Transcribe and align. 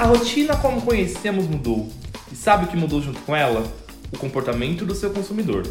A 0.00 0.04
rotina 0.04 0.56
como 0.56 0.80
conhecemos 0.80 1.46
mudou. 1.46 1.86
E 2.32 2.34
sabe 2.34 2.64
o 2.64 2.68
que 2.68 2.76
mudou 2.76 3.02
junto 3.02 3.20
com 3.20 3.36
ela? 3.36 3.70
O 4.10 4.16
comportamento 4.16 4.86
do 4.86 4.94
seu 4.94 5.10
consumidor. 5.10 5.62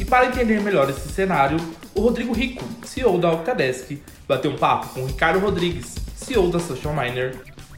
E 0.00 0.02
para 0.02 0.28
entender 0.28 0.62
melhor 0.62 0.88
esse 0.88 1.06
cenário, 1.10 1.58
o 1.94 2.00
Rodrigo 2.00 2.32
Rico, 2.32 2.64
CEO 2.86 3.18
da 3.18 3.30
Octadesk, 3.30 4.00
bateu 4.26 4.50
um 4.50 4.56
papo 4.56 4.94
com 4.94 5.02
o 5.02 5.06
Ricardo 5.06 5.40
Rodrigues, 5.40 5.94
CEO 6.16 6.50
da 6.50 6.58
Social 6.58 6.94
Miner, 6.94 7.36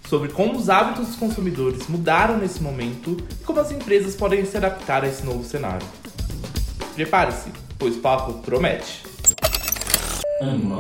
sobre 0.09 0.29
como 0.29 0.57
os 0.57 0.71
hábitos 0.71 1.09
dos 1.09 1.17
consumidores 1.17 1.89
mudaram 1.89 2.39
nesse 2.39 2.63
momento 2.63 3.17
e 3.29 3.45
como 3.45 3.59
as 3.59 3.73
empresas 3.73 4.15
podem 4.15 4.47
se 4.47 4.57
adaptar 4.57 5.03
a 5.03 5.09
esse 5.09 5.27
novo 5.27 5.43
cenário. 5.43 5.85
Prepare-se, 6.95 7.51
pois 7.77 7.97
o 7.97 7.99
papo 7.99 8.35
promete. 8.35 9.03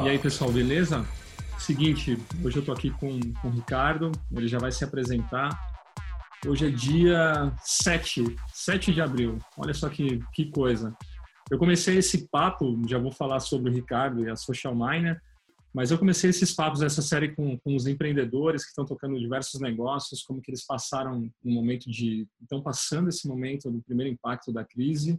E 0.04 0.08
aí, 0.10 0.18
pessoal, 0.20 0.52
beleza? 0.52 1.04
Seguinte, 1.66 2.16
hoje 2.44 2.58
eu 2.58 2.64
tô 2.64 2.70
aqui 2.70 2.90
com, 2.90 3.18
com 3.42 3.48
o 3.48 3.50
Ricardo, 3.50 4.12
ele 4.30 4.46
já 4.46 4.56
vai 4.56 4.70
se 4.70 4.84
apresentar. 4.84 5.50
Hoje 6.46 6.68
é 6.68 6.70
dia 6.70 7.52
7, 7.60 8.36
7 8.54 8.95
de 8.95 9.00
abril. 9.00 9.41
Olha 9.58 9.74
só 9.74 9.88
que, 9.88 10.20
que 10.32 10.48
coisa. 10.52 10.96
Eu 11.50 11.58
comecei 11.58 11.96
esse 11.98 12.28
papo, 12.28 12.80
já 12.86 12.98
vou 12.98 13.10
falar 13.10 13.41
sobre 13.41 13.68
o 13.68 13.74
Ricardo 13.74 14.24
e 14.24 14.30
a 14.30 14.36
Social 14.36 14.77
Miner, 14.77 15.20
mas 15.74 15.91
eu 15.91 15.98
comecei 15.98 16.30
esses 16.30 16.55
papos, 16.55 16.82
essa 16.82 17.02
série 17.02 17.34
com, 17.34 17.58
com 17.58 17.74
os 17.74 17.88
empreendedores 17.88 18.62
que 18.62 18.69
estão 18.69 18.84
tocando 18.84 19.19
diversos 19.19 19.60
negócios, 19.60 20.22
como 20.22 20.41
que 20.41 20.52
eles 20.52 20.64
passaram 20.64 21.28
um 21.44 21.52
momento 21.52 21.91
de... 21.91 22.28
estão 22.41 22.62
passando 22.62 23.08
esse 23.08 23.27
momento 23.27 23.72
do 23.72 23.83
primeiro 23.83 24.12
impacto 24.12 24.52
da 24.52 24.64
crise. 24.64 25.19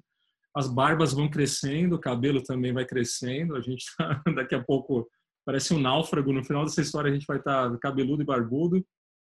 As 0.55 0.69
barbas 0.69 1.11
vão 1.11 1.29
crescendo, 1.29 1.97
o 1.97 1.99
cabelo 1.99 2.41
também 2.41 2.71
vai 2.71 2.85
crescendo, 2.85 3.53
a 3.53 3.59
gente 3.59 3.85
tá, 3.97 4.23
daqui 4.33 4.55
a 4.55 4.63
pouco 4.63 5.09
parece 5.47 5.73
um 5.73 5.79
náufrago. 5.79 6.33
No 6.33 6.43
final 6.43 6.65
dessa 6.65 6.81
história 6.81 7.09
a 7.09 7.13
gente 7.13 7.25
vai 7.25 7.37
estar 7.37 7.75
cabeludo 7.77 8.21
e 8.21 8.25
barbudo, 8.25 8.79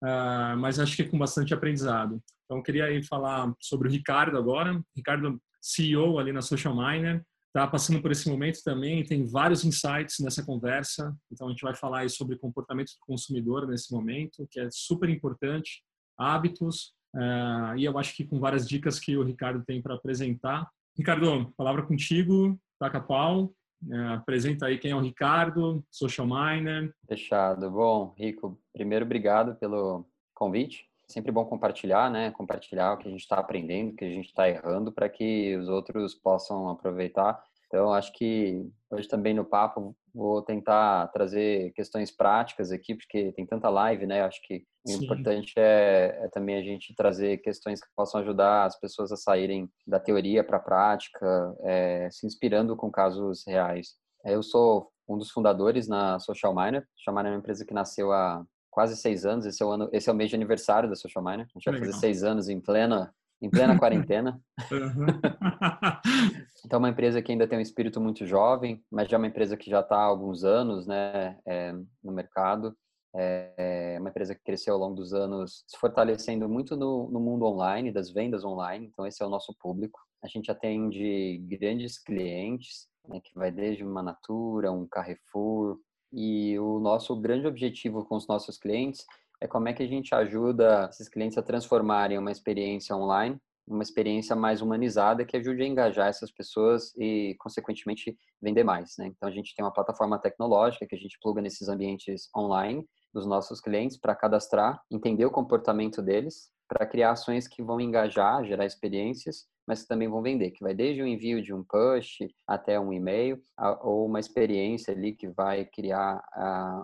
uh, 0.03 0.57
mas 0.57 0.77
acho 0.77 0.97
que 0.97 1.03
é 1.03 1.07
com 1.07 1.17
bastante 1.17 1.53
aprendizado. 1.53 2.21
Então, 2.43 2.61
queria 2.61 2.85
aí 2.85 3.01
falar 3.01 3.53
sobre 3.57 3.87
o 3.87 3.91
Ricardo 3.91 4.37
agora. 4.37 4.83
Ricardo, 4.93 5.41
CEO 5.61 6.19
ali 6.19 6.33
na 6.33 6.41
Social 6.41 6.75
Miner, 6.75 7.23
está 7.47 7.65
passando 7.65 8.01
por 8.01 8.11
esse 8.11 8.29
momento 8.29 8.59
também, 8.63 9.03
tem 9.03 9.25
vários 9.25 9.63
insights 9.63 10.19
nessa 10.19 10.43
conversa. 10.43 11.15
Então, 11.31 11.47
a 11.47 11.51
gente 11.51 11.61
vai 11.61 11.73
falar 11.73 11.99
aí 11.99 12.09
sobre 12.09 12.37
comportamento 12.37 12.89
do 12.89 13.05
consumidor 13.07 13.65
nesse 13.65 13.93
momento, 13.93 14.45
que 14.51 14.59
é 14.59 14.67
super 14.71 15.09
importante, 15.09 15.83
hábitos, 16.17 16.93
uh, 17.15 17.77
e 17.77 17.85
eu 17.85 17.97
acho 17.97 18.13
que 18.13 18.25
com 18.25 18.41
várias 18.41 18.67
dicas 18.67 18.99
que 18.99 19.15
o 19.15 19.23
Ricardo 19.23 19.63
tem 19.63 19.81
para 19.81 19.95
apresentar. 19.95 20.67
Ricardo, 20.97 21.53
palavra 21.55 21.83
contigo, 21.83 22.59
taca 22.77 22.99
pau. 22.99 23.53
É, 23.91 24.13
apresenta 24.13 24.65
aí 24.65 24.77
quem 24.77 24.91
é 24.91 24.95
o 24.95 25.01
Ricardo, 25.01 25.83
Social 25.89 26.27
Miner. 26.27 26.93
Fechado. 27.07 27.71
Bom, 27.71 28.13
Rico, 28.17 28.59
primeiro 28.73 29.05
obrigado 29.05 29.55
pelo 29.55 30.05
convite. 30.33 30.87
Sempre 31.07 31.31
bom 31.31 31.45
compartilhar, 31.45 32.11
né? 32.11 32.31
Compartilhar 32.31 32.93
o 32.93 32.97
que 32.97 33.07
a 33.07 33.11
gente 33.11 33.21
está 33.21 33.37
aprendendo, 33.37 33.91
o 33.91 33.95
que 33.95 34.05
a 34.05 34.09
gente 34.09 34.27
está 34.27 34.47
errando, 34.47 34.91
para 34.91 35.09
que 35.09 35.55
os 35.55 35.67
outros 35.67 36.13
possam 36.13 36.69
aproveitar 36.69 37.41
então, 37.69 37.93
acho 37.93 38.11
que 38.13 38.67
hoje 38.89 39.07
também 39.07 39.31
no 39.31 39.45
papo 39.45 39.95
vou 40.11 40.41
tentar 40.41 41.07
trazer 41.09 41.71
questões 41.73 42.09
práticas 42.09 42.71
aqui, 42.71 42.95
porque 42.95 43.31
tem 43.33 43.45
tanta 43.45 43.69
live, 43.69 44.07
né? 44.07 44.23
Acho 44.23 44.41
que 44.41 44.65
o 44.87 44.89
Sim. 44.89 45.03
importante 45.03 45.53
é, 45.55 46.19
é, 46.23 46.29
também 46.29 46.57
a 46.57 46.63
gente 46.63 46.95
trazer 46.95 47.37
questões 47.37 47.79
que 47.79 47.87
possam 47.95 48.21
ajudar 48.21 48.65
as 48.65 48.79
pessoas 48.79 49.11
a 49.11 49.15
saírem 49.15 49.69
da 49.85 49.99
teoria 49.99 50.43
para 50.43 50.57
a 50.57 50.61
prática, 50.61 51.55
é, 51.61 52.09
se 52.11 52.25
inspirando 52.25 52.75
com 52.75 52.89
casos 52.89 53.43
reais. 53.45 53.89
Eu 54.25 54.41
sou 54.41 54.91
um 55.07 55.19
dos 55.19 55.29
fundadores 55.29 55.87
na 55.87 56.17
Social 56.17 56.55
Miner. 56.55 56.87
Social 56.95 57.15
Miner 57.15 57.31
é 57.31 57.35
uma 57.35 57.39
empresa 57.39 57.63
que 57.63 57.73
nasceu 57.73 58.11
há 58.11 58.43
quase 58.71 58.97
seis 58.97 59.27
anos. 59.27 59.45
Esse 59.45 59.61
é 59.61 59.65
o, 59.65 59.69
ano, 59.69 59.89
esse 59.93 60.09
é 60.09 60.11
o 60.11 60.15
mês 60.15 60.31
de 60.31 60.35
aniversário 60.35 60.89
da 60.89 60.95
Social 60.95 61.23
Miner. 61.23 61.45
A 61.45 61.59
gente 61.59 61.69
vai 61.69 61.79
fazer 61.79 61.93
seis 61.93 62.23
anos 62.23 62.49
em 62.49 62.59
plena 62.59 63.13
em 63.41 63.49
plena 63.49 63.77
quarentena. 63.79 64.41
Uhum. 64.71 65.05
então, 66.65 66.77
é 66.77 66.79
uma 66.79 66.89
empresa 66.89 67.21
que 67.21 67.31
ainda 67.31 67.47
tem 67.47 67.57
um 67.57 67.61
espírito 67.61 67.99
muito 67.99 68.25
jovem, 68.25 68.83
mas 68.91 69.09
já 69.09 69.17
é 69.17 69.19
uma 69.19 69.27
empresa 69.27 69.57
que 69.57 69.69
já 69.69 69.79
está 69.79 69.97
há 69.97 70.03
alguns 70.03 70.43
anos 70.43 70.85
né, 70.87 71.37
é, 71.45 71.73
no 72.03 72.11
mercado. 72.11 72.75
É, 73.15 73.95
é 73.95 73.99
uma 73.99 74.09
empresa 74.09 74.35
que 74.35 74.43
cresceu 74.43 74.73
ao 74.75 74.79
longo 74.79 74.95
dos 74.95 75.13
anos, 75.13 75.63
se 75.67 75.77
fortalecendo 75.77 76.47
muito 76.47 76.75
no, 76.75 77.09
no 77.09 77.19
mundo 77.19 77.45
online, 77.45 77.91
das 77.91 78.11
vendas 78.11 78.43
online. 78.43 78.87
Então, 78.87 79.05
esse 79.05 79.23
é 79.23 79.25
o 79.25 79.29
nosso 79.29 79.55
público. 79.59 79.99
A 80.23 80.27
gente 80.27 80.51
atende 80.51 81.37
grandes 81.47 81.97
clientes, 81.97 82.87
né, 83.07 83.19
que 83.23 83.33
vai 83.33 83.51
desde 83.51 83.83
uma 83.83 84.03
Natura, 84.03 84.71
um 84.71 84.87
Carrefour. 84.87 85.79
E 86.11 86.57
o 86.57 86.79
nosso 86.79 87.15
grande 87.15 87.45
objetivo 87.45 88.03
com 88.03 88.15
os 88.15 88.27
nossos 88.27 88.57
clientes 88.57 89.05
é 89.41 89.47
como 89.47 89.67
é 89.67 89.73
que 89.73 89.83
a 89.83 89.87
gente 89.87 90.13
ajuda 90.13 90.87
esses 90.89 91.07
clientes 91.09 91.37
a 91.37 91.41
transformarem 91.41 92.17
uma 92.17 92.31
experiência 92.31 92.95
online 92.95 93.39
uma 93.69 93.83
experiência 93.83 94.35
mais 94.35 94.61
humanizada 94.61 95.23
que 95.23 95.37
ajude 95.37 95.61
a 95.61 95.67
engajar 95.67 96.07
essas 96.07 96.31
pessoas 96.31 96.91
e, 96.97 97.35
consequentemente, 97.39 98.17
vender 98.41 98.63
mais. 98.63 98.95
Né? 98.97 99.07
Então, 99.07 99.29
a 99.29 99.31
gente 99.31 99.55
tem 99.55 99.63
uma 99.63 99.71
plataforma 99.71 100.17
tecnológica 100.17 100.87
que 100.87 100.95
a 100.95 100.97
gente 100.97 101.17
pluga 101.21 101.41
nesses 101.41 101.69
ambientes 101.69 102.29
online 102.35 102.83
dos 103.13 103.27
nossos 103.27 103.61
clientes 103.61 103.95
para 103.95 104.15
cadastrar, 104.15 104.81
entender 104.89 105.25
o 105.25 105.31
comportamento 105.31 106.01
deles, 106.01 106.49
para 106.67 106.85
criar 106.85 107.11
ações 107.11 107.47
que 107.47 107.63
vão 107.63 107.79
engajar, 107.79 108.43
gerar 108.43 108.65
experiências 108.65 109.45
mas 109.69 109.83
que 109.83 109.87
também 109.87 110.07
vão 110.07 110.23
vender, 110.23 110.49
que 110.49 110.63
vai 110.63 110.73
desde 110.73 110.99
o 110.99 111.05
envio 111.05 111.43
de 111.43 111.53
um 111.53 111.63
push 111.63 112.27
até 112.47 112.79
um 112.79 112.91
e-mail, 112.91 113.39
ou 113.83 114.07
uma 114.07 114.19
experiência 114.19 114.91
ali 114.95 115.13
que 115.13 115.29
vai 115.29 115.63
criar 115.63 116.19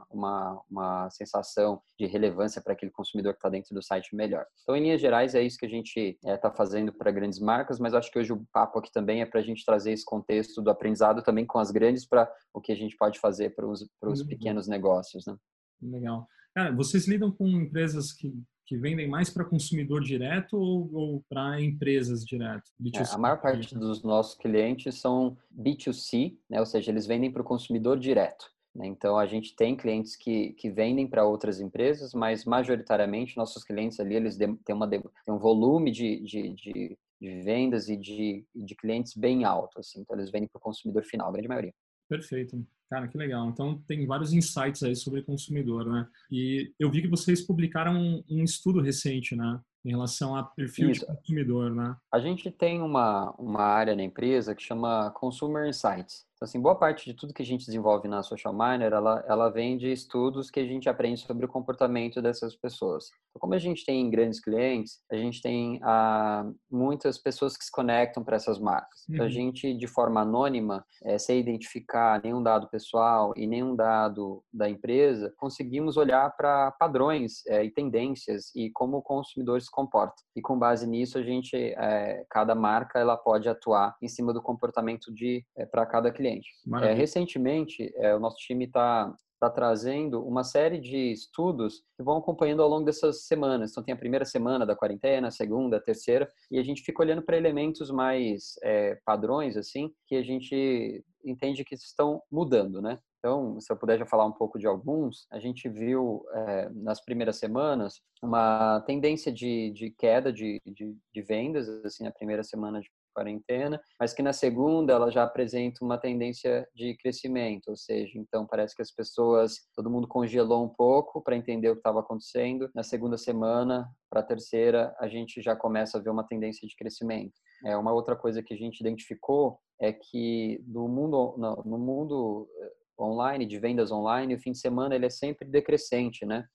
uma, 0.08 0.62
uma 0.70 1.10
sensação 1.10 1.82
de 2.00 2.06
relevância 2.06 2.62
para 2.62 2.74
aquele 2.74 2.92
consumidor 2.92 3.34
que 3.34 3.40
está 3.40 3.50
dentro 3.50 3.74
do 3.74 3.82
site 3.82 4.16
melhor. 4.16 4.46
Então, 4.62 4.76
em 4.76 4.84
linhas 4.84 5.02
gerais, 5.02 5.34
é 5.34 5.42
isso 5.42 5.58
que 5.58 5.66
a 5.66 5.70
gente 5.70 6.16
está 6.24 6.50
é, 6.50 6.56
fazendo 6.56 6.94
para 6.94 7.10
grandes 7.10 7.40
marcas, 7.40 7.80
mas 7.80 7.96
acho 7.96 8.12
que 8.12 8.20
hoje 8.20 8.32
o 8.32 8.46
papo 8.54 8.78
aqui 8.78 8.92
também 8.92 9.20
é 9.20 9.26
para 9.26 9.40
a 9.40 9.44
gente 9.44 9.66
trazer 9.66 9.92
esse 9.92 10.06
contexto 10.06 10.62
do 10.62 10.70
aprendizado 10.70 11.24
também 11.24 11.44
com 11.44 11.58
as 11.58 11.72
grandes 11.72 12.08
para 12.08 12.32
o 12.54 12.62
que 12.62 12.72
a 12.72 12.76
gente 12.76 12.96
pode 12.98 13.20
fazer 13.20 13.56
para 13.56 13.68
os 13.68 13.82
uhum. 14.04 14.28
pequenos 14.28 14.68
negócios. 14.68 15.26
Né? 15.26 15.36
Legal. 15.82 16.28
Cara, 16.54 16.72
vocês 16.72 17.08
lidam 17.08 17.32
com 17.32 17.48
empresas 17.48 18.14
que 18.14 18.32
que 18.66 18.78
vendem 18.78 19.08
mais 19.08 19.30
para 19.30 19.46
consumidor 19.46 20.02
direto 20.02 20.58
ou, 20.58 20.90
ou 20.94 21.24
para 21.30 21.62
empresas 21.62 22.26
direto? 22.26 22.72
É, 22.94 23.14
a 23.14 23.18
maior 23.18 23.40
parte 23.42 23.76
dos 23.76 24.04
nossos 24.04 24.36
clientes 24.36 24.96
são 24.96 25.38
B2C, 25.56 26.36
né? 26.50 26.60
ou 26.60 26.66
seja, 26.66 26.92
eles 26.92 27.06
vendem 27.06 27.32
para 27.32 27.42
o 27.42 27.46
consumidor 27.46 28.00
direto. 28.00 28.52
Né? 28.76 28.88
Então, 28.88 29.18
a 29.18 29.26
gente 29.26 29.56
tem 29.56 29.76
clientes 29.76 30.16
que, 30.16 30.54
que 30.54 30.70
vendem 30.70 31.08
para 31.08 31.26
outras 31.26 31.60
empresas, 31.60 32.14
mas 32.14 32.44
majoritariamente 32.44 33.38
nossos 33.38 33.64
clientes 33.64 34.00
ali 34.00 34.16
eles 34.16 34.38
têm, 34.38 34.76
uma, 34.76 34.90
têm 34.90 35.02
um 35.30 35.38
volume 35.38 35.92
de, 35.92 36.20
de, 36.22 36.50
de, 36.50 36.98
de 37.22 37.42
vendas 37.42 37.88
e 37.88 37.96
de, 37.96 38.46
de 38.54 38.76
clientes 38.76 39.16
bem 39.16 39.46
alto. 39.46 39.80
Assim. 39.80 40.02
Então, 40.02 40.16
eles 40.16 40.32
vendem 40.32 40.50
para 40.50 40.60
o 40.60 40.62
consumidor 40.62 41.04
final, 41.04 41.30
a 41.30 41.32
grande 41.32 41.48
maioria. 41.48 41.74
Perfeito. 42.10 42.66
Cara, 42.90 43.08
que 43.08 43.18
legal. 43.18 43.50
Então, 43.50 43.82
tem 43.88 44.06
vários 44.06 44.32
insights 44.32 44.84
aí 44.84 44.96
sobre 44.96 45.24
consumidor, 45.24 45.86
né? 45.86 46.08
E 46.32 46.72
eu 46.80 46.90
vi 46.92 47.02
que 47.02 47.08
vocês 47.08 47.42
publicaram 47.42 47.94
um, 47.96 48.24
um 48.30 48.44
estudo 48.44 48.82
recente, 48.82 49.36
né? 49.36 49.60
Em 49.84 49.90
relação 49.90 50.36
a 50.36 50.44
perfil 50.44 50.90
Isso. 50.90 51.02
de 51.02 51.08
consumidor, 51.08 51.74
né? 51.74 51.96
A 52.12 52.20
gente 52.20 52.50
tem 52.52 52.82
uma, 52.82 53.32
uma 53.38 53.62
área 53.62 53.96
na 53.96 54.04
empresa 54.04 54.56
que 54.56 54.64
chama 54.64 55.12
Consumer 55.12 55.68
Insights. 55.68 56.25
Então, 56.36 56.46
assim, 56.46 56.60
boa 56.60 56.76
parte 56.76 57.06
de 57.06 57.14
tudo 57.14 57.34
que 57.34 57.42
a 57.42 57.46
gente 57.46 57.66
desenvolve 57.66 58.10
na 58.10 58.22
Social 58.22 58.54
Miner, 58.54 58.92
ela, 58.92 59.24
ela 59.26 59.50
vem 59.50 59.78
de 59.78 59.90
estudos 59.90 60.52
que 60.52 60.60
a 60.60 60.66
gente 60.66 60.90
aprende 60.90 61.22
sobre 61.22 61.46
o 61.46 61.50
comportamento 61.50 62.22
dessas 62.22 62.54
pessoas. 62.58 63.06
Então, 63.30 63.40
como 63.40 63.54
a 63.54 63.58
gente 63.58 63.86
tem 63.86 64.10
grandes 64.10 64.42
clientes, 64.42 65.00
a 65.10 65.16
gente 65.16 65.42
tem 65.42 65.80
ah, 65.82 66.46
muitas 66.70 67.18
pessoas 67.18 67.56
que 67.56 67.64
se 67.64 67.72
conectam 67.72 68.22
para 68.22 68.36
essas 68.36 68.60
marcas. 68.60 69.06
Então, 69.10 69.24
a 69.24 69.28
uhum. 69.28 69.34
gente, 69.34 69.74
de 69.74 69.88
forma 69.88 70.22
anônima, 70.22 70.86
é, 71.06 71.18
sem 71.18 71.40
identificar 71.40 72.22
nenhum 72.22 72.44
dado 72.44 72.68
pessoal 72.70 73.34
e 73.38 73.48
nenhum 73.48 73.74
dado 73.74 74.44
da 74.54 74.70
empresa, 74.70 75.34
conseguimos 75.38 75.96
olhar 75.96 76.36
para 76.36 76.72
padrões 76.72 77.46
é, 77.48 77.64
e 77.64 77.72
tendências 77.72 78.54
e 78.54 78.70
como 78.72 78.98
o 78.98 79.02
consumidor 79.02 79.62
se 79.62 79.72
comporta. 79.72 80.16
E 80.36 80.42
com 80.42 80.60
base 80.60 80.86
nisso, 80.86 81.18
a 81.18 81.24
gente, 81.24 81.56
é, 81.56 82.26
cada 82.30 82.54
marca, 82.54 83.00
ela 83.00 83.16
pode 83.16 83.48
atuar 83.48 83.96
em 84.02 84.10
cima 84.10 84.34
do 84.34 84.42
comportamento 84.42 85.14
de 85.14 85.46
é, 85.58 85.66
para 85.66 85.86
cada 85.86 86.12
cliente 86.12 86.25
cliente. 86.26 86.50
É, 86.84 86.94
recentemente, 86.94 87.92
é, 87.96 88.16
o 88.16 88.20
nosso 88.20 88.38
time 88.38 88.66
está 88.66 89.14
tá 89.40 89.50
trazendo 89.50 90.26
uma 90.26 90.44
série 90.44 90.80
de 90.80 91.12
estudos 91.12 91.84
que 91.96 92.04
vão 92.04 92.18
acompanhando 92.18 92.64
ao 92.64 92.70
longo 92.70 92.86
dessas 92.86 93.26
semanas. 93.26 93.72
Então, 93.72 93.84
tem 93.84 93.94
a 93.94 93.98
primeira 93.98 94.26
semana 94.26 94.66
da 94.66 94.76
quarentena, 94.76 95.28
a 95.28 95.32
segunda, 95.32 95.78
a 95.78 95.82
terceira, 95.82 96.28
e 96.50 96.58
a 96.58 96.64
gente 96.64 96.82
fica 96.82 97.04
olhando 97.04 97.22
para 97.22 97.38
elementos 97.38 97.92
mais 97.92 98.54
é, 98.64 98.98
padrões, 99.06 99.58
assim, 99.58 99.92
que 100.08 100.16
a 100.16 100.24
gente 100.24 101.04
entende 101.24 101.64
que 101.64 101.76
estão 101.76 102.22
mudando, 102.32 102.82
né? 102.82 102.98
Então, 103.20 103.60
se 103.60 103.74
eu 103.74 103.78
puder 103.78 103.98
já 103.98 104.06
falar 104.06 104.26
um 104.26 104.32
pouco 104.32 104.60
de 104.60 104.68
alguns, 104.68 105.26
a 105.32 105.40
gente 105.40 105.68
viu 105.68 106.24
é, 106.32 106.70
nas 106.70 107.04
primeiras 107.04 107.38
semanas 107.38 108.00
uma 108.22 108.82
tendência 108.82 109.32
de, 109.32 109.72
de 109.72 109.90
queda 109.90 110.32
de, 110.32 110.62
de, 110.64 110.96
de 111.12 111.22
vendas, 111.24 111.68
assim, 111.84 112.04
na 112.04 112.12
primeira 112.12 112.44
semana 112.44 112.80
de 112.80 112.88
quarentena, 113.16 113.82
mas 113.98 114.14
que 114.14 114.22
na 114.22 114.34
segunda 114.34 114.92
ela 114.92 115.10
já 115.10 115.24
apresenta 115.24 115.84
uma 115.84 115.98
tendência 115.98 116.68
de 116.76 116.96
crescimento, 116.98 117.70
ou 117.70 117.78
seja, 117.78 118.20
então 118.20 118.46
parece 118.46 118.76
que 118.76 118.82
as 118.82 118.92
pessoas, 118.92 119.56
todo 119.74 119.90
mundo 119.90 120.08
congelou 120.08 120.66
um 120.66 120.70
pouco 120.70 121.22
para 121.24 121.38
entender 121.38 121.70
o 121.70 121.76
que 121.76 121.80
estava 121.80 122.02
acontecendo. 122.02 122.70
Na 122.76 122.84
segunda 122.84 123.18
semana, 123.18 123.88
para 124.10 124.20
a 124.20 124.24
terceira, 124.24 124.94
a 125.00 125.08
gente 125.08 125.42
já 125.42 125.56
começa 125.56 125.98
a 125.98 126.02
ver 126.02 126.10
uma 126.10 126.28
tendência 126.28 126.68
de 126.68 126.76
crescimento. 126.76 127.34
É 127.66 127.78
uma 127.78 127.94
outra 127.94 128.16
coisa 128.16 128.44
que 128.44 128.54
a 128.54 128.58
gente 128.58 128.82
identificou 128.82 129.58
é 129.80 129.94
que 129.94 130.62
no 130.68 130.88
mundo 130.88 131.36
no, 131.38 131.64
no 131.66 131.78
mundo 131.78 132.48
eh, 132.60 132.72
online 133.00 133.46
de 133.46 133.60
vendas 133.60 133.92
online, 133.92 134.36
o 134.36 134.40
fim 134.40 134.52
de 134.52 134.60
semana 134.60 134.96
ele 134.96 135.06
é 135.06 135.10
sempre 135.10 135.48
decrescente, 135.48 136.26
né? 136.26 136.46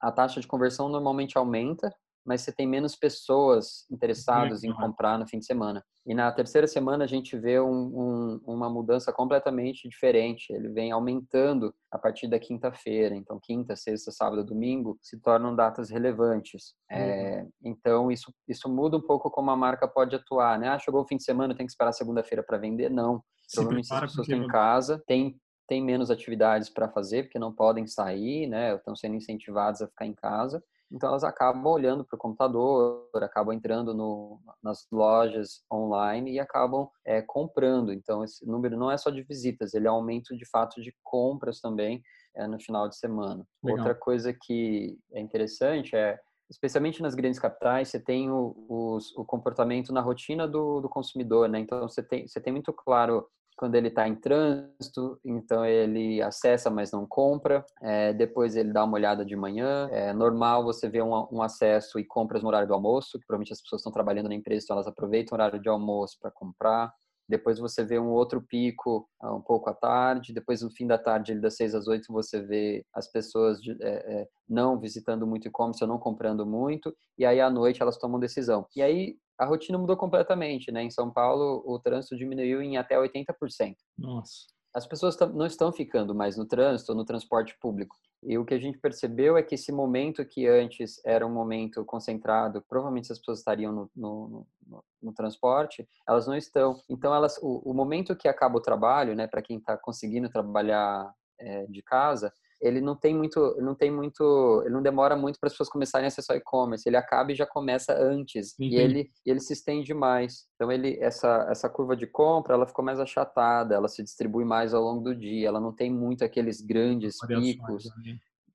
A 0.00 0.10
taxa 0.10 0.40
de 0.40 0.46
conversão 0.46 0.88
normalmente 0.88 1.36
aumenta 1.36 1.94
mas 2.24 2.42
você 2.42 2.52
tem 2.52 2.66
menos 2.66 2.94
pessoas 2.94 3.86
interessadas 3.90 4.62
em 4.62 4.72
comprar 4.72 5.18
no 5.18 5.26
fim 5.26 5.38
de 5.38 5.46
semana. 5.46 5.84
E 6.06 6.14
na 6.14 6.30
terceira 6.32 6.66
semana 6.66 7.04
a 7.04 7.06
gente 7.06 7.36
vê 7.36 7.60
um, 7.60 7.68
um, 7.68 8.40
uma 8.46 8.70
mudança 8.70 9.12
completamente 9.12 9.88
diferente. 9.88 10.52
Ele 10.52 10.68
vem 10.68 10.92
aumentando 10.92 11.74
a 11.90 11.98
partir 11.98 12.26
da 12.28 12.38
quinta-feira. 12.38 13.14
Então, 13.14 13.38
quinta, 13.40 13.76
sexta, 13.76 14.10
sábado, 14.10 14.44
domingo 14.44 14.98
se 15.02 15.20
tornam 15.20 15.54
datas 15.54 15.90
relevantes. 15.90 16.74
Uhum. 16.90 16.96
É, 16.96 17.46
então, 17.62 18.10
isso, 18.10 18.32
isso 18.48 18.68
muda 18.68 18.96
um 18.96 19.02
pouco 19.02 19.30
como 19.30 19.50
a 19.50 19.56
marca 19.56 19.86
pode 19.86 20.16
atuar. 20.16 20.58
Né? 20.58 20.68
Ah, 20.68 20.78
chegou 20.78 21.02
o 21.02 21.06
fim 21.06 21.16
de 21.16 21.24
semana, 21.24 21.54
tem 21.54 21.66
que 21.66 21.72
esperar 21.72 21.92
segunda-feira 21.92 22.42
para 22.42 22.58
vender? 22.58 22.90
Não. 22.90 23.22
Se 23.46 23.56
Provavelmente 23.56 23.92
as 23.92 24.00
pessoas 24.00 24.28
estão 24.28 24.44
em 24.44 24.48
casa, 24.48 25.02
tem 25.06 25.38
tem 25.70 25.80
menos 25.80 26.10
atividades 26.10 26.68
para 26.68 26.88
fazer 26.88 27.22
porque 27.22 27.38
não 27.38 27.54
podem 27.54 27.86
sair, 27.86 28.48
né? 28.48 28.74
Estão 28.74 28.96
sendo 28.96 29.14
incentivados 29.14 29.80
a 29.80 29.86
ficar 29.86 30.04
em 30.04 30.12
casa. 30.12 30.60
Então 30.90 31.10
elas 31.10 31.24
acabam 31.24 31.66
olhando 31.66 32.04
para 32.04 32.16
o 32.16 32.18
computador, 32.18 33.08
acabam 33.14 33.54
entrando 33.54 33.94
no, 33.94 34.40
nas 34.62 34.86
lojas 34.90 35.62
online 35.72 36.32
e 36.32 36.40
acabam 36.40 36.88
é, 37.04 37.22
comprando. 37.22 37.92
Então 37.92 38.24
esse 38.24 38.46
número 38.46 38.76
não 38.76 38.90
é 38.90 38.96
só 38.96 39.10
de 39.10 39.22
visitas, 39.22 39.74
ele 39.74 39.86
é 39.86 39.90
aumento 39.90 40.36
de 40.36 40.48
fato 40.48 40.80
de 40.80 40.94
compras 41.02 41.60
também 41.60 42.02
é, 42.36 42.46
no 42.46 42.60
final 42.60 42.88
de 42.88 42.96
semana. 42.96 43.46
Legal. 43.62 43.78
Outra 43.78 43.94
coisa 43.94 44.32
que 44.32 44.98
é 45.12 45.20
interessante 45.20 45.94
é 45.94 46.18
especialmente 46.50 47.00
nas 47.00 47.14
grandes 47.14 47.38
capitais, 47.38 47.88
você 47.88 48.00
tem 48.00 48.28
o, 48.28 48.54
o, 48.68 48.98
o 49.16 49.24
comportamento 49.24 49.92
na 49.92 50.00
rotina 50.00 50.48
do, 50.48 50.80
do, 50.80 50.88
consumidor, 50.88 51.48
né? 51.48 51.60
Então, 51.60 51.88
você 51.88 52.02
tem, 52.02 52.26
você 52.26 52.40
tem 52.40 52.52
muito 52.52 52.72
claro 52.72 53.24
quando 53.60 53.74
ele 53.74 53.88
está 53.88 54.08
em 54.08 54.14
trânsito, 54.14 55.20
então 55.22 55.66
ele 55.66 56.22
acessa, 56.22 56.70
mas 56.70 56.90
não 56.90 57.06
compra. 57.06 57.62
É, 57.82 58.10
depois 58.14 58.56
ele 58.56 58.72
dá 58.72 58.82
uma 58.82 58.94
olhada 58.94 59.22
de 59.22 59.36
manhã. 59.36 59.86
É 59.92 60.14
normal 60.14 60.64
você 60.64 60.88
ver 60.88 61.02
um, 61.02 61.28
um, 61.30 61.42
acesso 61.42 61.98
e 61.98 62.04
compras 62.06 62.42
no 62.42 62.48
horário 62.48 62.66
do 62.66 62.72
almoço, 62.72 63.18
que 63.18 63.26
provavelmente 63.26 63.52
as 63.52 63.60
pessoas 63.60 63.80
estão 63.80 63.92
trabalhando 63.92 64.30
na 64.30 64.34
empresa, 64.34 64.64
então 64.64 64.76
elas 64.76 64.86
aproveitam 64.86 65.36
o 65.36 65.38
horário 65.38 65.60
de 65.60 65.68
almoço 65.68 66.16
para 66.18 66.30
comprar. 66.30 66.90
Depois 67.28 67.58
você 67.58 67.84
vê 67.84 67.98
um 67.98 68.08
outro 68.08 68.40
pico 68.40 69.06
ah, 69.20 69.34
um 69.34 69.42
pouco 69.42 69.68
à 69.68 69.74
tarde. 69.74 70.32
Depois, 70.32 70.62
no 70.62 70.70
fim 70.70 70.86
da 70.86 70.96
tarde, 70.96 71.38
das 71.38 71.54
6 71.56 71.74
às 71.74 71.86
8, 71.86 72.10
você 72.10 72.40
vê 72.40 72.82
as 72.94 73.12
pessoas 73.12 73.60
de, 73.60 73.72
é, 73.82 74.22
é, 74.22 74.28
não 74.48 74.80
visitando 74.80 75.26
muito 75.26 75.46
e-commerce 75.46 75.86
não 75.86 75.98
comprando 75.98 76.46
muito. 76.46 76.96
E 77.18 77.26
aí, 77.26 77.40
à 77.42 77.50
noite, 77.50 77.82
elas 77.82 77.98
tomam 77.98 78.18
decisão. 78.18 78.66
E 78.74 78.80
aí, 78.80 79.16
a 79.40 79.46
rotina 79.46 79.78
mudou 79.78 79.96
completamente, 79.96 80.70
né? 80.70 80.82
Em 80.82 80.90
São 80.90 81.10
Paulo, 81.10 81.62
o 81.64 81.78
trânsito 81.78 82.14
diminuiu 82.14 82.60
em 82.60 82.76
até 82.76 82.96
80%. 82.96 83.74
Nossa. 83.96 84.46
As 84.74 84.86
pessoas 84.86 85.18
não 85.34 85.46
estão 85.46 85.72
ficando 85.72 86.14
mais 86.14 86.36
no 86.36 86.44
trânsito, 86.44 86.94
no 86.94 87.06
transporte 87.06 87.56
público. 87.58 87.96
E 88.22 88.36
o 88.36 88.44
que 88.44 88.52
a 88.52 88.58
gente 88.58 88.78
percebeu 88.78 89.38
é 89.38 89.42
que 89.42 89.54
esse 89.54 89.72
momento 89.72 90.26
que 90.26 90.46
antes 90.46 91.00
era 91.06 91.26
um 91.26 91.32
momento 91.32 91.82
concentrado, 91.86 92.62
provavelmente 92.68 93.10
as 93.10 93.18
pessoas 93.18 93.38
estariam 93.38 93.72
no, 93.72 93.90
no, 93.96 94.46
no, 94.66 94.84
no 95.02 95.12
transporte, 95.14 95.88
elas 96.06 96.26
não 96.26 96.36
estão. 96.36 96.78
Então, 96.86 97.14
elas, 97.14 97.38
o, 97.38 97.62
o 97.64 97.72
momento 97.72 98.14
que 98.14 98.28
acaba 98.28 98.58
o 98.58 98.62
trabalho, 98.62 99.16
né, 99.16 99.26
para 99.26 99.40
quem 99.40 99.56
está 99.56 99.74
conseguindo 99.74 100.28
trabalhar 100.28 101.10
é, 101.38 101.66
de 101.66 101.82
casa, 101.82 102.30
ele 102.60 102.80
não 102.80 102.94
tem 102.94 103.14
muito, 103.14 103.56
não 103.60 103.74
tem 103.74 103.90
muito, 103.90 104.62
ele 104.64 104.74
não 104.74 104.82
demora 104.82 105.16
muito 105.16 105.38
para 105.40 105.46
as 105.46 105.52
pessoas 105.52 105.68
começarem 105.68 106.04
a 106.04 106.08
acessar 106.08 106.36
e-commerce. 106.36 106.88
Ele 106.88 106.96
acaba 106.96 107.32
e 107.32 107.34
já 107.34 107.46
começa 107.46 107.94
antes 107.94 108.54
uhum. 108.58 108.66
e 108.66 108.76
ele 108.76 109.10
ele 109.24 109.40
se 109.40 109.52
estende 109.52 109.94
mais. 109.94 110.46
Então 110.54 110.70
ele 110.70 110.98
essa 111.00 111.46
essa 111.50 111.68
curva 111.68 111.96
de 111.96 112.06
compra 112.06 112.54
ela 112.54 112.66
ficou 112.66 112.84
mais 112.84 113.00
achatada, 113.00 113.74
ela 113.74 113.88
se 113.88 114.02
distribui 114.02 114.44
mais 114.44 114.74
ao 114.74 114.82
longo 114.82 115.02
do 115.02 115.14
dia. 115.14 115.48
Ela 115.48 115.60
não 115.60 115.72
tem 115.72 115.90
muito 115.90 116.24
aqueles 116.24 116.60
grandes 116.60 117.16
picos 117.26 117.84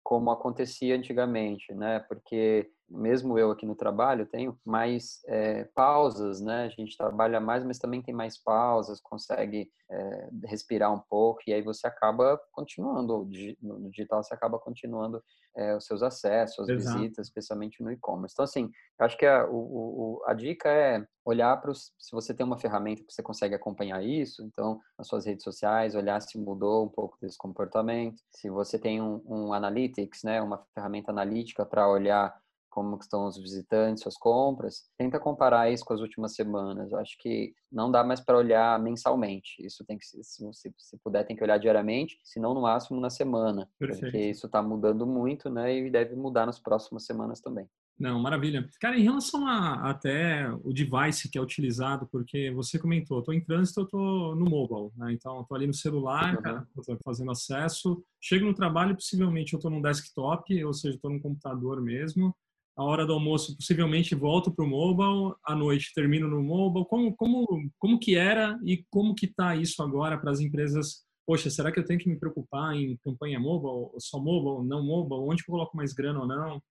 como 0.04 0.30
acontecia 0.30 0.96
antigamente, 0.96 1.74
né? 1.74 2.00
Porque 2.08 2.70
mesmo 2.90 3.38
eu 3.38 3.52
aqui 3.52 3.66
no 3.66 3.76
trabalho 3.76 4.26
tenho 4.26 4.58
mais 4.64 5.20
é, 5.28 5.64
pausas, 5.76 6.42
né? 6.42 6.66
A 6.66 6.70
gente 6.70 6.98
trabalha 6.98 7.40
mais, 7.40 7.64
mas 7.64 7.80
também 7.80 8.02
tem 8.02 8.14
mais 8.14 8.38
pausas, 8.38 9.02
consegue 9.02 9.70
é, 9.90 10.30
respirar 10.46 10.94
um 10.94 11.00
pouco 11.00 11.42
e 11.48 11.54
aí 11.54 11.62
você 11.62 11.88
acaba 11.88 12.40
continuando 12.52 13.28
no 13.62 13.90
digital, 13.90 14.24
você 14.24 14.34
acaba 14.34 14.60
continuando 14.60 15.22
é, 15.56 15.76
os 15.76 15.86
seus 15.86 16.04
acessos, 16.04 16.60
as 16.60 16.70
Exato. 16.70 16.98
visitas, 16.98 17.28
especialmente 17.28 17.82
no 17.82 17.92
e-commerce. 17.92 18.34
Então, 18.34 18.44
assim, 18.44 18.70
acho 19.00 19.18
que 19.18 19.26
a, 19.26 19.48
o, 19.50 20.22
a 20.26 20.34
dica 20.34 20.70
é 20.70 21.06
olhar 21.24 21.56
para 21.60 21.74
se 21.74 22.12
você 22.12 22.34
tem 22.34 22.46
uma 22.46 22.58
ferramenta 22.58 23.04
que 23.04 23.12
você 23.12 23.24
consegue 23.24 23.56
acompanhar 23.56 24.04
isso, 24.04 24.44
então, 24.44 24.80
nas 24.98 25.08
suas 25.08 25.26
redes 25.26 25.44
sociais, 25.44 25.96
olhar 25.96 26.22
se 26.22 26.38
mudou 26.38 26.86
um 26.86 26.90
pouco 26.90 27.18
desse 27.20 27.38
comportamento. 27.38 28.22
Se 28.30 28.50
você 28.50 28.78
tem 28.78 29.02
um, 29.02 29.22
um 29.26 29.54
analytics, 29.54 30.24
né, 30.24 30.42
uma 30.42 30.64
ferramenta 30.74 31.12
analítica 31.12 31.66
para 31.66 31.90
olhar 31.90 32.36
como 32.76 32.98
estão 32.98 33.26
os 33.26 33.38
visitantes, 33.38 34.04
suas 34.04 34.18
compras, 34.18 34.84
tenta 34.98 35.18
comparar 35.18 35.72
isso 35.72 35.86
com 35.86 35.94
as 35.94 36.02
últimas 36.02 36.36
semanas. 36.36 36.92
Eu 36.92 37.00
acho 37.00 37.16
que 37.18 37.54
não 37.72 37.90
dá 37.90 38.04
mais 38.04 38.20
para 38.20 38.38
olhar 38.38 38.78
mensalmente. 38.82 39.66
Isso 39.66 39.86
tem 39.86 39.98
que, 39.98 40.06
se, 40.06 40.22
se, 40.22 40.98
puder, 41.02 41.26
tem 41.26 41.38
que 41.38 41.44
olhar 41.44 41.58
diariamente, 41.58 42.20
se 42.22 42.38
não 42.38 42.54
no 42.54 42.62
máximo 42.62 43.00
na 43.00 43.10
semana, 43.10 43.70
Perfeito. 43.80 44.02
porque 44.02 44.18
isso 44.18 44.48
está 44.48 44.62
mudando 44.62 45.08
muito, 45.08 45.50
né? 45.50 45.74
E 45.74 45.90
deve 45.90 46.18
mudar 46.18 46.46
nas 46.46 46.60
próximas 46.60 47.06
semanas 47.06 47.40
também. 47.40 47.66
Não, 47.98 48.20
maravilha. 48.20 48.70
Cara, 48.82 49.00
em 49.00 49.04
relação 49.04 49.48
a 49.48 49.90
até 49.90 50.50
o 50.66 50.74
device 50.74 51.30
que 51.32 51.38
é 51.38 51.42
utilizado, 51.42 52.06
porque 52.12 52.52
você 52.52 52.78
comentou, 52.78 53.20
estou 53.20 53.34
em 53.34 53.40
trânsito, 53.40 53.80
eu 53.80 53.86
estou 53.86 54.36
no 54.36 54.50
mobile, 54.50 54.92
né? 54.98 55.14
Então, 55.14 55.40
estou 55.40 55.56
ali 55.56 55.66
no 55.66 55.74
celular, 55.74 56.36
uhum. 56.36 56.82
estou 56.82 56.98
fazendo 57.06 57.32
acesso. 57.32 58.04
Chego 58.22 58.46
no 58.46 58.54
trabalho, 58.54 58.96
possivelmente 58.96 59.54
eu 59.54 59.60
estou 59.60 59.72
no 59.72 59.82
desktop, 59.82 60.66
ou 60.66 60.74
seja, 60.74 60.96
estou 60.96 61.10
no 61.10 61.22
computador 61.22 61.82
mesmo 61.82 62.36
a 62.76 62.84
hora 62.84 63.06
do 63.06 63.14
almoço 63.14 63.56
possivelmente 63.56 64.14
volto 64.14 64.52
para 64.52 64.66
o 64.66 64.68
mobile, 64.68 65.34
à 65.46 65.56
noite 65.56 65.94
termino 65.96 66.28
no 66.28 66.44
mobile. 66.44 66.86
Como, 66.86 67.16
como, 67.16 67.70
como 67.80 68.00
que 68.00 68.16
era 68.18 68.60
e 68.66 68.84
como 68.90 69.16
que 69.16 69.28
está 69.28 69.56
isso 69.56 69.82
agora 69.82 70.18
para 70.18 70.32
as 70.32 70.42
empresas? 70.42 71.06
Poxa, 71.26 71.50
será 71.50 71.72
que 71.72 71.80
eu 71.80 71.86
tenho 71.86 72.00
que 72.00 72.10
me 72.10 72.20
preocupar 72.20 72.76
em 72.76 72.98
campanha 72.98 73.40
mobile, 73.40 73.92
só 73.98 74.20
mobile, 74.20 74.68
não 74.68 74.84
mobile? 74.84 75.22
Onde 75.22 75.42
eu 75.42 75.46
coloco 75.48 75.76
mais 75.78 75.94
grana 75.94 76.20
ou 76.20 76.28
não? 76.28 76.62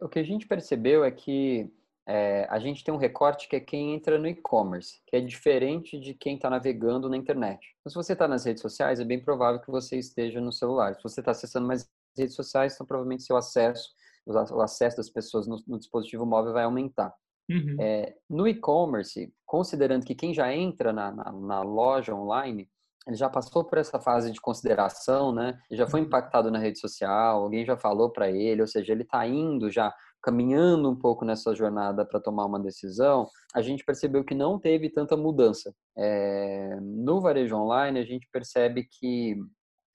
O 0.00 0.08
que 0.08 0.18
a 0.18 0.24
gente 0.24 0.46
percebeu 0.46 1.04
é 1.04 1.10
que 1.10 1.70
é, 2.08 2.46
a 2.48 2.58
gente 2.58 2.82
tem 2.82 2.94
um 2.94 2.96
recorte 2.96 3.46
que 3.46 3.56
é 3.56 3.60
quem 3.60 3.94
entra 3.94 4.18
no 4.18 4.26
e-commerce, 4.26 5.00
que 5.06 5.14
é 5.14 5.20
diferente 5.20 6.00
de 6.00 6.14
quem 6.14 6.36
está 6.36 6.48
navegando 6.48 7.08
na 7.08 7.16
internet. 7.16 7.60
Então, 7.80 7.90
se 7.90 7.96
você 7.96 8.14
está 8.14 8.26
nas 8.26 8.46
redes 8.46 8.62
sociais, 8.62 8.98
é 8.98 9.04
bem 9.04 9.20
provável 9.20 9.60
que 9.60 9.70
você 9.70 9.98
esteja 9.98 10.40
no 10.40 10.52
celular. 10.52 10.94
Se 10.94 11.02
você 11.02 11.20
está 11.20 11.32
acessando 11.32 11.66
mais 11.66 11.86
redes 12.16 12.34
sociais, 12.34 12.74
então 12.74 12.86
provavelmente 12.86 13.24
seu 13.24 13.36
acesso 13.36 13.90
o 14.26 14.60
acesso 14.60 14.98
das 14.98 15.10
pessoas 15.10 15.46
no, 15.46 15.56
no 15.66 15.78
dispositivo 15.78 16.26
móvel 16.26 16.52
vai 16.52 16.64
aumentar. 16.64 17.12
Uhum. 17.50 17.76
É, 17.80 18.14
no 18.28 18.46
e-commerce, 18.46 19.32
considerando 19.44 20.04
que 20.04 20.14
quem 20.14 20.32
já 20.32 20.54
entra 20.54 20.92
na, 20.92 21.10
na, 21.10 21.32
na, 21.32 21.62
loja 21.62 22.14
online, 22.14 22.68
ele 23.08 23.16
já 23.16 23.28
passou 23.28 23.64
por 23.64 23.78
essa 23.78 23.98
fase 23.98 24.30
de 24.30 24.40
consideração, 24.40 25.32
né? 25.32 25.58
Ele 25.68 25.78
já 25.78 25.86
foi 25.86 26.00
uhum. 26.00 26.06
impactado 26.06 26.50
na 26.50 26.58
rede 26.58 26.78
social, 26.78 27.42
alguém 27.42 27.64
já 27.64 27.76
falou 27.76 28.10
para 28.10 28.30
ele, 28.30 28.60
ou 28.60 28.68
seja, 28.68 28.92
ele 28.92 29.02
está 29.02 29.26
indo 29.26 29.68
já 29.68 29.92
caminhando 30.22 30.90
um 30.90 30.96
pouco 30.96 31.24
nessa 31.24 31.54
jornada 31.54 32.04
para 32.04 32.20
tomar 32.20 32.44
uma 32.44 32.60
decisão, 32.60 33.26
a 33.54 33.62
gente 33.62 33.84
percebeu 33.84 34.22
que 34.22 34.34
não 34.34 34.58
teve 34.58 34.90
tanta 34.90 35.16
mudança. 35.16 35.74
É, 35.96 36.78
no 36.80 37.20
varejo 37.20 37.56
online, 37.56 37.98
a 37.98 38.04
gente 38.04 38.28
percebe 38.30 38.84
que 38.84 39.36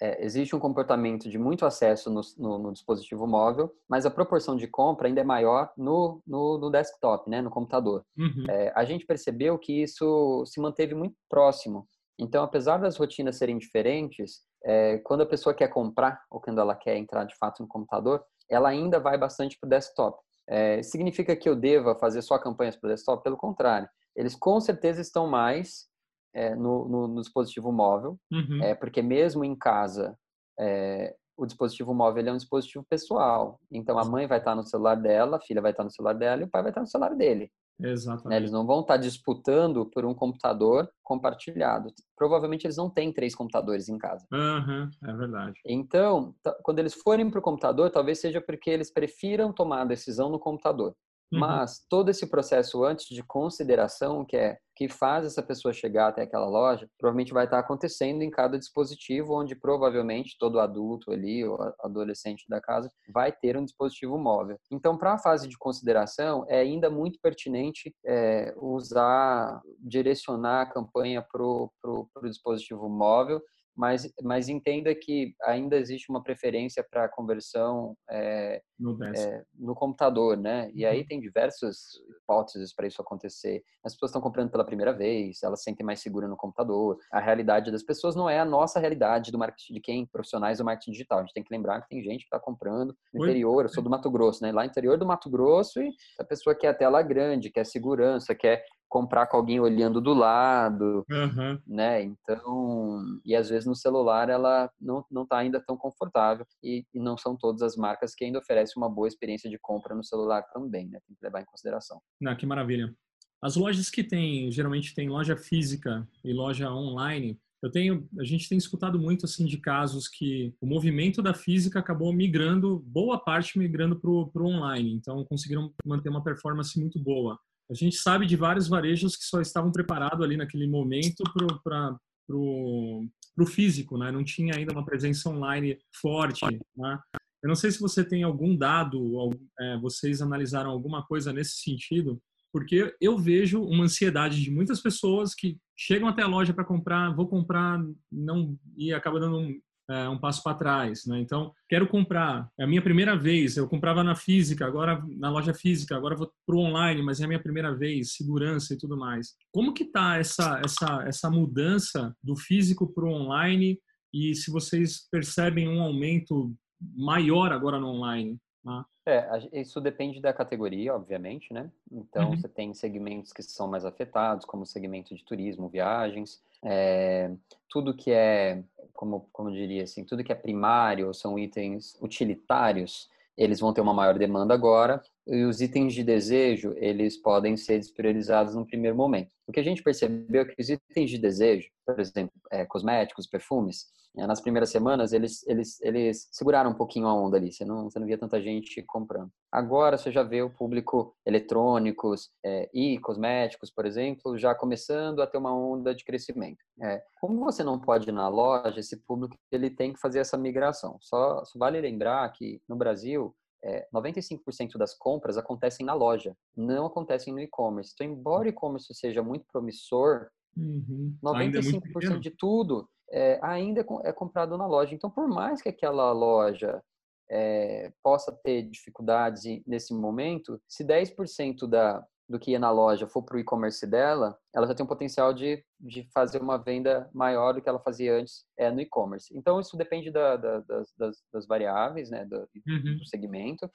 é, 0.01 0.23
existe 0.23 0.55
um 0.55 0.59
comportamento 0.59 1.29
de 1.29 1.37
muito 1.37 1.65
acesso 1.65 2.09
no, 2.09 2.21
no, 2.37 2.57
no, 2.57 2.73
dispositivo 2.73 3.25
móvel, 3.25 3.73
mas 3.87 4.05
a 4.05 4.11
proporção 4.11 4.55
de 4.55 4.67
compra 4.67 5.07
ainda 5.07 5.21
é 5.21 5.23
maior 5.23 5.71
no, 5.77 6.21
no 6.25 6.69
desktop, 6.69 7.29
né, 7.29 7.41
no 7.41 7.49
computador. 7.49 8.05
Uhum. 8.17 8.45
É, 8.49 8.73
a 8.75 8.83
gente 8.83 9.05
percebeu 9.05 9.57
que 9.57 9.81
isso 9.81 10.43
se 10.45 10.59
manteve 10.59 10.93
muito 10.93 11.15
próximo. 11.29 11.87
Então, 12.19 12.43
apesar 12.43 12.77
das 12.77 12.97
rotinas 12.97 13.37
serem 13.37 13.57
diferentes, 13.57 14.41
é, 14.63 14.97
quando 14.99 15.21
a 15.21 15.25
pessoa 15.25 15.53
quer 15.53 15.67
comprar 15.67 16.21
ou 16.29 16.41
quando 16.41 16.59
ela 16.59 16.75
quer 16.75 16.97
entrar 16.97 17.23
de 17.23 17.35
fato 17.37 17.61
no 17.61 17.67
computador, 17.67 18.23
ela 18.49 18.69
ainda 18.69 18.99
vai 18.99 19.17
bastante 19.17 19.57
para 19.59 19.67
o 19.67 19.69
desktop. 19.69 20.17
É, 20.47 20.81
significa 20.83 21.35
que 21.35 21.49
eu 21.49 21.55
deva 21.55 21.95
fazer 21.95 22.21
só 22.21 22.37
campanhas 22.37 22.75
para 22.75 22.87
o 22.87 22.91
desktop? 22.91 23.23
Pelo 23.23 23.37
contrário, 23.37 23.89
eles 24.15 24.35
com 24.35 24.59
certeza 24.59 25.01
estão 25.01 25.27
mais 25.27 25.87
é, 26.35 26.53
no, 26.53 26.87
no, 26.87 27.07
no, 27.07 27.21
dispositivo 27.21 27.71
móvel, 27.71 28.19
uhum. 28.31 28.61
é, 28.61 28.75
porque 28.75 29.01
mesmo 29.01 29.45
em 29.45 29.55
casa, 29.55 30.17
é, 30.59 31.15
o 31.37 31.45
dispositivo 31.45 31.93
móvel 31.93 32.27
é 32.27 32.31
um 32.31 32.37
dispositivo 32.37 32.85
pessoal. 32.89 33.59
Então, 33.71 33.97
a 33.97 34.05
mãe 34.05 34.27
vai 34.27 34.39
estar 34.39 34.53
no 34.53 34.63
celular 34.63 34.95
dela, 34.95 35.37
a 35.37 35.41
filha 35.41 35.61
vai 35.61 35.71
estar 35.71 35.83
no 35.83 35.91
celular 35.91 36.13
dela 36.13 36.41
e 36.41 36.45
o 36.45 36.49
pai 36.49 36.61
vai 36.61 36.71
estar 36.71 36.81
no 36.81 36.87
celular 36.87 37.15
dele. 37.15 37.49
Exatamente. 37.79 38.29
Né? 38.29 38.37
Eles 38.37 38.51
não 38.51 38.65
vão 38.65 38.81
estar 38.81 38.97
disputando 38.97 39.85
por 39.85 40.05
um 40.05 40.13
computador 40.13 40.89
compartilhado. 41.03 41.91
Provavelmente 42.15 42.65
eles 42.65 42.77
não 42.77 42.89
têm 42.89 43.11
três 43.11 43.35
computadores 43.35 43.89
em 43.89 43.97
casa. 43.97 44.25
Uhum, 44.31 44.89
é 45.03 45.13
verdade. 45.13 45.59
Então, 45.65 46.33
quando 46.63 46.79
eles 46.79 46.93
forem 46.93 47.29
para 47.29 47.39
o 47.39 47.43
computador, 47.43 47.89
talvez 47.89 48.19
seja 48.19 48.41
porque 48.41 48.69
eles 48.69 48.91
prefiram 48.91 49.51
tomar 49.51 49.81
a 49.81 49.85
decisão 49.85 50.29
no 50.29 50.39
computador. 50.39 50.95
Uhum. 51.31 51.39
Mas 51.39 51.85
todo 51.89 52.09
esse 52.09 52.29
processo 52.29 52.83
antes 52.83 53.07
de 53.07 53.23
consideração, 53.23 54.25
que 54.25 54.37
é 54.37 54.57
que 54.75 54.89
faz 54.89 55.25
essa 55.25 55.41
pessoa 55.41 55.73
chegar 55.73 56.09
até 56.09 56.23
aquela 56.23 56.47
loja, 56.47 56.87
provavelmente 56.99 57.33
vai 57.33 57.45
estar 57.45 57.59
acontecendo 57.59 58.21
em 58.21 58.29
cada 58.29 58.59
dispositivo, 58.59 59.33
onde 59.33 59.55
provavelmente 59.55 60.35
todo 60.37 60.59
adulto 60.59 61.11
ali, 61.11 61.45
ou 61.45 61.57
adolescente 61.79 62.43
da 62.49 62.59
casa, 62.59 62.91
vai 63.13 63.31
ter 63.31 63.55
um 63.55 63.63
dispositivo 63.63 64.17
móvel. 64.17 64.59
Então, 64.69 64.97
para 64.97 65.13
a 65.13 65.17
fase 65.17 65.47
de 65.47 65.57
consideração, 65.57 66.45
é 66.49 66.59
ainda 66.59 66.89
muito 66.89 67.19
pertinente 67.21 67.95
é, 68.05 68.53
usar, 68.57 69.61
direcionar 69.79 70.63
a 70.63 70.69
campanha 70.69 71.21
para 71.21 71.41
o 71.41 72.09
dispositivo 72.23 72.89
móvel, 72.89 73.41
mas, 73.75 74.09
mas 74.23 74.47
entenda 74.47 74.93
que 74.95 75.33
ainda 75.43 75.75
existe 75.75 76.09
uma 76.09 76.23
preferência 76.23 76.85
para 76.89 77.09
conversão 77.09 77.95
é, 78.09 78.61
no, 78.79 78.97
é, 79.03 79.43
no, 79.53 79.75
computador, 79.75 80.37
né? 80.37 80.71
E 80.73 80.85
aí 80.85 81.01
uhum. 81.01 81.07
tem 81.07 81.19
diversas 81.19 81.77
hipóteses 82.21 82.73
para 82.73 82.87
isso 82.87 83.01
acontecer. 83.01 83.61
As 83.83 83.93
pessoas 83.93 84.09
estão 84.09 84.21
comprando 84.21 84.49
pela 84.49 84.65
primeira 84.65 84.93
vez, 84.93 85.43
elas 85.43 85.59
se 85.59 85.65
sentem 85.65 85.85
mais 85.85 85.99
seguras 85.99 86.29
no 86.29 86.37
computador. 86.37 86.97
A 87.11 87.19
realidade 87.19 87.71
das 87.71 87.83
pessoas 87.83 88.15
não 88.15 88.29
é 88.29 88.39
a 88.39 88.45
nossa 88.45 88.79
realidade 88.79 89.31
do 89.31 89.37
marketing 89.37 89.73
de 89.73 89.81
quem 89.81 90.05
profissionais 90.05 90.59
do 90.59 90.65
marketing 90.65 90.91
digital. 90.91 91.19
A 91.19 91.21
gente 91.21 91.33
tem 91.33 91.43
que 91.43 91.53
lembrar 91.53 91.81
que 91.81 91.89
tem 91.89 92.01
gente 92.01 92.19
que 92.19 92.25
está 92.25 92.39
comprando 92.39 92.95
no 93.13 93.21
Oi? 93.21 93.29
interior. 93.29 93.65
Eu 93.65 93.69
sou 93.69 93.83
do 93.83 93.89
Mato 93.89 94.09
Grosso, 94.09 94.41
né? 94.41 94.51
Lá 94.51 94.63
no 94.63 94.69
interior 94.69 94.97
do 94.97 95.05
Mato 95.05 95.29
Grosso 95.29 95.81
e 95.81 95.91
a 96.19 96.23
pessoa 96.23 96.55
quer 96.55 96.69
a 96.69 96.73
tela 96.73 97.01
grande, 97.01 97.49
quer 97.49 97.65
segurança, 97.65 98.33
quer 98.33 98.63
comprar 98.87 99.27
com 99.27 99.37
alguém 99.37 99.59
olhando 99.59 99.99
do 99.99 100.13
lado, 100.13 101.05
uhum. 101.09 101.59
né? 101.67 102.03
Então, 102.03 103.19
e 103.25 103.35
às 103.35 103.49
vezes 103.49 103.65
no 103.65 103.75
celular 103.75 104.29
ela 104.29 104.69
não 104.79 105.03
não 105.11 105.23
está 105.23 105.37
ainda 105.37 105.59
tão 105.59 105.77
confortável 105.77 106.45
e, 106.63 106.85
e, 106.93 106.99
não 106.99 107.17
são 107.17 107.35
todas 107.35 107.61
as 107.61 107.75
marcas 107.75 108.13
que 108.15 108.23
ainda 108.25 108.39
oferecem 108.39 108.73
uma 108.77 108.89
boa 108.89 109.07
experiência 109.07 109.49
de 109.49 109.59
compra 109.59 109.95
no 109.95 110.03
celular 110.03 110.43
também, 110.53 110.87
né? 110.89 110.99
Tem 111.07 111.15
que 111.15 111.23
levar 111.23 111.41
em 111.41 111.45
consideração. 111.45 111.99
Ah, 112.25 112.35
que 112.35 112.45
maravilha. 112.45 112.93
As 113.41 113.55
lojas 113.55 113.89
que 113.89 114.03
tem, 114.03 114.51
geralmente 114.51 114.95
tem 114.95 115.09
loja 115.09 115.35
física 115.35 116.07
e 116.23 116.33
loja 116.33 116.71
online, 116.71 117.39
eu 117.61 117.71
tenho, 117.71 118.07
a 118.19 118.23
gente 118.23 118.47
tem 118.47 118.57
escutado 118.57 118.99
muito 118.99 119.25
assim 119.25 119.45
de 119.45 119.57
casos 119.57 120.07
que 120.07 120.53
o 120.61 120.67
movimento 120.67 121.21
da 121.21 121.33
física 121.33 121.79
acabou 121.79 122.13
migrando, 122.13 122.79
boa 122.85 123.17
parte 123.17 123.57
migrando 123.57 123.99
para 123.99 124.09
o 124.09 124.31
online, 124.35 124.93
então 124.93 125.25
conseguiram 125.25 125.73
manter 125.83 126.09
uma 126.09 126.23
performance 126.23 126.79
muito 126.79 126.99
boa. 126.99 127.39
A 127.69 127.73
gente 127.73 127.95
sabe 127.95 128.25
de 128.25 128.35
vários 128.35 128.67
varejos 128.67 129.15
que 129.15 129.23
só 129.23 129.41
estavam 129.41 129.71
preparados 129.71 130.23
ali 130.23 130.37
naquele 130.37 130.67
momento 130.67 131.23
para 131.63 131.97
o 132.29 133.45
físico, 133.47 133.97
né? 133.97 134.11
Não 134.11 134.23
tinha 134.23 134.55
ainda 134.55 134.73
uma 134.73 134.85
presença 134.85 135.29
online 135.29 135.77
forte, 135.99 136.45
né? 136.75 136.99
Eu 137.43 137.49
não 137.49 137.55
sei 137.55 137.69
se 137.69 137.79
você 137.79 138.03
tem 138.03 138.23
algum 138.23 138.55
dado, 138.55 139.29
é, 139.59 139.77
vocês 139.77 140.21
analisaram 140.21 140.71
alguma 140.71 141.05
coisa 141.05 141.31
nesse 141.31 141.57
sentido, 141.57 142.19
porque 142.51 142.95
eu 142.99 143.19
vejo 143.19 143.61
uma 143.61 143.83
ansiedade 143.83 144.41
de 144.41 144.49
muitas 144.49 144.81
pessoas 144.81 145.35
que 145.35 145.57
chegam 145.77 146.07
até 146.07 146.23
a 146.23 146.27
loja 146.27 146.53
para 146.53 146.65
comprar, 146.65 147.13
vou 147.13 147.27
comprar, 147.27 147.83
não 148.11 148.57
e 148.77 148.93
acaba 148.93 149.19
dando 149.19 149.37
um, 149.37 149.59
é, 149.89 150.09
um 150.09 150.17
passo 150.17 150.41
para 150.41 150.57
trás, 150.57 151.05
né? 151.05 151.19
Então, 151.19 151.53
quero 151.69 151.87
comprar. 151.87 152.49
É 152.59 152.63
a 152.63 152.67
minha 152.67 152.81
primeira 152.81 153.15
vez. 153.15 153.55
Eu 153.55 153.67
comprava 153.67 154.03
na 154.03 154.15
física, 154.15 154.65
agora 154.65 155.03
na 155.17 155.29
loja 155.29 155.53
física, 155.53 155.95
agora 155.95 156.15
vou 156.15 156.31
para 156.45 156.55
o 156.55 156.59
online, 156.59 157.01
mas 157.01 157.21
é 157.21 157.25
a 157.25 157.27
minha 157.27 157.41
primeira 157.41 157.75
vez. 157.75 158.13
Segurança 158.13 158.73
e 158.73 158.77
tudo 158.77 158.97
mais. 158.97 159.35
Como 159.51 159.73
que 159.73 159.85
tá 159.85 160.17
essa 160.17 160.61
essa 160.63 161.03
essa 161.07 161.29
mudança 161.29 162.15
do 162.23 162.35
físico 162.35 162.87
para 162.87 163.05
o 163.05 163.11
online? 163.11 163.79
E 164.13 164.33
se 164.33 164.49
vocês 164.49 165.07
percebem 165.11 165.67
um 165.67 165.81
aumento 165.81 166.53
maior 166.95 167.51
agora 167.51 167.79
no 167.79 167.87
online? 167.87 168.39
Tá? 168.63 168.85
É, 169.07 169.61
isso 169.61 169.79
depende 169.79 170.19
da 170.19 170.33
categoria, 170.33 170.95
obviamente, 170.95 171.53
né? 171.53 171.69
Então, 171.91 172.31
uhum. 172.31 172.37
você 172.37 172.49
tem 172.49 172.73
segmentos 172.73 173.31
que 173.31 173.43
são 173.43 173.67
mais 173.67 173.85
afetados, 173.85 174.45
como 174.45 174.63
o 174.63 174.65
segmento 174.65 175.13
de 175.13 175.23
turismo, 175.23 175.69
viagens, 175.69 176.41
é, 176.63 177.31
tudo 177.75 177.93
que 177.93 178.09
é, 178.09 178.63
como, 178.93 179.27
como 179.33 179.51
diria 179.51 179.83
assim, 179.83 180.05
tudo 180.05 180.23
que 180.23 180.31
é 180.31 180.35
primário, 180.35 181.13
são 181.13 181.37
itens 181.37 181.97
utilitários, 182.01 183.09
eles 183.37 183.59
vão 183.59 183.73
ter 183.73 183.81
uma 183.81 183.93
maior 183.93 184.17
demanda 184.17 184.53
agora, 184.53 185.03
e 185.27 185.43
os 185.43 185.61
itens 185.61 185.93
de 185.93 186.03
desejo, 186.03 186.73
eles 186.77 187.17
podem 187.17 187.57
ser 187.57 187.79
despriorizados 187.79 188.55
no 188.55 188.65
primeiro 188.65 188.95
momento. 188.95 189.31
O 189.47 189.51
que 189.51 189.59
a 189.59 189.63
gente 189.63 189.83
percebeu 189.83 190.41
é 190.41 190.45
que 190.45 190.61
os 190.61 190.69
itens 190.69 191.09
de 191.09 191.17
desejo, 191.17 191.69
por 191.85 191.99
exemplo, 191.99 192.33
é, 192.51 192.65
cosméticos, 192.65 193.27
perfumes, 193.27 193.85
é, 194.17 194.25
nas 194.25 194.39
primeiras 194.39 194.69
semanas, 194.69 195.11
eles, 195.11 195.45
eles, 195.45 195.81
eles 195.81 196.29
seguraram 196.31 196.71
um 196.71 196.75
pouquinho 196.75 197.07
a 197.07 197.13
onda 197.13 197.37
ali, 197.37 197.51
você 197.51 197.65
não, 197.65 197.89
você 197.89 197.99
não 197.99 198.07
via 198.07 198.17
tanta 198.17 198.41
gente 198.41 198.81
comprando. 198.83 199.29
Agora 199.51 199.97
você 199.97 200.11
já 200.11 200.23
vê 200.23 200.41
o 200.41 200.49
público 200.49 201.13
eletrônicos 201.25 202.29
é, 202.43 202.69
e 202.73 202.97
cosméticos, 202.99 203.71
por 203.71 203.85
exemplo, 203.85 204.37
já 204.37 204.55
começando 204.55 205.21
a 205.21 205.27
ter 205.27 205.37
uma 205.37 205.53
onda 205.53 205.93
de 205.93 206.05
crescimento. 206.05 206.63
É, 206.81 207.03
como 207.19 207.43
você 207.43 207.63
não 207.63 207.79
pode 207.79 208.09
ir 208.09 208.13
na 208.13 208.27
loja, 208.29 208.79
esse 208.79 208.97
público 208.97 209.35
ele 209.51 209.69
tem 209.69 209.91
que 209.91 209.99
fazer 209.99 210.19
essa 210.19 210.37
migração. 210.37 210.97
Só, 211.01 211.43
só 211.43 211.59
vale 211.59 211.81
lembrar 211.81 212.31
que 212.31 212.61
no 212.69 212.75
Brasil, 212.75 213.35
é, 213.65 213.87
95% 213.91 214.77
das 214.77 214.93
compras 214.93 215.37
acontecem 215.37 215.83
na 215.83 215.93
loja, 215.93 216.37
não 216.55 216.85
acontecem 216.85 217.33
no 217.33 217.39
e-commerce. 217.39 217.91
Então, 217.93 218.05
embora 218.05 218.45
o 218.45 218.49
e-commerce 218.49 218.93
seja 218.93 219.23
muito 219.23 219.45
promissor, 219.51 220.27
uhum. 220.55 221.17
95% 221.23 222.19
de 222.19 222.29
tudo 222.29 222.87
é, 223.09 223.39
ainda 223.41 223.81
é, 223.81 224.09
é 224.09 224.13
comprado 224.13 224.55
na 224.55 224.67
loja. 224.67 224.93
Então, 224.93 225.09
por 225.09 225.27
mais 225.27 225.63
que 225.63 225.69
aquela 225.69 226.11
loja 226.11 226.79
é, 227.27 227.91
possa 228.03 228.31
ter 228.31 228.61
dificuldades 228.69 229.43
nesse 229.65 229.95
momento, 229.95 230.61
se 230.67 230.83
10% 230.83 231.67
da, 231.67 232.05
do 232.27 232.39
que 232.39 232.51
ia 232.51 232.59
na 232.59 232.71
loja 232.71 233.07
for 233.07 233.23
para 233.23 233.37
o 233.37 233.39
e-commerce 233.39 233.85
dela, 233.85 234.37
ela 234.53 234.65
já 234.67 234.73
tem 234.73 234.83
um 234.83 234.89
potencial 234.89 235.33
de, 235.33 235.63
de 235.79 236.07
fazer 236.13 236.41
uma 236.41 236.57
venda 236.57 237.09
maior 237.13 237.53
do 237.53 237.61
que 237.61 237.69
ela 237.69 237.79
fazia 237.79 238.15
antes 238.15 238.45
é, 238.57 238.71
no 238.71 238.81
e-commerce. 238.81 239.35
Então, 239.37 239.59
isso 239.59 239.77
depende 239.77 240.09
da, 240.11 240.35
da, 240.35 240.59
das, 240.61 241.23
das, 241.31 241.47
variáveis, 241.47 242.09
né, 242.09 242.25
do, 242.25 242.37
uhum. 242.67 242.97
do 242.97 243.05
segmento 243.05 243.69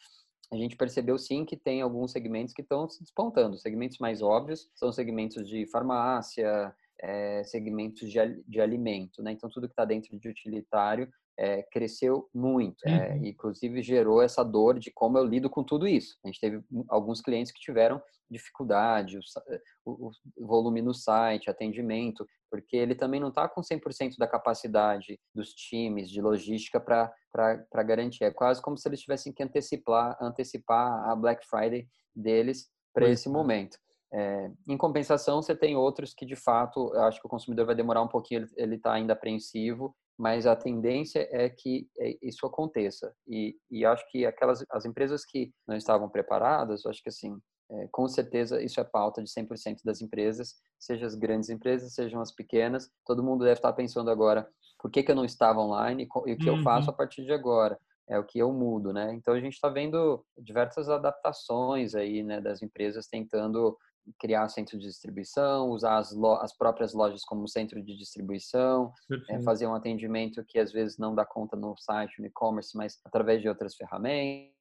a 0.52 0.56
gente 0.56 0.76
percebeu 0.76 1.16
sim 1.16 1.44
que 1.44 1.56
tem 1.56 1.80
alguns 1.80 2.10
segmentos 2.10 2.52
que 2.52 2.62
estão 2.62 2.88
se 2.88 3.00
despontando. 3.02 3.56
Segmentos 3.56 3.98
mais 3.98 4.20
óbvios 4.20 4.68
são 4.74 4.90
segmentos 4.90 5.48
de 5.48 5.64
farmácia, 5.70 6.74
é, 7.00 7.44
segmentos 7.44 8.10
de, 8.10 8.18
de 8.46 8.60
alimento, 8.60 9.22
né? 9.22 9.32
Então 9.32 9.48
tudo 9.48 9.68
que 9.68 9.72
está 9.72 9.84
dentro 9.84 10.18
de 10.18 10.28
utilitário 10.28 11.08
é, 11.38 11.62
cresceu 11.62 12.28
muito, 12.34 12.86
é, 12.86 13.12
uhum. 13.12 13.24
inclusive 13.26 13.82
gerou 13.82 14.20
essa 14.20 14.42
dor 14.42 14.78
de 14.78 14.90
como 14.90 15.16
eu 15.16 15.24
lido 15.24 15.48
com 15.48 15.62
tudo 15.62 15.86
isso. 15.86 16.18
A 16.24 16.28
gente 16.28 16.40
teve 16.40 16.62
alguns 16.88 17.20
clientes 17.20 17.52
que 17.52 17.60
tiveram 17.60 18.02
dificuldade, 18.30 19.18
o, 19.84 20.10
o 20.36 20.46
volume 20.46 20.80
no 20.80 20.94
site, 20.94 21.50
atendimento, 21.50 22.26
porque 22.50 22.76
ele 22.76 22.94
também 22.94 23.20
não 23.20 23.28
está 23.28 23.48
com 23.48 23.60
100% 23.60 24.16
da 24.18 24.26
capacidade 24.26 25.18
dos 25.34 25.50
times 25.50 26.10
de 26.10 26.20
logística 26.20 26.80
para 26.80 27.82
garantir. 27.84 28.24
É 28.24 28.30
quase 28.30 28.62
como 28.62 28.76
se 28.76 28.88
eles 28.88 29.00
tivessem 29.00 29.32
que 29.32 29.42
antecipar, 29.42 30.16
antecipar 30.20 31.08
a 31.08 31.14
Black 31.14 31.46
Friday 31.48 31.86
deles 32.14 32.68
para 32.92 33.08
esse 33.08 33.28
é. 33.28 33.32
momento. 33.32 33.78
É, 34.12 34.50
em 34.68 34.76
compensação, 34.76 35.40
você 35.40 35.54
tem 35.54 35.76
outros 35.76 36.12
que, 36.12 36.26
de 36.26 36.34
fato, 36.34 36.92
eu 36.94 37.02
acho 37.04 37.20
que 37.20 37.26
o 37.26 37.30
consumidor 37.30 37.66
vai 37.66 37.76
demorar 37.76 38.02
um 38.02 38.08
pouquinho, 38.08 38.44
ele 38.56 38.74
está 38.74 38.92
ainda 38.92 39.12
apreensivo, 39.12 39.94
mas 40.18 40.46
a 40.46 40.56
tendência 40.56 41.26
é 41.30 41.48
que 41.48 41.88
é, 41.98 42.16
isso 42.20 42.44
aconteça. 42.44 43.14
E, 43.26 43.56
e 43.70 43.86
acho 43.86 44.04
que 44.10 44.26
aquelas 44.26 44.64
as 44.70 44.84
empresas 44.84 45.24
que 45.24 45.52
não 45.66 45.76
estavam 45.76 46.08
preparadas, 46.10 46.84
acho 46.84 47.02
que 47.02 47.08
assim, 47.08 47.38
é, 47.70 47.88
com 47.90 48.08
certeza 48.08 48.62
isso 48.62 48.80
é 48.80 48.84
pauta 48.84 49.22
de 49.22 49.30
100% 49.30 49.78
das 49.84 50.00
empresas, 50.00 50.56
seja 50.78 51.06
as 51.06 51.14
grandes 51.14 51.50
empresas, 51.50 51.94
sejam 51.94 52.20
as 52.20 52.32
pequenas, 52.32 52.90
todo 53.06 53.22
mundo 53.22 53.44
deve 53.44 53.58
estar 53.58 53.72
pensando 53.72 54.10
agora, 54.10 54.48
por 54.78 54.90
que, 54.90 55.02
que 55.02 55.10
eu 55.10 55.16
não 55.16 55.24
estava 55.24 55.60
online 55.60 56.04
e, 56.04 56.32
o 56.32 56.36
que 56.36 56.50
uhum. 56.50 56.58
eu 56.58 56.62
faço 56.62 56.90
a 56.90 56.92
partir 56.92 57.24
de 57.24 57.32
agora? 57.32 57.78
é 58.10 58.18
o 58.18 58.24
que 58.24 58.40
eu 58.40 58.52
mudo, 58.52 58.92
né? 58.92 59.14
Então 59.14 59.32
a 59.32 59.40
gente 59.40 59.54
está 59.54 59.68
vendo 59.68 60.24
diversas 60.36 60.88
adaptações 60.88 61.94
aí, 61.94 62.24
né, 62.24 62.40
das 62.40 62.60
empresas 62.60 63.06
tentando 63.06 63.78
criar 64.18 64.48
centro 64.48 64.78
de 64.78 64.86
distribuição, 64.86 65.70
usar 65.70 65.98
as, 65.98 66.12
as 66.40 66.56
próprias 66.56 66.92
lojas 66.92 67.22
como 67.24 67.46
centro 67.46 67.80
de 67.80 67.96
distribuição, 67.96 68.92
é, 69.28 69.40
fazer 69.42 69.68
um 69.68 69.74
atendimento 69.74 70.44
que 70.48 70.58
às 70.58 70.72
vezes 70.72 70.98
não 70.98 71.14
dá 71.14 71.24
conta 71.24 71.56
no 71.56 71.76
site, 71.76 72.20
no 72.20 72.26
e-commerce, 72.26 72.76
mas 72.76 72.98
através 73.04 73.40
de 73.40 73.48
outras 73.48 73.76
ferramentas, 73.76 74.52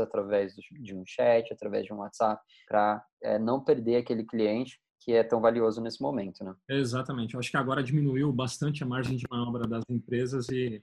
através 0.00 0.54
de 0.54 0.94
um 0.94 1.04
chat, 1.06 1.52
através 1.52 1.84
de 1.84 1.92
um 1.92 1.98
WhatsApp, 1.98 2.42
para 2.68 3.04
é, 3.22 3.38
não 3.38 3.62
perder 3.62 3.96
aquele 3.96 4.24
cliente 4.24 4.80
que 5.00 5.12
é 5.12 5.22
tão 5.22 5.40
valioso 5.40 5.80
nesse 5.80 6.00
momento, 6.00 6.42
né? 6.42 6.54
Exatamente. 6.68 7.34
Eu 7.34 7.40
acho 7.40 7.50
que 7.50 7.56
agora 7.56 7.82
diminuiu 7.82 8.32
bastante 8.32 8.82
a 8.82 8.86
margem 8.86 9.16
de 9.16 9.24
manobra 9.30 9.66
das 9.66 9.84
empresas 9.88 10.48
e 10.48 10.82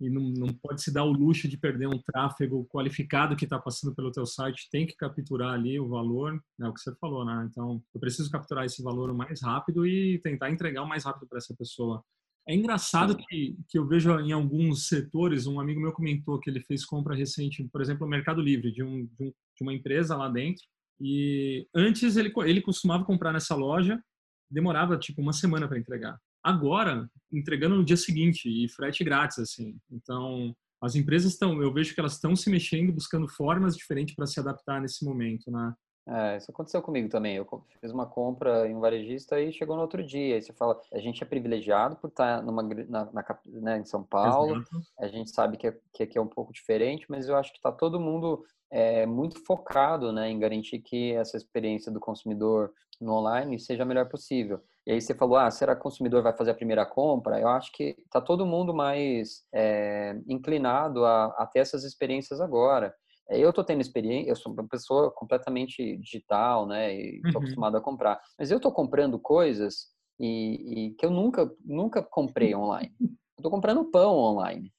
e 0.00 0.08
não, 0.08 0.22
não 0.22 0.48
pode 0.54 0.82
se 0.82 0.90
dar 0.90 1.04
o 1.04 1.12
luxo 1.12 1.46
de 1.46 1.58
perder 1.58 1.86
um 1.86 2.00
tráfego 2.00 2.66
qualificado 2.70 3.36
que 3.36 3.44
está 3.44 3.58
passando 3.58 3.94
pelo 3.94 4.10
teu 4.10 4.24
site, 4.24 4.68
tem 4.72 4.86
que 4.86 4.96
capturar 4.96 5.52
ali 5.52 5.78
o 5.78 5.88
valor, 5.88 6.42
é 6.58 6.66
o 6.66 6.72
que 6.72 6.80
você 6.80 6.94
falou, 6.96 7.24
né? 7.24 7.46
Então, 7.50 7.82
eu 7.94 8.00
preciso 8.00 8.30
capturar 8.30 8.64
esse 8.64 8.82
valor 8.82 9.10
o 9.10 9.14
mais 9.14 9.42
rápido 9.42 9.86
e 9.86 10.18
tentar 10.22 10.50
entregar 10.50 10.82
o 10.82 10.88
mais 10.88 11.04
rápido 11.04 11.28
para 11.28 11.36
essa 11.36 11.54
pessoa. 11.54 12.02
É 12.50 12.54
engraçado 12.54 13.16
que, 13.16 13.56
que 13.68 13.78
eu 13.78 13.86
vejo 13.86 14.10
em 14.20 14.32
alguns 14.32 14.88
setores, 14.88 15.46
um 15.46 15.60
amigo 15.60 15.80
meu 15.80 15.92
comentou 15.92 16.40
que 16.40 16.50
ele 16.50 16.60
fez 16.60 16.84
compra 16.84 17.14
recente, 17.14 17.62
por 17.72 17.80
exemplo, 17.80 18.06
no 18.06 18.10
Mercado 18.10 18.42
Livre, 18.42 18.72
de, 18.72 18.82
um, 18.82 19.06
de, 19.06 19.24
um, 19.24 19.28
de 19.28 19.62
uma 19.62 19.72
empresa 19.72 20.16
lá 20.16 20.28
dentro, 20.28 20.64
e 21.00 21.66
antes 21.74 22.16
ele, 22.16 22.32
ele 22.44 22.60
costumava 22.60 23.04
comprar 23.04 23.32
nessa 23.32 23.54
loja, 23.54 24.02
demorava 24.50 24.98
tipo 24.98 25.22
uma 25.22 25.32
semana 25.32 25.68
para 25.68 25.78
entregar 25.78 26.18
agora 26.42 27.08
entregando 27.32 27.76
no 27.76 27.84
dia 27.84 27.96
seguinte 27.96 28.48
e 28.48 28.68
frete 28.68 29.04
grátis 29.04 29.38
assim. 29.38 29.78
Então, 29.90 30.54
as 30.82 30.94
empresas 30.94 31.32
estão, 31.32 31.62
eu 31.62 31.72
vejo 31.72 31.94
que 31.94 32.00
elas 32.00 32.14
estão 32.14 32.34
se 32.34 32.50
mexendo, 32.50 32.92
buscando 32.92 33.28
formas 33.28 33.76
diferentes 33.76 34.14
para 34.14 34.26
se 34.26 34.40
adaptar 34.40 34.80
nesse 34.80 35.04
momento, 35.04 35.50
né? 35.50 35.72
É, 36.08 36.36
isso 36.36 36.50
aconteceu 36.50 36.82
comigo 36.82 37.08
também. 37.08 37.36
Eu 37.36 37.46
fiz 37.80 37.92
uma 37.92 38.06
compra 38.06 38.68
em 38.68 38.74
um 38.74 38.80
varejista 38.80 39.40
e 39.40 39.52
chegou 39.52 39.76
no 39.76 39.82
outro 39.82 40.02
dia. 40.02 40.34
Aí 40.34 40.42
você 40.42 40.52
fala, 40.52 40.80
a 40.92 40.98
gente 40.98 41.22
é 41.22 41.26
privilegiado 41.26 41.96
por 41.96 42.08
estar 42.08 42.42
numa, 42.42 42.62
na, 42.62 43.04
na 43.12 43.24
né, 43.46 43.78
em 43.78 43.84
São 43.84 44.02
Paulo. 44.02 44.56
Exato. 44.56 44.82
A 44.98 45.08
gente 45.08 45.30
sabe 45.30 45.56
que, 45.56 45.68
é, 45.68 45.78
que 45.92 46.02
aqui 46.02 46.18
é 46.18 46.20
um 46.20 46.26
pouco 46.26 46.52
diferente, 46.52 47.06
mas 47.08 47.28
eu 47.28 47.36
acho 47.36 47.52
que 47.52 47.58
está 47.58 47.70
todo 47.70 48.00
mundo 48.00 48.44
é, 48.70 49.04
muito 49.06 49.44
focado 49.44 50.12
né, 50.12 50.30
em 50.30 50.38
garantir 50.38 50.78
que 50.80 51.12
essa 51.12 51.36
experiência 51.36 51.90
do 51.92 52.00
consumidor 52.00 52.72
no 53.00 53.14
online 53.14 53.58
seja 53.58 53.82
a 53.82 53.86
melhor 53.86 54.08
possível. 54.08 54.60
E 54.86 54.92
aí 54.92 55.00
você 55.00 55.14
falou, 55.14 55.36
ah, 55.36 55.50
será 55.50 55.74
que 55.74 55.80
o 55.80 55.84
consumidor 55.84 56.22
vai 56.22 56.36
fazer 56.36 56.50
a 56.50 56.54
primeira 56.54 56.86
compra? 56.86 57.38
Eu 57.38 57.48
acho 57.48 57.70
que 57.72 57.96
está 58.04 58.20
todo 58.20 58.46
mundo 58.46 58.74
mais 58.74 59.44
é, 59.54 60.18
inclinado 60.26 61.04
a, 61.04 61.26
a, 61.38 61.46
ter 61.46 61.60
essas 61.60 61.84
experiências 61.84 62.40
agora. 62.40 62.94
Eu 63.30 63.50
estou 63.50 63.64
tendo 63.64 63.80
experiência, 63.80 64.30
eu 64.30 64.36
sou 64.36 64.52
uma 64.52 64.66
pessoa 64.66 65.10
completamente 65.10 65.96
digital, 65.98 66.66
né, 66.66 66.94
e 66.94 67.16
estou 67.16 67.32
uhum. 67.32 67.38
acostumado 67.38 67.76
a 67.76 67.80
comprar. 67.80 68.20
Mas 68.38 68.50
eu 68.50 68.56
estou 68.56 68.72
comprando 68.72 69.18
coisas 69.18 69.88
e, 70.18 70.88
e, 70.88 70.90
que 70.94 71.06
eu 71.06 71.10
nunca, 71.10 71.50
nunca 71.64 72.02
comprei 72.02 72.54
online. 72.54 72.92
Estou 73.36 73.50
comprando 73.50 73.90
pão 73.90 74.16
online, 74.16 74.70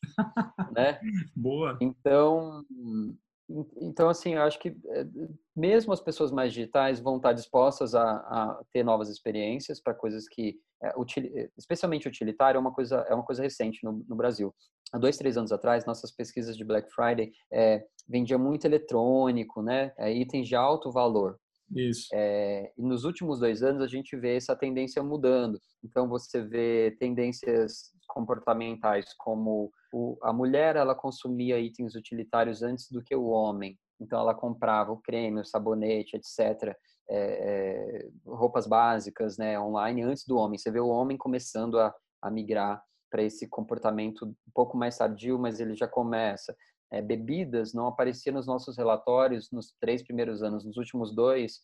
né? 0.72 1.00
Boa. 1.36 1.78
Então, 1.82 2.64
então, 3.78 4.10
assim, 4.10 4.36
eu 4.36 4.42
acho 4.42 4.60
que 4.60 4.70
eh, 4.70 5.06
mesmo 5.56 5.92
as 5.94 6.02
pessoas 6.02 6.32
mais 6.32 6.54
digitais 6.54 7.00
vão 7.00 7.18
estar 7.18 7.34
dispostas 7.34 7.94
a, 7.96 8.04
a 8.04 8.62
ter 8.72 8.84
novas 8.84 9.10
experiências 9.10 9.82
para 9.82 9.94
coisas 9.94 10.28
que, 10.28 10.58
é, 10.84 11.50
especialmente 11.58 12.08
utilitário, 12.08 12.58
é 12.58 12.62
uma 12.62 12.74
coisa, 12.74 13.06
é 13.10 13.14
uma 13.14 13.24
coisa 13.24 13.42
recente 13.42 13.84
no, 13.84 14.04
no, 14.08 14.16
Brasil. 14.16 14.54
Há 14.94 14.98
dois, 14.98 15.18
três 15.18 15.38
anos 15.38 15.52
atrás, 15.52 15.86
nossas 15.86 16.12
pesquisas 16.12 16.58
de 16.58 16.64
Black 16.64 16.92
Friday 16.94 17.32
é, 17.52 17.84
vendia 18.08 18.38
muito 18.38 18.66
eletrônico, 18.66 19.62
né, 19.62 19.94
é, 19.98 20.12
itens 20.14 20.48
de 20.48 20.56
alto 20.56 20.92
valor. 20.92 21.38
Isso. 21.76 22.10
É, 22.14 22.72
e 22.78 22.82
nos 22.82 23.06
últimos 23.06 23.40
dois 23.40 23.64
anos 23.64 23.82
a 23.82 23.88
gente 23.88 24.16
vê 24.18 24.36
essa 24.36 24.56
tendência 24.56 25.02
mudando. 25.02 25.60
Então 25.84 26.08
você 26.08 26.42
vê 26.42 26.96
tendências 27.00 27.92
comportamentais 28.08 29.14
como 29.18 29.72
o, 29.92 30.18
a 30.22 30.32
mulher 30.32 30.76
ela 30.76 30.96
consumia 30.96 31.60
itens 31.60 31.96
utilitários 31.96 32.62
antes 32.62 32.90
do 32.90 33.04
que 33.04 33.16
o 33.16 33.28
homem. 33.28 33.78
Então 34.00 34.20
ela 34.20 34.34
comprava 34.34 34.92
o 34.92 35.02
creme, 35.02 35.42
o 35.42 35.46
sabonete, 35.46 36.16
etc. 36.16 36.76
É, 37.10 37.18
é, 37.18 38.10
roupas 38.26 38.66
básicas, 38.66 39.38
né, 39.38 39.60
online 39.60 40.02
antes 40.02 40.26
do 40.26 40.38
homem. 40.38 40.58
Você 40.58 40.72
vê 40.72 40.80
o 40.80 40.88
homem 40.88 41.18
começando 41.18 41.80
a, 41.80 41.94
a 42.22 42.32
migrar 42.32 42.82
para 43.12 43.22
esse 43.22 43.48
comportamento 43.48 44.26
um 44.26 44.52
pouco 44.54 44.78
mais 44.78 44.98
tardio, 44.98 45.38
mas 45.38 45.60
ele 45.60 45.76
já 45.76 45.88
começa. 45.88 46.56
É, 46.92 47.02
bebidas 47.02 47.74
não 47.74 47.88
aparecia 47.88 48.32
nos 48.32 48.48
nossos 48.48 48.78
relatórios 48.78 49.52
nos 49.52 49.74
três 49.80 50.02
primeiros 50.02 50.42
anos. 50.42 50.66
Nos 50.66 50.78
últimos 50.78 51.14
dois, 51.14 51.62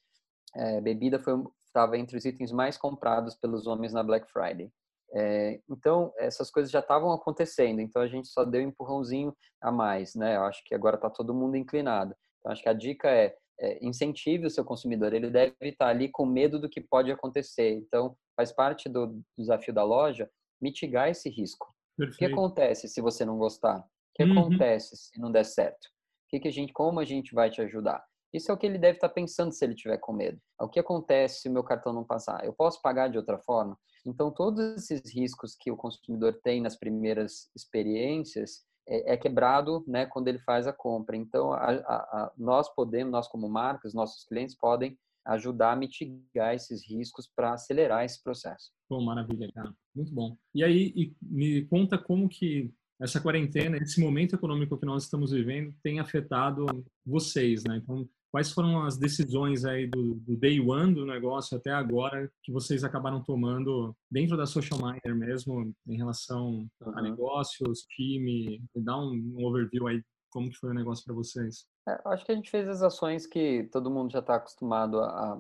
é, 0.56 0.82
bebida 0.82 1.22
estava 1.66 1.98
entre 1.98 2.18
os 2.18 2.26
itens 2.26 2.52
mais 2.52 2.78
comprados 2.78 3.36
pelos 3.36 3.68
homens 3.68 3.94
na 3.94 4.04
Black 4.04 4.30
Friday. 4.32 4.72
É, 5.14 5.60
então, 5.70 6.12
essas 6.18 6.52
coisas 6.52 6.72
já 6.72 6.80
estavam 6.80 7.12
acontecendo, 7.12 7.80
então 7.80 8.02
a 8.02 8.08
gente 8.08 8.28
só 8.28 8.44
deu 8.44 8.62
um 8.62 8.68
empurrãozinho 8.68 9.34
a 9.62 9.72
mais, 9.72 10.16
né? 10.16 10.36
Eu 10.36 10.44
acho 10.44 10.64
que 10.66 10.76
agora 10.76 10.96
está 10.96 11.10
todo 11.10 11.34
mundo 11.34 11.56
inclinado. 11.56 12.16
Então, 12.40 12.52
acho 12.52 12.62
que 12.62 12.70
a 12.70 12.74
dica 12.74 13.10
é, 13.10 13.36
é, 13.60 13.86
incentive 13.86 14.46
o 14.46 14.50
seu 14.50 14.66
consumidor, 14.66 15.14
ele 15.14 15.30
deve 15.30 15.56
estar 15.62 15.88
ali 15.88 16.10
com 16.10 16.26
medo 16.26 16.60
do 16.60 16.70
que 16.70 16.82
pode 16.82 17.12
acontecer. 17.12 17.72
Então, 17.72 18.16
faz 18.36 18.52
parte 18.52 18.90
do 18.90 19.22
desafio 19.38 19.74
da 19.74 19.84
loja 19.84 20.30
mitigar 20.62 21.10
esse 21.10 21.30
risco. 21.30 21.74
Perfeito. 21.98 22.16
O 22.16 22.18
que 22.18 22.26
acontece 22.26 22.88
se 22.88 23.02
você 23.02 23.26
não 23.26 23.38
gostar? 23.38 23.80
O 23.80 23.84
que 24.16 24.24
uhum. 24.24 24.40
acontece 24.40 24.96
se 24.96 25.20
não 25.20 25.32
der 25.32 25.46
certo? 25.46 25.86
O 25.86 26.30
que, 26.30 26.40
que 26.42 26.48
a 26.48 26.52
gente, 26.52 26.74
como 26.74 27.00
a 27.00 27.06
gente 27.06 27.34
vai 27.34 27.50
te 27.50 27.62
ajudar? 27.62 28.04
Isso 28.34 28.52
é 28.52 28.54
o 28.54 28.58
que 28.58 28.66
ele 28.66 28.78
deve 28.78 28.98
estar 28.98 29.10
pensando 29.10 29.52
se 29.52 29.64
ele 29.64 29.76
tiver 29.76 29.98
com 29.98 30.14
medo. 30.14 30.40
É 30.60 30.64
o 30.64 30.70
que 30.70 30.80
acontece 30.80 31.42
se 31.42 31.50
o 31.50 31.52
meu 31.52 31.64
cartão 31.64 31.94
não 31.94 32.04
passar? 32.04 32.44
Eu 32.44 32.54
posso 32.54 32.82
pagar 32.82 33.10
de 33.10 33.18
outra 33.18 33.38
forma? 33.40 33.78
Então, 34.06 34.32
todos 34.32 34.60
esses 34.60 35.14
riscos 35.14 35.56
que 35.56 35.72
o 35.72 35.78
consumidor 35.78 36.40
tem 36.44 36.62
nas 36.62 36.78
primeiras 36.78 37.50
experiências 37.56 38.66
é, 38.88 39.14
é 39.14 39.18
quebrado 39.18 39.84
né, 39.88 40.06
quando 40.06 40.28
ele 40.28 40.40
faz 40.40 40.68
a 40.68 40.74
compra. 40.74 41.16
Então, 41.16 41.52
a, 41.52 41.72
a, 41.72 42.32
nós 42.38 42.74
podemos, 42.74 43.12
nós 43.12 43.28
como 43.28 43.50
marcas, 43.50 43.94
nossos 43.94 44.26
clientes 44.26 44.56
podem 44.56 44.98
ajudar 45.26 45.74
a 45.74 45.76
mitigar 45.76 46.56
esses 46.56 46.90
riscos 46.90 47.28
para 47.28 47.54
acelerar 47.54 48.06
esse 48.06 48.24
processo. 48.24 48.72
Pô, 48.88 49.02
maravilha, 49.02 49.52
cara. 49.54 49.74
Muito 49.94 50.14
bom. 50.14 50.38
E 50.56 50.64
aí, 50.64 51.14
me 51.22 51.66
conta 51.66 51.98
como 51.98 52.30
que 52.30 52.74
essa 53.00 53.22
quarentena, 53.22 53.78
esse 53.78 54.00
momento 54.00 54.36
econômico 54.36 54.78
que 54.78 54.86
nós 54.86 55.04
estamos 55.04 55.32
vivendo 55.32 55.76
tem 55.84 56.00
afetado 56.00 56.66
vocês, 57.06 57.64
né? 57.64 57.78
Então, 57.78 58.08
quais 58.32 58.52
foram 58.52 58.84
as 58.84 58.98
decisões 58.98 59.66
aí 59.66 59.88
do, 59.88 60.16
do, 60.16 60.36
day 60.36 60.60
one 60.60 60.94
do 60.94 61.06
negócio 61.06 61.58
até 61.58 61.72
agora 61.72 62.30
que 62.44 62.52
vocês 62.52 62.84
acabaram 62.84 63.24
tomando 63.24 63.96
dentro 64.10 64.36
da 64.36 64.46
Social 64.46 64.80
Miner 64.80 65.18
mesmo 65.18 65.74
em 65.88 65.98
relação 65.98 66.68
uhum. 66.82 66.98
a 66.98 67.02
negócios, 67.02 67.86
time? 67.90 68.62
Me 68.76 68.84
dá 68.84 68.98
um, 68.98 69.12
um 69.12 69.46
overview 69.46 69.88
aí 69.88 70.02
como 70.30 70.50
que 70.50 70.58
foi 70.58 70.72
o 70.72 70.74
negócio 70.74 71.04
para 71.06 71.16
vocês? 71.16 71.66
É, 71.88 72.02
acho 72.06 72.26
que 72.26 72.32
a 72.34 72.36
gente 72.36 72.52
fez 72.52 72.68
as 72.68 72.82
ações 72.82 73.26
que 73.26 73.70
todo 73.72 73.90
mundo 73.90 74.12
já 74.12 74.20
está 74.20 74.36
acostumado 74.36 75.00
a, 75.00 75.40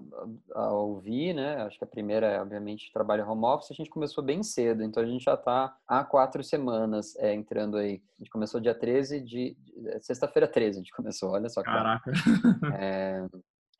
a, 0.55 0.61
a, 0.61 0.71
ouvir, 0.71 1.33
né? 1.33 1.57
Acho 1.63 1.77
que 1.77 1.83
a 1.83 1.87
primeira 1.87 2.25
é, 2.25 2.41
obviamente, 2.41 2.91
trabalho 2.93 3.29
home 3.29 3.43
office. 3.43 3.71
A 3.71 3.73
gente 3.73 3.89
começou 3.89 4.23
bem 4.23 4.41
cedo, 4.41 4.81
então 4.81 5.03
a 5.03 5.05
gente 5.05 5.25
já 5.25 5.33
está 5.33 5.75
há 5.85 6.05
quatro 6.05 6.41
semanas 6.41 7.17
é, 7.17 7.33
entrando 7.33 7.75
aí. 7.75 8.01
A 8.15 8.23
gente 8.23 8.31
começou 8.31 8.61
dia 8.61 8.73
13 8.73 9.19
de... 9.19 9.57
É, 9.87 9.99
sexta-feira 9.99 10.47
13 10.47 10.79
a 10.79 10.81
gente 10.81 10.95
começou, 10.95 11.31
olha 11.31 11.49
só. 11.49 11.61
Caraca! 11.61 12.11
É, 12.79 13.27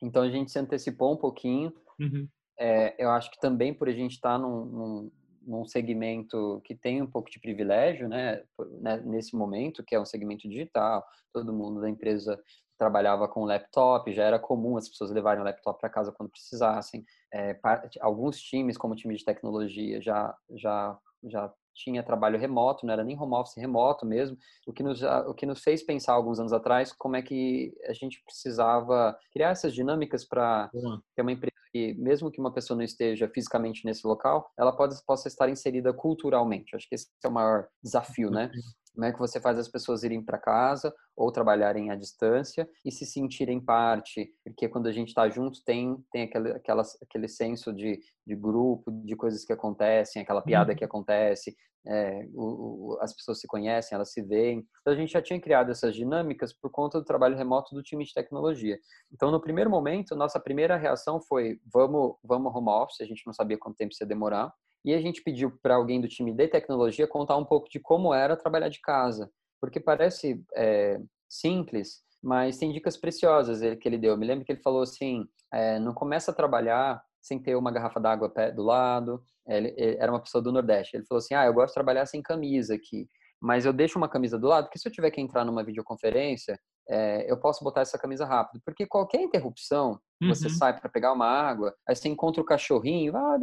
então 0.02 0.22
a 0.22 0.30
gente 0.30 0.50
se 0.50 0.58
antecipou 0.58 1.14
um 1.14 1.16
pouquinho. 1.16 1.72
Uhum. 1.98 2.28
É, 2.58 2.94
eu 3.02 3.10
acho 3.10 3.30
que 3.30 3.40
também 3.40 3.72
por 3.72 3.88
a 3.88 3.92
gente 3.92 4.12
estar 4.12 4.32
tá 4.32 4.38
num, 4.38 4.64
num 4.64 5.10
num 5.48 5.64
segmento 5.64 6.60
que 6.64 6.74
tem 6.74 7.00
um 7.00 7.06
pouco 7.06 7.30
de 7.30 7.40
privilégio, 7.40 8.06
né, 8.08 8.42
né, 8.80 8.98
nesse 9.04 9.34
momento, 9.34 9.82
que 9.82 9.94
é 9.94 10.00
um 10.00 10.04
segmento 10.04 10.46
digital, 10.46 11.04
todo 11.32 11.54
mundo 11.54 11.80
da 11.80 11.88
empresa 11.88 12.38
trabalhava 12.78 13.26
com 13.26 13.44
laptop, 13.44 14.12
já 14.12 14.22
era 14.22 14.38
comum 14.38 14.76
as 14.76 14.88
pessoas 14.88 15.10
levarem 15.10 15.40
o 15.40 15.44
laptop 15.44 15.80
para 15.80 15.90
casa 15.90 16.12
quando 16.12 16.30
precisassem. 16.30 17.04
É, 17.32 17.58
alguns 18.00 18.40
times, 18.40 18.76
como 18.76 18.92
o 18.92 18.96
time 18.96 19.16
de 19.16 19.24
tecnologia, 19.24 20.00
já, 20.00 20.36
já, 20.54 20.96
já 21.24 21.52
tinha 21.74 22.02
trabalho 22.02 22.38
remoto, 22.38 22.86
não 22.86 22.92
era 22.92 23.02
nem 23.02 23.18
home 23.18 23.34
office 23.34 23.56
remoto 23.56 24.04
mesmo, 24.04 24.36
o 24.66 24.72
que 24.72 24.82
nos, 24.82 25.02
o 25.02 25.34
que 25.34 25.46
nos 25.46 25.60
fez 25.62 25.82
pensar 25.82 26.12
alguns 26.12 26.38
anos 26.38 26.52
atrás 26.52 26.92
como 26.92 27.16
é 27.16 27.22
que 27.22 27.74
a 27.86 27.92
gente 27.92 28.22
precisava 28.24 29.18
criar 29.32 29.50
essas 29.50 29.72
dinâmicas 29.72 30.24
para 30.24 30.70
ter 31.14 31.22
uma 31.22 31.32
empresa 31.32 31.57
que, 31.70 31.94
mesmo 31.94 32.30
que 32.30 32.40
uma 32.40 32.52
pessoa 32.52 32.76
não 32.76 32.84
esteja 32.84 33.28
fisicamente 33.28 33.84
nesse 33.84 34.06
local, 34.06 34.50
ela 34.58 34.72
pode, 34.72 34.96
possa 35.06 35.28
estar 35.28 35.48
inserida 35.48 35.92
culturalmente. 35.92 36.74
Acho 36.74 36.88
que 36.88 36.94
esse 36.94 37.08
é 37.24 37.28
o 37.28 37.32
maior 37.32 37.68
desafio, 37.82 38.30
né? 38.30 38.50
Como 38.98 39.06
é 39.06 39.12
que 39.12 39.18
você 39.20 39.40
faz 39.40 39.56
as 39.56 39.68
pessoas 39.68 40.02
irem 40.02 40.20
para 40.20 40.38
casa 40.38 40.92
ou 41.16 41.30
trabalharem 41.30 41.88
à 41.88 41.94
distância 41.94 42.68
e 42.84 42.90
se 42.90 43.06
sentirem 43.06 43.64
parte? 43.64 44.28
Porque 44.44 44.68
quando 44.68 44.88
a 44.88 44.92
gente 44.92 45.10
está 45.10 45.28
junto, 45.28 45.62
tem, 45.64 46.04
tem 46.10 46.24
aquele, 46.24 46.50
aquela, 46.50 46.82
aquele 47.00 47.28
senso 47.28 47.72
de, 47.72 48.00
de 48.26 48.34
grupo, 48.34 48.90
de 48.90 49.14
coisas 49.14 49.44
que 49.44 49.52
acontecem, 49.52 50.20
aquela 50.20 50.42
piada 50.42 50.74
que 50.74 50.82
uhum. 50.82 50.88
acontece, 50.88 51.54
é, 51.86 52.26
o, 52.34 52.94
o, 52.94 52.98
as 53.00 53.14
pessoas 53.14 53.38
se 53.38 53.46
conhecem, 53.46 53.94
elas 53.94 54.12
se 54.12 54.20
veem. 54.20 54.66
Então 54.80 54.92
a 54.92 54.96
gente 54.96 55.12
já 55.12 55.22
tinha 55.22 55.40
criado 55.40 55.70
essas 55.70 55.94
dinâmicas 55.94 56.52
por 56.52 56.68
conta 56.68 56.98
do 56.98 57.04
trabalho 57.04 57.36
remoto 57.36 57.76
do 57.76 57.84
time 57.84 58.04
de 58.04 58.12
tecnologia. 58.12 58.76
Então 59.12 59.30
no 59.30 59.40
primeiro 59.40 59.70
momento, 59.70 60.16
nossa 60.16 60.40
primeira 60.40 60.76
reação 60.76 61.20
foi 61.22 61.60
vamos, 61.72 62.16
vamos 62.24 62.52
home 62.52 62.68
office, 62.68 63.00
a 63.00 63.06
gente 63.06 63.24
não 63.24 63.32
sabia 63.32 63.56
quanto 63.56 63.76
tempo 63.76 63.94
ia 64.00 64.06
demorar. 64.08 64.52
E 64.88 64.94
a 64.94 65.00
gente 65.02 65.22
pediu 65.22 65.50
para 65.62 65.74
alguém 65.74 66.00
do 66.00 66.08
time 66.08 66.32
de 66.32 66.48
tecnologia 66.48 67.06
contar 67.06 67.36
um 67.36 67.44
pouco 67.44 67.68
de 67.68 67.78
como 67.78 68.14
era 68.14 68.34
trabalhar 68.34 68.70
de 68.70 68.80
casa, 68.80 69.30
porque 69.60 69.78
parece 69.78 70.42
é, 70.56 70.98
simples, 71.28 72.02
mas 72.22 72.56
tem 72.56 72.72
dicas 72.72 72.96
preciosas 72.96 73.60
que 73.76 73.86
ele 73.86 73.98
deu. 73.98 74.12
Eu 74.12 74.16
me 74.16 74.26
lembro 74.26 74.46
que 74.46 74.52
ele 74.52 74.62
falou 74.62 74.80
assim: 74.80 75.28
é, 75.52 75.78
não 75.78 75.92
começa 75.92 76.30
a 76.30 76.34
trabalhar 76.34 77.02
sem 77.20 77.38
ter 77.38 77.54
uma 77.54 77.70
garrafa 77.70 78.00
d'água 78.00 78.32
do 78.56 78.62
lado. 78.62 79.22
Ele, 79.46 79.74
ele, 79.76 79.98
era 79.98 80.10
uma 80.10 80.22
pessoa 80.22 80.40
do 80.40 80.50
Nordeste. 80.50 80.96
Ele 80.96 81.04
falou 81.04 81.18
assim: 81.18 81.34
ah, 81.34 81.44
eu 81.44 81.52
gosto 81.52 81.68
de 81.68 81.74
trabalhar 81.74 82.06
sem 82.06 82.22
camisa 82.22 82.74
aqui. 82.74 83.06
mas 83.42 83.66
eu 83.66 83.74
deixo 83.74 83.98
uma 83.98 84.08
camisa 84.08 84.38
do 84.38 84.46
lado, 84.46 84.64
porque 84.64 84.78
se 84.78 84.88
eu 84.88 84.92
tiver 84.92 85.10
que 85.10 85.20
entrar 85.20 85.44
numa 85.44 85.62
videoconferência, 85.62 86.58
é, 86.88 87.30
eu 87.30 87.36
posso 87.36 87.62
botar 87.62 87.82
essa 87.82 87.98
camisa 87.98 88.24
rápido, 88.24 88.62
porque 88.64 88.86
qualquer 88.86 89.20
interrupção, 89.20 90.00
uhum. 90.22 90.28
você 90.28 90.48
sai 90.48 90.78
para 90.78 90.88
pegar 90.88 91.12
uma 91.12 91.26
água, 91.26 91.74
aí 91.86 91.94
você 91.94 92.08
encontra 92.08 92.40
o 92.40 92.44
cachorrinho, 92.44 93.14
ah, 93.14 93.38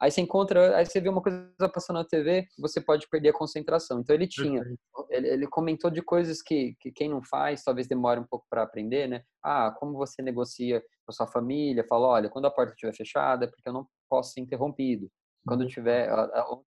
aí 0.00 0.10
você 0.10 0.20
encontra, 0.20 0.76
aí 0.76 0.84
você 0.84 1.00
vê 1.00 1.08
uma 1.08 1.22
coisa 1.22 1.50
passando 1.72 1.96
na 1.96 2.04
TV, 2.04 2.46
você 2.58 2.80
pode 2.80 3.08
perder 3.08 3.30
a 3.30 3.32
concentração. 3.32 4.00
Então 4.00 4.14
ele 4.14 4.26
tinha, 4.26 4.62
ele, 5.08 5.28
ele, 5.28 5.46
comentou 5.46 5.90
de 5.90 6.02
coisas 6.02 6.42
que, 6.42 6.76
que 6.78 6.92
quem 6.92 7.08
não 7.08 7.22
faz 7.22 7.64
talvez 7.64 7.86
demore 7.86 8.20
um 8.20 8.26
pouco 8.26 8.46
para 8.50 8.62
aprender, 8.62 9.08
né? 9.08 9.22
Ah, 9.42 9.74
como 9.78 9.94
você 9.94 10.20
negocia 10.20 10.80
com 10.80 11.10
a 11.10 11.12
sua 11.12 11.26
família? 11.26 11.86
Fala, 11.88 12.08
olha, 12.08 12.28
quando 12.28 12.44
a 12.44 12.50
porta 12.50 12.72
estiver 12.72 12.94
fechada, 12.94 13.46
é 13.46 13.48
porque 13.48 13.68
eu 13.68 13.72
não 13.72 13.86
posso 14.08 14.32
ser 14.32 14.40
interrompido. 14.40 15.08
Quando 15.46 15.62
uhum. 15.62 15.66
tiver, 15.66 16.08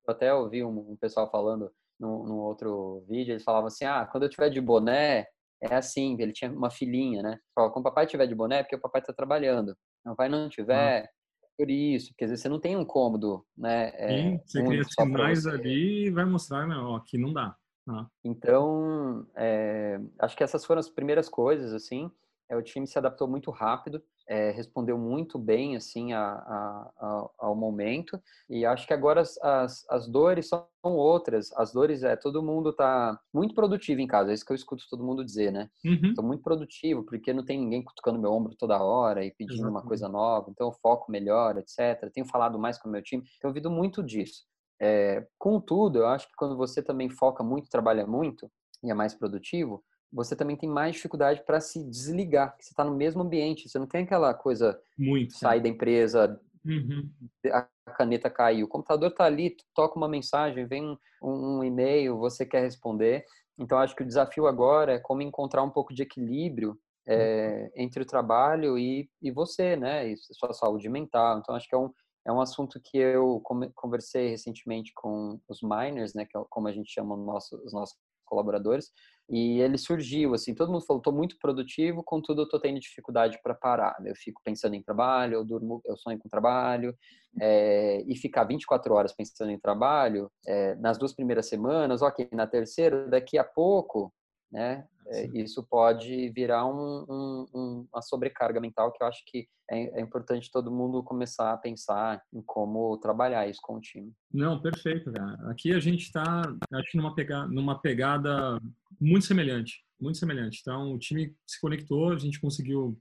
até 0.08 0.34
ouvi 0.34 0.64
um, 0.64 0.98
pessoal 1.00 1.30
falando 1.30 1.72
no, 2.00 2.26
no 2.26 2.38
outro 2.40 3.06
vídeo, 3.08 3.32
eles 3.32 3.44
falavam 3.44 3.68
assim, 3.68 3.86
ah, 3.86 4.06
quando 4.12 4.24
eu 4.24 4.30
tiver 4.30 4.50
de 4.50 4.60
boné, 4.60 5.28
é 5.70 5.76
assim, 5.76 6.16
ele 6.20 6.32
tinha 6.32 6.52
uma 6.52 6.70
filhinha, 6.70 7.22
né? 7.22 7.40
Fala, 7.54 7.72
quando 7.72 7.86
o 7.86 7.90
papai 7.90 8.06
tiver 8.06 8.28
de 8.28 8.36
boné, 8.36 8.60
é 8.60 8.64
porque 8.64 8.76
o 8.76 8.82
papai 8.82 9.02
está 9.02 9.14
trabalhando. 9.14 9.72
Se 9.72 10.08
o 10.08 10.12
papai 10.12 10.30
não 10.30 10.50
tiver, 10.50 11.06
ah. 11.06 11.10
por 11.58 11.70
isso, 11.70 12.10
porque 12.10 12.26
às 12.26 12.30
vezes 12.32 12.44
você 12.44 12.50
não 12.50 12.60
tem 12.60 12.76
um 12.76 12.86
cômodo, 12.86 13.46
né? 13.58 13.92
É, 13.96 14.08
Sim, 14.10 14.42
você 14.46 14.64
cria 14.64 14.84
sinais 14.84 15.48
ali 15.48 16.08
e 16.08 16.10
vai 16.10 16.26
mostrar, 16.26 16.68
não, 16.68 16.92
ó, 16.92 17.00
que 17.00 17.18
não 17.18 17.34
dá. 17.34 17.56
Ah. 17.88 18.08
Então, 18.24 19.28
é, 19.36 20.00
acho 20.20 20.36
que 20.36 20.44
essas 20.44 20.66
foram 20.66 20.80
as 20.80 20.90
primeiras 20.90 21.30
coisas, 21.30 21.74
assim. 21.74 22.12
É, 22.50 22.56
o 22.56 22.62
time 22.62 22.88
se 22.88 22.98
adaptou 22.98 23.28
muito 23.28 23.52
rápido 23.52 24.04
é, 24.28 24.52
respondeu 24.52 24.98
muito 24.98 25.38
bem 25.38 25.76
assim 25.76 26.14
a, 26.14 26.22
a, 26.22 26.92
a, 26.98 27.30
ao 27.40 27.56
momento. 27.56 28.20
E 28.50 28.66
acho 28.66 28.88
que 28.88 28.94
agora 28.94 29.22
as, 29.22 29.38
as, 29.42 29.86
as, 29.90 30.08
dores 30.08 30.50
são 30.50 30.68
outras. 30.84 31.52
As 31.54 31.72
dores 31.72 32.04
é 32.04 32.16
todo 32.16 32.44
mundo 32.44 32.74
tá 32.74 33.20
muito 33.34 33.54
produtivo 33.54 34.02
em 34.02 34.08
casa 34.08 34.32
é 34.32 34.34
isso 34.34 34.46
que 34.46 34.52
eu 34.52 34.56
escuto 34.56 34.84
todo 34.90 35.04
mundo 35.04 35.24
dizer 35.24 35.52
né? 35.52 35.70
Estou 35.84 36.24
uhum. 36.24 36.30
muito 36.30 36.44
produtivo 36.44 37.04
porque 37.04 37.34
não 37.34 37.46
tem 37.46 37.60
ninguém 37.60 37.84
cutucando 37.84 38.20
meu 38.20 38.32
ombro 38.32 38.56
toda 38.58 38.82
hora 38.82 39.24
e 39.24 39.32
pedindo 39.32 39.60
Exatamente. 39.60 39.82
uma 39.82 39.88
coisa 39.88 40.10
nova. 40.10 40.50
Então 40.50 40.68
eu 40.68 40.74
foco 40.82 41.12
melhor 41.12 41.58
etc 41.58 42.10
tenho 42.14 42.26
falado 42.26 42.58
mais 42.58 42.78
com 42.78 42.90
o 42.90 42.92
meu 42.92 43.02
time 43.02 43.24
tenho 43.40 43.50
ouvido 43.50 43.70
muito 43.70 44.04
disso. 44.04 44.44
É, 44.82 45.26
contudo 45.38 46.00
eu 46.00 46.08
acho 46.08 46.28
que 46.28 46.36
quando 46.36 46.58
você 46.58 46.82
também 46.82 47.10
foca 47.10 47.44
muito 47.44 47.70
trabalha 47.70 48.06
muito 48.08 48.52
e 48.84 48.92
é 48.92 48.94
mais 48.94 49.14
produtivo 49.14 49.84
você 50.16 50.36
também 50.36 50.56
tem 50.56 50.70
mais 50.70 50.96
dificuldade 50.96 51.44
para 51.46 51.60
se 51.60 51.84
desligar, 51.84 52.56
você 52.58 52.70
está 52.70 52.84
no 52.84 52.96
mesmo 52.96 53.22
ambiente, 53.22 53.68
você 53.68 53.78
não 53.78 53.86
tem 53.86 54.04
aquela 54.04 54.34
coisa 54.34 54.80
muito 54.98 55.34
sair 55.34 55.62
da 55.62 55.68
empresa, 55.68 56.40
uhum. 56.66 57.10
a 57.52 57.68
caneta 57.98 58.30
caiu, 58.30 58.66
o 58.66 58.70
computador 58.70 59.10
está 59.10 59.26
ali, 59.26 59.58
toca 59.74 59.98
uma 59.98 60.08
mensagem, 60.08 60.66
vem 60.66 60.98
um, 61.22 61.58
um 61.58 61.64
e-mail, 61.64 62.18
você 62.18 62.46
quer 62.46 62.62
responder. 62.62 63.26
Então 63.60 63.78
acho 63.78 63.96
que 63.96 64.04
o 64.04 64.08
desafio 64.08 64.48
agora 64.48 64.94
é 64.94 65.00
como 65.00 65.22
encontrar 65.22 65.64
um 65.64 65.70
pouco 65.70 65.94
de 65.94 66.04
equilíbrio 66.04 66.80
é, 67.06 67.70
entre 67.76 68.02
o 68.02 68.06
trabalho 68.06 68.78
e, 68.78 69.10
e 69.22 69.32
você, 69.32 69.76
né, 69.76 70.08
e 70.08 70.16
sua 70.18 70.54
saúde 70.54 70.88
mental. 70.88 71.40
Então 71.40 71.54
acho 71.54 71.68
que 71.68 71.76
é 71.76 71.78
um 71.78 71.92
é 72.28 72.32
um 72.32 72.42
assunto 72.42 72.82
que 72.84 72.98
eu 72.98 73.40
conversei 73.76 74.30
recentemente 74.30 74.92
com 74.96 75.40
os 75.48 75.62
miners, 75.62 76.16
né, 76.16 76.26
que 76.26 76.36
é 76.36 76.42
como 76.50 76.68
a 76.68 76.72
gente 76.72 76.92
chama 76.92 77.16
nosso, 77.16 77.56
os 77.64 77.72
nossos 77.72 77.96
colaboradores, 78.36 78.92
e 79.30 79.60
ele 79.60 79.78
surgiu, 79.78 80.34
assim, 80.34 80.54
todo 80.54 80.72
mundo 80.72 80.86
falou, 80.86 81.00
estou 81.00 81.14
muito 81.14 81.38
produtivo, 81.40 82.04
contudo 82.04 82.42
eu 82.42 82.46
estou 82.46 82.60
tendo 82.60 82.80
dificuldade 82.80 83.40
para 83.42 83.56
parar. 83.56 83.96
Eu 84.06 84.16
fico 84.16 84.40
pensando 84.44 84.76
em 84.76 84.84
trabalho, 84.84 85.36
eu 85.36 85.44
durmo, 85.44 85.82
eu 85.86 85.98
sonho 85.98 86.20
com 86.20 86.30
trabalho, 86.30 86.96
é, 87.42 88.04
e 88.08 88.16
ficar 88.16 88.44
24 88.44 88.94
horas 88.94 89.14
pensando 89.14 89.52
em 89.52 89.60
trabalho, 89.60 90.30
é, 90.46 90.76
nas 90.76 90.98
duas 90.98 91.14
primeiras 91.14 91.48
semanas, 91.48 92.02
ok, 92.02 92.30
na 92.34 92.46
terceira, 92.46 93.08
daqui 93.08 93.38
a 93.38 93.44
pouco, 93.44 94.14
né, 94.52 94.88
é, 95.08 95.28
isso 95.38 95.64
pode 95.64 96.30
virar 96.30 96.66
um, 96.66 97.06
um, 97.54 97.88
uma 97.92 98.02
sobrecarga 98.02 98.60
mental 98.60 98.92
que 98.92 99.04
eu 99.04 99.08
acho 99.08 99.24
que 99.28 99.48
é, 99.70 100.00
é, 100.00 100.02
importante 100.02 100.52
todo 100.52 100.72
mundo 100.72 101.04
começar 101.04 101.54
a 101.54 101.58
pensar 101.58 102.22
em 102.34 102.42
como 102.42 102.98
trabalhar 102.98 103.48
isso 103.48 103.60
com 103.62 103.76
o 103.76 103.82
time. 103.82 104.12
Não, 104.32 104.62
perfeito, 104.62 105.12
cara. 105.12 105.52
Aqui 105.52 105.74
a 105.74 105.80
gente 105.80 106.04
está, 106.04 106.42
acho, 106.74 106.98
numa 106.98 107.14
pegada, 107.14 107.48
numa 107.48 107.80
pegada 107.80 108.60
muito 109.00 109.26
semelhante, 109.26 109.84
muito 110.00 110.18
semelhante. 110.18 110.60
Então, 110.62 110.94
o 110.94 111.00
time 111.00 111.36
se 111.46 111.60
conectou, 111.60 112.12
a 112.12 112.18
gente 112.18 112.40
conseguiu 112.40 113.00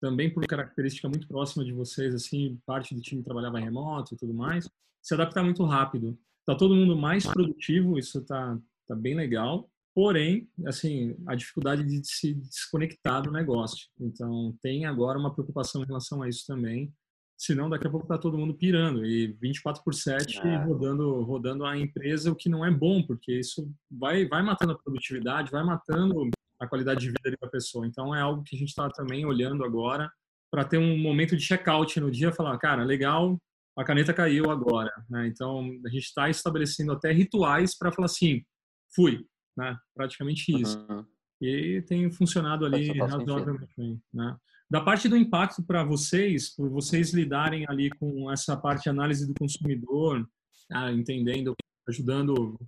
também 0.00 0.32
por 0.32 0.46
característica 0.46 1.08
muito 1.08 1.26
próxima 1.26 1.64
de 1.64 1.72
vocês, 1.72 2.14
assim, 2.14 2.60
parte 2.66 2.94
do 2.94 3.00
time 3.00 3.22
trabalhava 3.22 3.58
remoto 3.58 4.14
e 4.14 4.16
tudo 4.16 4.34
mais, 4.34 4.68
se 5.02 5.14
adaptar 5.14 5.42
muito 5.42 5.64
rápido. 5.64 6.18
Tá 6.44 6.54
todo 6.54 6.74
mundo 6.76 6.96
mais 6.96 7.26
produtivo, 7.26 7.98
isso 7.98 8.24
tá, 8.24 8.58
tá 8.86 8.94
bem 8.94 9.14
legal. 9.14 9.68
Porém, 9.96 10.46
assim, 10.66 11.16
a 11.26 11.34
dificuldade 11.34 11.82
de 11.82 12.06
se 12.06 12.34
desconectar 12.34 13.22
do 13.22 13.32
negócio. 13.32 13.88
Então, 13.98 14.54
tem 14.60 14.84
agora 14.84 15.18
uma 15.18 15.32
preocupação 15.32 15.82
em 15.82 15.86
relação 15.86 16.20
a 16.20 16.28
isso 16.28 16.44
também. 16.46 16.92
Senão, 17.34 17.70
daqui 17.70 17.86
a 17.86 17.90
pouco 17.90 18.04
está 18.04 18.18
todo 18.18 18.36
mundo 18.36 18.52
pirando 18.52 19.06
e 19.06 19.28
24 19.40 19.82
por 19.82 19.94
7 19.94 20.38
é. 20.38 20.56
rodando, 20.64 21.22
rodando 21.22 21.64
a 21.64 21.78
empresa, 21.78 22.30
o 22.30 22.36
que 22.36 22.50
não 22.50 22.62
é 22.62 22.70
bom, 22.70 23.02
porque 23.06 23.38
isso 23.38 23.72
vai, 23.90 24.28
vai 24.28 24.42
matando 24.42 24.72
a 24.72 24.78
produtividade, 24.78 25.50
vai 25.50 25.64
matando 25.64 26.28
a 26.60 26.68
qualidade 26.68 27.00
de 27.00 27.06
vida 27.06 27.34
da 27.40 27.48
pessoa. 27.48 27.86
Então, 27.86 28.14
é 28.14 28.20
algo 28.20 28.42
que 28.42 28.54
a 28.54 28.58
gente 28.58 28.68
está 28.68 28.90
também 28.90 29.24
olhando 29.24 29.64
agora 29.64 30.12
para 30.50 30.62
ter 30.66 30.76
um 30.76 30.98
momento 30.98 31.34
de 31.34 31.42
check-out 31.42 31.98
no 32.00 32.10
dia, 32.10 32.34
falar, 32.34 32.58
cara, 32.58 32.84
legal, 32.84 33.38
a 33.74 33.82
caneta 33.82 34.12
caiu 34.12 34.50
agora. 34.50 34.92
Né? 35.08 35.26
Então, 35.28 35.60
a 35.86 35.88
gente 35.88 36.04
está 36.04 36.28
estabelecendo 36.28 36.92
até 36.92 37.12
rituais 37.12 37.74
para 37.74 37.90
falar 37.90 38.06
assim, 38.06 38.44
fui, 38.94 39.24
né? 39.56 39.76
Praticamente 39.94 40.52
isso. 40.52 40.78
Uhum. 40.88 41.04
E 41.40 41.82
tem 41.82 42.10
funcionado 42.10 42.64
ali 42.64 42.98
razoavelmente 42.98 43.72
bem, 43.76 44.00
né? 44.12 44.36
Da 44.68 44.80
parte 44.80 45.08
do 45.08 45.16
impacto 45.16 45.62
para 45.62 45.84
vocês, 45.84 46.54
por 46.54 46.68
vocês 46.68 47.12
lidarem 47.12 47.64
ali 47.68 47.88
com 47.90 48.30
essa 48.32 48.56
parte 48.56 48.84
de 48.84 48.88
análise 48.88 49.26
do 49.26 49.34
consumidor, 49.34 50.28
ah, 50.72 50.90
entendendo, 50.90 51.54
ajudando 51.88 52.58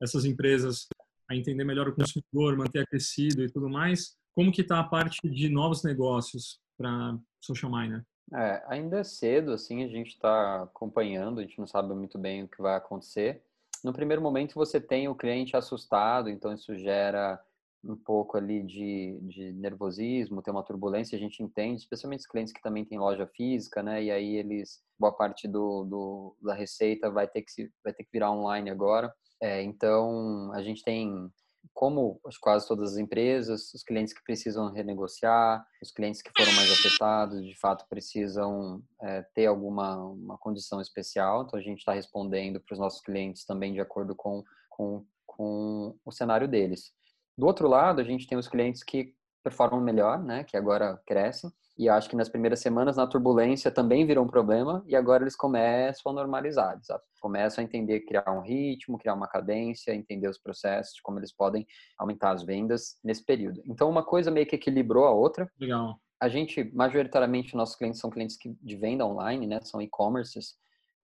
essas 0.00 0.24
empresas 0.24 0.86
a 1.30 1.36
entender 1.36 1.64
melhor 1.64 1.88
o 1.88 1.94
consumidor, 1.94 2.56
manter 2.56 2.80
aquecido 2.80 3.42
e 3.42 3.50
tudo 3.50 3.68
mais, 3.68 4.16
como 4.34 4.50
que 4.50 4.62
está 4.62 4.80
a 4.80 4.84
parte 4.84 5.28
de 5.28 5.48
novos 5.50 5.82
negócios 5.82 6.58
para 6.76 7.18
Social 7.40 7.70
Miner? 7.70 8.02
É, 8.34 8.64
ainda 8.66 9.00
é 9.00 9.04
cedo, 9.04 9.52
assim, 9.52 9.84
a 9.84 9.88
gente 9.88 10.08
está 10.08 10.62
acompanhando, 10.62 11.38
a 11.38 11.42
gente 11.42 11.58
não 11.58 11.66
sabe 11.66 11.92
muito 11.94 12.18
bem 12.18 12.42
o 12.42 12.48
que 12.48 12.62
vai 12.62 12.76
acontecer 12.76 13.44
no 13.84 13.92
primeiro 13.92 14.22
momento 14.22 14.54
você 14.54 14.80
tem 14.80 15.08
o 15.08 15.14
cliente 15.14 15.56
assustado, 15.56 16.28
então 16.28 16.52
isso 16.52 16.76
gera 16.76 17.40
um 17.84 17.96
pouco 17.96 18.36
ali 18.36 18.62
de, 18.62 19.18
de 19.22 19.52
nervosismo, 19.54 20.40
tem 20.40 20.52
uma 20.52 20.62
turbulência, 20.62 21.16
a 21.16 21.18
gente 21.18 21.42
entende, 21.42 21.80
especialmente 21.80 22.20
os 22.20 22.26
clientes 22.26 22.52
que 22.52 22.62
também 22.62 22.84
têm 22.84 22.98
loja 22.98 23.26
física, 23.26 23.82
né? 23.82 24.04
E 24.04 24.10
aí 24.10 24.36
eles, 24.36 24.80
boa 24.98 25.12
parte 25.12 25.48
do, 25.48 25.84
do 25.84 26.36
da 26.40 26.54
receita 26.54 27.10
vai 27.10 27.26
ter 27.26 27.42
que 27.42 27.50
se, 27.50 27.72
vai 27.82 27.92
ter 27.92 28.04
que 28.04 28.12
virar 28.12 28.30
online 28.30 28.70
agora. 28.70 29.12
É, 29.40 29.62
então 29.62 30.52
a 30.52 30.62
gente 30.62 30.82
tem 30.84 31.28
como 31.72 32.20
quase 32.40 32.66
todas 32.66 32.92
as 32.92 32.98
empresas, 32.98 33.72
os 33.74 33.82
clientes 33.82 34.12
que 34.12 34.22
precisam 34.22 34.72
renegociar, 34.72 35.66
os 35.82 35.90
clientes 35.90 36.22
que 36.22 36.30
foram 36.36 36.52
mais 36.52 36.70
afetados, 36.70 37.44
de 37.44 37.58
fato 37.58 37.86
precisam 37.88 38.82
é, 39.00 39.22
ter 39.34 39.46
alguma 39.46 39.96
uma 39.96 40.38
condição 40.38 40.80
especial. 40.80 41.42
Então 41.42 41.58
a 41.58 41.62
gente 41.62 41.78
está 41.78 41.92
respondendo 41.92 42.60
para 42.60 42.74
os 42.74 42.78
nossos 42.78 43.00
clientes 43.00 43.44
também 43.44 43.72
de 43.72 43.80
acordo 43.80 44.14
com, 44.14 44.42
com, 44.68 45.04
com 45.26 45.96
o 46.04 46.12
cenário 46.12 46.48
deles. 46.48 46.92
Do 47.36 47.46
outro 47.46 47.68
lado, 47.68 48.00
a 48.00 48.04
gente 48.04 48.26
tem 48.26 48.36
os 48.36 48.48
clientes 48.48 48.82
que 48.82 49.14
performam 49.42 49.80
melhor, 49.80 50.22
né, 50.22 50.44
que 50.44 50.56
agora 50.56 51.00
crescem, 51.06 51.50
e 51.76 51.88
acho 51.88 52.08
que 52.08 52.16
nas 52.16 52.28
primeiras 52.28 52.60
semanas, 52.60 52.96
na 52.96 53.06
turbulência, 53.06 53.70
também 53.70 54.06
virou 54.06 54.24
um 54.24 54.28
problema, 54.28 54.84
e 54.86 54.94
agora 54.94 55.22
eles 55.22 55.36
começam 55.36 56.12
a 56.12 56.14
normalizar, 56.14 56.78
sabe? 56.82 57.02
Começam 57.20 57.62
a 57.62 57.64
entender, 57.64 58.00
criar 58.00 58.30
um 58.30 58.40
ritmo, 58.40 58.98
criar 58.98 59.14
uma 59.14 59.28
cadência, 59.28 59.94
entender 59.94 60.28
os 60.28 60.38
processos, 60.38 60.94
de 60.94 61.02
como 61.02 61.18
eles 61.18 61.34
podem 61.34 61.66
aumentar 61.98 62.32
as 62.32 62.42
vendas 62.44 62.98
nesse 63.02 63.24
período. 63.24 63.62
Então, 63.66 63.88
uma 63.88 64.04
coisa 64.04 64.30
meio 64.30 64.46
que 64.46 64.56
equilibrou 64.56 65.06
a 65.06 65.12
outra. 65.12 65.50
Legal. 65.58 65.96
A 66.20 66.28
gente, 66.28 66.70
majoritariamente, 66.74 67.56
nossos 67.56 67.76
clientes 67.76 68.00
são 68.00 68.10
clientes 68.10 68.36
que, 68.36 68.54
de 68.60 68.76
venda 68.76 69.06
online, 69.06 69.46
né? 69.46 69.60
São 69.62 69.80
e-commerces. 69.80 70.54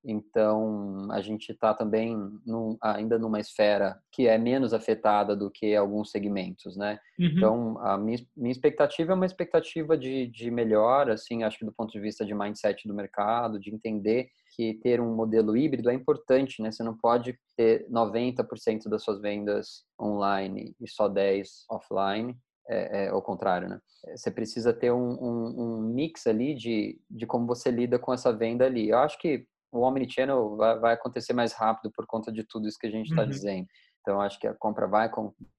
Então, 0.05 1.09
a 1.11 1.21
gente 1.21 1.51
está 1.51 1.75
também 1.75 2.17
num, 2.47 2.77
ainda 2.81 3.19
numa 3.19 3.41
esfera 3.41 3.99
que 4.13 4.27
é 4.29 4.39
menos 4.39 4.73
afetada 4.73 5.35
do 5.35 5.51
que 5.51 5.75
alguns 5.75 6.11
segmentos, 6.11 6.77
né? 6.77 6.99
Uhum. 7.19 7.27
Então, 7.27 7.79
a 7.81 7.99
minha, 7.99 8.19
minha, 8.37 8.53
expectativa 8.53 9.13
é 9.13 9.15
uma 9.15 9.27
expectativa 9.27 9.99
de, 9.99 10.29
de 10.29 10.51
melhora, 10.51 11.15
assim, 11.15 11.43
acho 11.43 11.59
que 11.59 11.65
do 11.65 11.73
ponto 11.73 11.93
de 11.93 12.01
vista 12.01 12.25
de 12.25 12.35
mindset 12.35 12.87
do 12.87 12.95
mercado, 12.95 13.59
de 13.59 13.75
entender 13.75 14.29
que 14.55 14.75
ter 14.75 15.01
um 15.01 15.15
modelo 15.15 15.57
híbrido 15.57 15.91
é 15.91 15.95
importante, 15.95 16.63
né? 16.63 16.71
Você 16.71 16.83
não 16.83 16.97
pode 16.97 17.39
ter 17.57 17.87
90% 17.91 18.89
das 18.89 19.03
suas 19.03 19.21
vendas 19.21 19.85
online 20.01 20.75
e 20.81 20.89
só 20.89 21.09
10 21.09 21.65
offline. 21.71 22.37
É, 22.71 23.05
é, 23.05 23.09
ao 23.09 23.23
contrário, 23.23 23.67
né? 23.67 23.81
Você 24.15 24.31
precisa 24.31 24.75
ter 24.75 24.93
um, 24.93 25.13
um, 25.13 25.55
um, 25.59 25.81
mix 25.81 26.27
ali 26.27 26.55
de, 26.55 27.01
de 27.11 27.27
como 27.27 27.47
você 27.47 27.71
lida 27.71 27.99
com 27.99 28.13
essa 28.13 28.31
venda 28.31 28.67
ali. 28.67 28.91
Eu 28.91 28.99
acho 28.99 29.19
que 29.19 29.47
o 29.73 29.83
Omnichannel 29.83 30.57
vai, 30.57 30.79
vai 30.79 30.95
acontecer 30.95 31.33
mais 31.33 31.53
rápido 31.53 31.91
por 31.93 32.07
conta 32.07 32.33
de 32.33 32.45
tudo 32.45 32.69
isso 32.69 32.79
que 32.79 32.87
a 32.87 32.91
gente 32.91 33.11
está 33.11 33.23
uhum. 33.23 33.29
dizendo. 33.29 33.67
Então, 34.01 34.21
acho 34.21 34.39
que 34.39 34.47
a 34.47 34.55
compra 34.55 34.87
vai, 34.87 35.11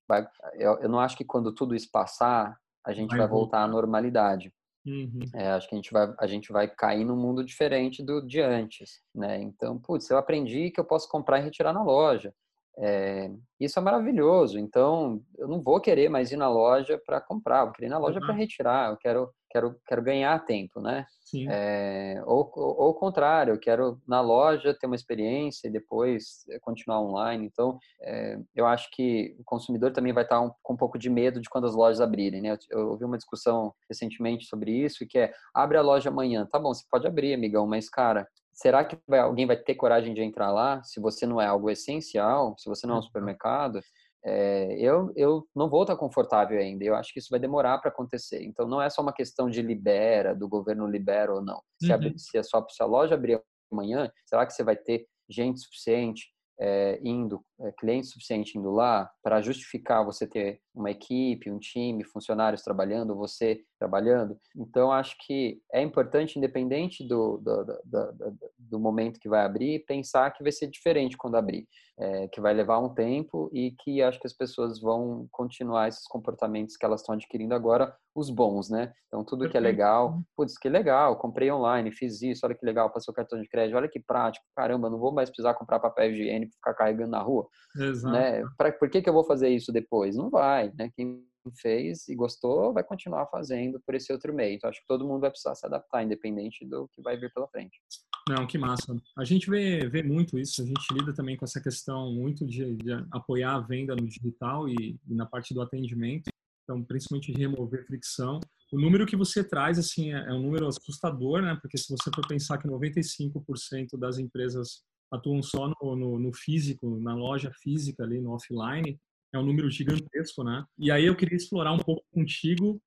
vai 0.07 0.27
eu, 0.55 0.79
eu 0.79 0.89
não 0.89 0.99
acho 0.99 1.15
que 1.15 1.25
quando 1.25 1.53
tudo 1.53 1.75
isso 1.75 1.89
passar, 1.91 2.57
a 2.85 2.93
gente 2.93 3.09
vai, 3.09 3.19
vai 3.19 3.27
voltar 3.27 3.63
à 3.63 3.67
normalidade. 3.67 4.51
Uhum. 4.85 5.19
É, 5.35 5.51
acho 5.51 5.67
que 5.67 5.75
a 5.75 5.77
gente, 5.77 5.91
vai, 5.91 6.13
a 6.17 6.27
gente 6.27 6.51
vai 6.51 6.67
cair 6.67 7.05
num 7.05 7.15
mundo 7.15 7.43
diferente 7.43 8.03
do 8.03 8.25
de 8.25 8.41
antes, 8.41 9.01
né? 9.13 9.39
Então, 9.41 9.77
putz, 9.77 10.09
eu 10.09 10.17
aprendi 10.17 10.71
que 10.71 10.79
eu 10.79 10.85
posso 10.85 11.07
comprar 11.09 11.39
e 11.39 11.43
retirar 11.43 11.73
na 11.73 11.83
loja. 11.83 12.33
É, 12.77 13.29
isso 13.59 13.77
é 13.77 13.81
maravilhoso. 13.81 14.57
Então, 14.57 15.21
eu 15.37 15.47
não 15.47 15.61
vou 15.61 15.81
querer 15.81 16.09
mais 16.09 16.31
ir 16.31 16.37
na 16.37 16.49
loja 16.49 16.99
para 17.05 17.19
comprar, 17.19 17.65
vou 17.65 17.73
querer 17.73 17.87
ir 17.87 17.91
na 17.91 17.99
loja 17.99 18.19
uhum. 18.19 18.25
para 18.25 18.35
retirar. 18.35 18.89
Eu 18.89 18.97
quero, 18.97 19.29
quero, 19.49 19.75
quero 19.87 20.01
ganhar 20.01 20.45
tempo, 20.45 20.79
né? 20.79 21.05
É, 21.49 22.21
ou, 22.25 22.51
ou, 22.55 22.81
ou 22.81 22.89
o 22.89 22.93
contrário, 22.93 23.53
eu 23.53 23.59
quero 23.59 24.01
na 24.07 24.21
loja 24.21 24.73
ter 24.73 24.87
uma 24.87 24.95
experiência 24.95 25.67
e 25.67 25.71
depois 25.71 26.45
continuar 26.61 27.01
online. 27.01 27.45
Então, 27.45 27.77
é, 28.01 28.39
eu 28.55 28.65
acho 28.65 28.89
que 28.91 29.35
o 29.39 29.43
consumidor 29.43 29.91
também 29.91 30.13
vai 30.13 30.23
estar 30.23 30.41
um, 30.41 30.51
com 30.63 30.73
um 30.73 30.77
pouco 30.77 30.97
de 30.97 31.09
medo 31.09 31.39
de 31.39 31.49
quando 31.49 31.67
as 31.67 31.75
lojas 31.75 32.01
abrirem, 32.01 32.41
né? 32.41 32.57
Eu, 32.69 32.79
eu 32.79 32.87
ouvi 32.89 33.05
uma 33.05 33.17
discussão 33.17 33.73
recentemente 33.87 34.45
sobre 34.45 34.71
isso, 34.71 35.05
que 35.07 35.19
é, 35.19 35.33
abre 35.53 35.77
a 35.77 35.81
loja 35.81 36.09
amanhã. 36.09 36.45
Tá 36.45 36.59
bom, 36.59 36.73
você 36.73 36.83
pode 36.89 37.07
abrir, 37.07 37.33
amigão, 37.33 37.67
mas, 37.67 37.89
cara, 37.89 38.27
será 38.51 38.83
que 38.83 38.97
vai, 39.07 39.19
alguém 39.19 39.45
vai 39.45 39.55
ter 39.55 39.75
coragem 39.75 40.13
de 40.13 40.21
entrar 40.21 40.51
lá 40.51 40.83
se 40.83 40.99
você 40.99 41.25
não 41.25 41.39
é 41.39 41.45
algo 41.45 41.69
essencial, 41.69 42.55
se 42.57 42.67
você 42.67 42.85
não 42.85 42.95
é 42.95 42.99
um 42.99 43.03
supermercado? 43.03 43.81
É, 44.25 44.75
eu, 44.77 45.11
eu 45.15 45.47
não 45.55 45.69
vou 45.69 45.83
estar 45.83 45.95
confortável 45.95 46.59
ainda. 46.59 46.83
Eu 46.83 46.95
acho 46.95 47.13
que 47.13 47.19
isso 47.19 47.29
vai 47.31 47.39
demorar 47.39 47.77
para 47.79 47.89
acontecer. 47.89 48.43
Então, 48.43 48.67
não 48.67 48.81
é 48.81 48.89
só 48.89 49.01
uma 49.01 49.13
questão 49.13 49.49
de 49.49 49.61
libera, 49.61 50.35
do 50.35 50.47
governo 50.47 50.87
libera 50.87 51.33
ou 51.33 51.41
não. 51.41 51.61
Se, 51.81 51.89
uhum. 51.89 51.95
abrir, 51.95 52.19
se, 52.19 52.37
a 52.37 52.43
sua, 52.43 52.65
se 52.69 52.83
a 52.83 52.85
loja 52.85 53.15
abrir 53.15 53.41
amanhã, 53.71 54.11
será 54.25 54.45
que 54.45 54.53
você 54.53 54.63
vai 54.63 54.75
ter 54.75 55.05
gente 55.29 55.59
suficiente 55.61 56.27
é, 56.59 56.99
indo, 57.01 57.41
cliente 57.77 58.07
suficiente 58.07 58.57
indo 58.57 58.71
lá 58.71 59.09
para 59.21 59.41
justificar 59.41 60.05
você 60.05 60.25
ter 60.27 60.61
uma 60.73 60.91
equipe, 60.91 61.51
um 61.51 61.59
time, 61.59 62.03
funcionários 62.03 62.61
trabalhando, 62.61 63.15
você 63.15 63.61
trabalhando. 63.77 64.37
Então, 64.55 64.91
acho 64.91 65.15
que 65.25 65.61
é 65.73 65.81
importante, 65.81 66.37
independente 66.37 67.05
do, 67.07 67.37
do, 67.37 67.65
do, 67.85 68.37
do 68.57 68.79
momento 68.79 69.19
que 69.19 69.29
vai 69.29 69.45
abrir, 69.45 69.85
pensar 69.85 70.31
que 70.31 70.43
vai 70.43 70.51
ser 70.51 70.67
diferente 70.67 71.17
quando 71.17 71.35
abrir, 71.35 71.67
é, 71.99 72.27
que 72.29 72.39
vai 72.39 72.53
levar 72.53 72.79
um 72.79 72.93
tempo 72.93 73.49
e 73.53 73.71
que 73.79 74.01
acho 74.01 74.19
que 74.19 74.27
as 74.27 74.33
pessoas 74.33 74.79
vão 74.79 75.27
continuar 75.31 75.89
esses 75.89 76.07
comportamentos 76.07 76.77
que 76.77 76.85
elas 76.85 77.01
estão 77.01 77.15
adquirindo 77.15 77.53
agora, 77.53 77.93
os 78.15 78.29
bons, 78.29 78.69
né? 78.69 78.93
Então, 79.07 79.23
tudo 79.23 79.49
que 79.49 79.57
é 79.57 79.59
legal, 79.59 80.21
putz, 80.35 80.57
que 80.57 80.69
legal, 80.69 81.17
comprei 81.17 81.51
online, 81.51 81.91
fiz 81.91 82.21
isso, 82.21 82.45
olha 82.45 82.55
que 82.55 82.65
legal, 82.65 82.91
passou 82.91 83.13
cartão 83.13 83.41
de 83.41 83.47
crédito, 83.47 83.75
olha 83.75 83.89
que 83.89 83.99
prático, 83.99 84.45
caramba, 84.55 84.89
não 84.89 84.99
vou 84.99 85.11
mais 85.11 85.29
precisar 85.29 85.53
comprar 85.55 85.79
papel 85.79 86.11
higiênico 86.11 86.53
ficar 86.53 86.73
carregando 86.73 87.11
na 87.11 87.21
rua. 87.21 87.47
Exato. 87.77 88.13
Né? 88.13 88.43
Pra, 88.57 88.71
por 88.71 88.89
que, 88.89 89.01
que 89.01 89.09
eu 89.09 89.13
vou 89.13 89.23
fazer 89.23 89.49
isso 89.49 89.71
depois? 89.71 90.15
Não 90.15 90.29
vai, 90.29 90.71
né? 90.77 90.91
Quem 90.95 91.23
fez 91.61 92.07
e 92.07 92.15
gostou 92.15 92.73
vai 92.73 92.83
continuar 92.83 93.25
fazendo 93.27 93.79
por 93.79 93.95
esse 93.95 94.11
outro 94.11 94.33
meio. 94.33 94.55
Então, 94.55 94.69
acho 94.69 94.81
que 94.81 94.87
todo 94.87 95.07
mundo 95.07 95.21
vai 95.21 95.29
precisar 95.29 95.55
se 95.55 95.65
adaptar, 95.65 96.03
independente 96.03 96.65
do 96.65 96.87
que 96.89 97.01
vai 97.01 97.17
vir 97.17 97.31
pela 97.33 97.47
frente. 97.47 97.79
Não, 98.27 98.45
que 98.45 98.57
massa. 98.57 98.95
A 99.17 99.23
gente 99.23 99.49
vê, 99.49 99.87
vê 99.87 100.03
muito 100.03 100.37
isso, 100.37 100.61
a 100.61 100.65
gente 100.65 100.93
lida 100.93 101.13
também 101.13 101.35
com 101.35 101.45
essa 101.45 101.61
questão 101.61 102.11
muito 102.13 102.45
de, 102.45 102.75
de 102.75 102.91
apoiar 103.11 103.55
a 103.55 103.59
venda 103.59 103.95
no 103.95 104.05
digital 104.05 104.67
e, 104.67 104.99
e, 105.07 105.15
na 105.15 105.25
parte 105.25 105.53
do 105.53 105.61
atendimento, 105.61 106.29
então, 106.63 106.83
principalmente 106.83 107.31
de 107.31 107.39
remover 107.39 107.85
fricção. 107.87 108.39
O 108.71 108.79
número 108.79 109.07
que 109.07 109.15
você 109.15 109.43
traz, 109.43 109.79
assim, 109.79 110.13
é, 110.13 110.25
é 110.27 110.33
um 110.33 110.43
número 110.43 110.67
assustador, 110.67 111.41
né? 111.41 111.57
Porque 111.59 111.77
se 111.77 111.89
você 111.89 112.11
for 112.13 112.27
pensar 112.27 112.59
que 112.59 112.67
95% 112.67 113.97
das 113.97 114.19
empresas 114.19 114.83
atuam 115.11 115.41
só 115.41 115.67
no, 115.67 115.95
no, 115.95 116.19
no, 116.19 116.33
físico, 116.33 116.99
na 116.99 117.15
loja 117.15 117.51
física 117.61 118.03
ali, 118.03 118.19
no 118.19 118.31
offline, 118.31 118.99
é 119.33 119.39
um 119.39 119.45
número 119.45 119.69
gigantesco, 119.69 120.43
né? 120.43 120.65
E 120.77 120.91
aí 120.91 121.05
eu 121.05 121.15
queria 121.15 121.35
explorar 121.35 121.71
um 121.71 121.79
pouco 121.79 122.03
contigo, 122.11 122.81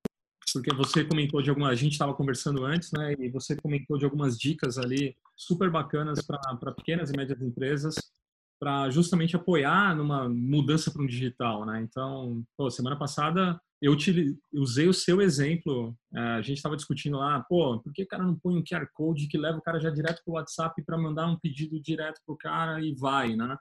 porque 0.53 0.73
você 0.73 1.03
comentou 1.03 1.41
de 1.41 1.49
alguma, 1.49 1.69
a 1.69 1.75
gente 1.75 1.93
estava 1.93 2.13
conversando 2.13 2.65
antes, 2.65 2.91
né? 2.91 3.13
E 3.19 3.29
você 3.29 3.55
comentou 3.55 3.97
de 3.97 4.05
algumas 4.05 4.37
dicas 4.37 4.77
ali 4.77 5.15
super 5.35 5.69
bacanas 5.69 6.21
para 6.25 6.71
pequenas 6.73 7.09
e 7.09 7.17
médias 7.17 7.41
empresas 7.41 7.95
para 8.59 8.89
justamente 8.89 9.35
apoiar 9.35 9.95
numa 9.95 10.29
mudança 10.29 10.89
para 10.89 11.01
um 11.01 11.07
digital, 11.07 11.65
né? 11.65 11.81
Então, 11.81 12.43
pô, 12.55 12.69
semana 12.69 12.95
passada 12.95 13.59
eu 13.83 13.97
te, 13.97 14.33
usei 14.53 14.87
o 14.87 14.93
seu 14.93 15.21
exemplo. 15.21 15.93
É, 16.15 16.19
a 16.19 16.41
gente 16.41 16.55
estava 16.55 16.77
discutindo 16.77 17.17
lá, 17.17 17.43
pô, 17.49 17.81
por 17.81 17.91
que 17.91 18.03
o 18.03 18.07
cara 18.07 18.23
não 18.23 18.33
põe 18.33 18.55
um 18.55 18.63
QR 18.63 18.87
Code 18.93 19.27
que 19.27 19.37
leva 19.37 19.57
o 19.57 19.61
cara 19.61 19.77
já 19.77 19.89
direto 19.89 20.21
para 20.23 20.31
o 20.31 20.35
WhatsApp 20.35 20.81
para 20.85 20.97
mandar 20.97 21.27
um 21.27 21.37
pedido 21.37 21.81
direto 21.81 22.21
para 22.25 22.33
o 22.33 22.37
cara 22.37 22.79
e 22.81 22.95
vai, 22.95 23.35
né? 23.35 23.57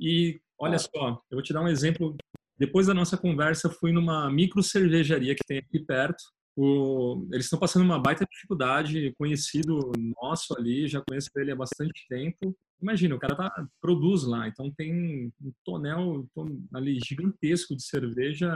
E 0.00 0.40
olha 0.58 0.78
só, 0.78 1.20
eu 1.30 1.36
vou 1.36 1.42
te 1.42 1.52
dar 1.52 1.60
um 1.60 1.68
exemplo. 1.68 2.16
Depois 2.56 2.86
da 2.86 2.94
nossa 2.94 3.18
conversa, 3.18 3.68
fui 3.68 3.92
numa 3.92 4.30
micro 4.30 4.62
cervejaria 4.62 5.34
que 5.34 5.44
tem 5.46 5.58
aqui 5.58 5.80
perto. 5.80 6.24
O, 6.56 7.28
eles 7.30 7.44
estão 7.44 7.58
passando 7.58 7.84
uma 7.84 8.00
baita 8.00 8.24
dificuldade, 8.24 9.14
conhecido 9.18 9.92
nosso 10.18 10.56
ali, 10.58 10.88
já 10.88 11.02
conheço 11.06 11.28
ele 11.36 11.52
há 11.52 11.56
bastante 11.56 12.06
tempo. 12.08 12.56
Imagina, 12.80 13.14
o 13.14 13.18
cara 13.18 13.34
tá, 13.34 13.68
produz 13.80 14.24
lá, 14.24 14.46
então 14.46 14.70
tem 14.70 15.32
um 15.42 15.52
tonel 15.64 16.28
ali 16.72 16.98
gigantesco 17.04 17.74
de 17.74 17.82
cerveja, 17.82 18.48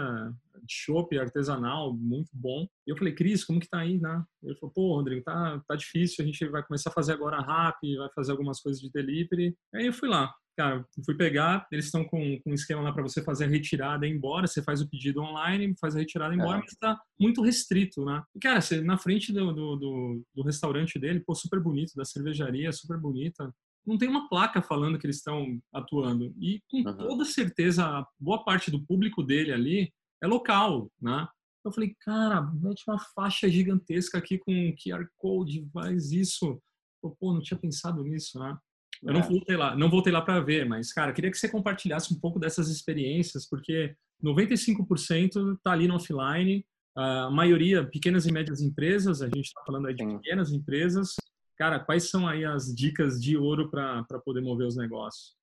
de 0.63 0.73
chopp 0.73 1.19
artesanal, 1.19 1.93
muito 1.93 2.31
bom. 2.33 2.67
E 2.87 2.91
eu 2.91 2.97
falei, 2.97 3.15
Cris, 3.15 3.45
como 3.45 3.59
que 3.59 3.69
tá 3.69 3.81
aí, 3.81 3.99
né? 3.99 4.23
Ele 4.43 4.55
falou, 4.57 4.73
pô, 4.73 4.97
Rodrigo, 4.97 5.25
tá, 5.25 5.61
tá 5.67 5.75
difícil, 5.75 6.23
a 6.23 6.27
gente 6.27 6.47
vai 6.47 6.63
começar 6.63 6.91
a 6.91 6.93
fazer 6.93 7.13
agora 7.13 7.41
rap, 7.41 7.97
vai 7.97 8.09
fazer 8.15 8.33
algumas 8.33 8.61
coisas 8.61 8.81
de 8.81 8.91
delivery. 8.91 9.57
Aí 9.75 9.87
eu 9.87 9.93
fui 9.93 10.09
lá, 10.09 10.33
cara, 10.57 10.85
fui 11.05 11.17
pegar, 11.17 11.67
eles 11.73 11.87
estão 11.87 12.05
com, 12.05 12.39
com 12.41 12.51
um 12.51 12.55
esquema 12.55 12.83
lá 12.83 12.93
para 12.93 13.03
você 13.03 13.23
fazer 13.23 13.45
a 13.47 13.49
retirada 13.49 14.07
e 14.07 14.11
ir 14.11 14.15
embora, 14.15 14.47
você 14.47 14.63
faz 14.63 14.81
o 14.81 14.89
pedido 14.89 15.21
online, 15.21 15.75
faz 15.81 15.97
a 15.97 15.99
retirada 15.99 16.35
e 16.35 16.37
ir 16.37 16.41
embora, 16.41 16.59
é. 16.59 16.61
mas 16.61 16.75
tá 16.77 17.01
muito 17.19 17.43
restrito, 17.43 18.05
né? 18.05 18.23
cara, 18.41 18.61
você, 18.61 18.81
na 18.81 18.99
frente 18.99 19.33
do, 19.33 19.53
do, 19.53 19.77
do, 19.77 20.23
do 20.35 20.43
restaurante 20.43 20.99
dele, 20.99 21.21
pô, 21.21 21.35
super 21.35 21.61
bonito, 21.61 21.95
da 21.97 22.05
cervejaria, 22.05 22.73
super 22.73 22.99
bonita, 22.99 23.53
não 23.87 23.99
tem 23.99 24.09
uma 24.09 24.29
placa 24.29 24.63
falando 24.63 24.99
que 24.99 25.07
eles 25.07 25.17
estão 25.17 25.61
atuando. 25.73 26.33
E 26.39 26.61
com 26.69 26.79
uhum. 26.79 26.97
toda 26.97 27.25
certeza, 27.25 28.07
boa 28.19 28.45
parte 28.45 28.71
do 28.71 28.83
público 28.83 29.23
dele 29.23 29.53
ali 29.53 29.93
é 30.23 30.27
local, 30.27 30.91
né? 31.01 31.27
Eu 31.65 31.73
falei, 31.73 31.95
cara, 32.01 32.43
mete 32.43 32.83
uma 32.89 32.99
faixa 32.99 33.49
gigantesca 33.49 34.19
aqui 34.19 34.39
com 34.39 34.75
QR 34.75 35.07
Code, 35.17 35.69
faz 35.73 36.11
isso. 36.11 36.61
Eu, 37.03 37.17
Pô, 37.19 37.33
não 37.33 37.41
tinha 37.41 37.59
pensado 37.59 38.03
nisso, 38.03 38.39
né? 38.39 38.57
Eu 39.03 39.11
é. 39.11 39.13
não 39.15 39.23
voltei 39.23 39.57
lá, 39.57 39.77
não 39.77 39.91
voltei 39.91 40.13
lá 40.13 40.23
para 40.23 40.41
ver, 40.41 40.65
mas, 40.65 40.93
cara, 40.93 41.13
queria 41.13 41.31
que 41.31 41.37
você 41.37 41.49
compartilhasse 41.49 42.15
um 42.15 42.21
pouco 42.21 42.39
dessas 42.39 42.69
experiências, 42.69 43.49
porque 43.49 43.95
95% 44.23 45.57
está 45.57 45.73
ali 45.73 45.89
no 45.89 45.97
offline, 45.97 46.65
a 46.97 47.31
maioria 47.31 47.85
pequenas 47.85 48.27
e 48.27 48.33
médias 48.33 48.61
empresas, 48.61 49.23
a 49.23 49.27
gente 49.27 49.47
está 49.47 49.63
falando 49.65 49.87
aí 49.87 49.95
de 49.95 50.07
pequenas 50.07 50.53
empresas, 50.53 51.17
Cara, 51.57 51.81
quais 51.81 52.11
são 52.11 52.27
aí 52.27 52.45
as 52.45 52.75
dicas 52.75 53.21
de 53.21 53.37
ouro 53.37 53.71
para 53.71 54.05
poder 54.25 54.41
mover 54.41 54.67
os 54.67 54.77
negócios? 54.77 55.37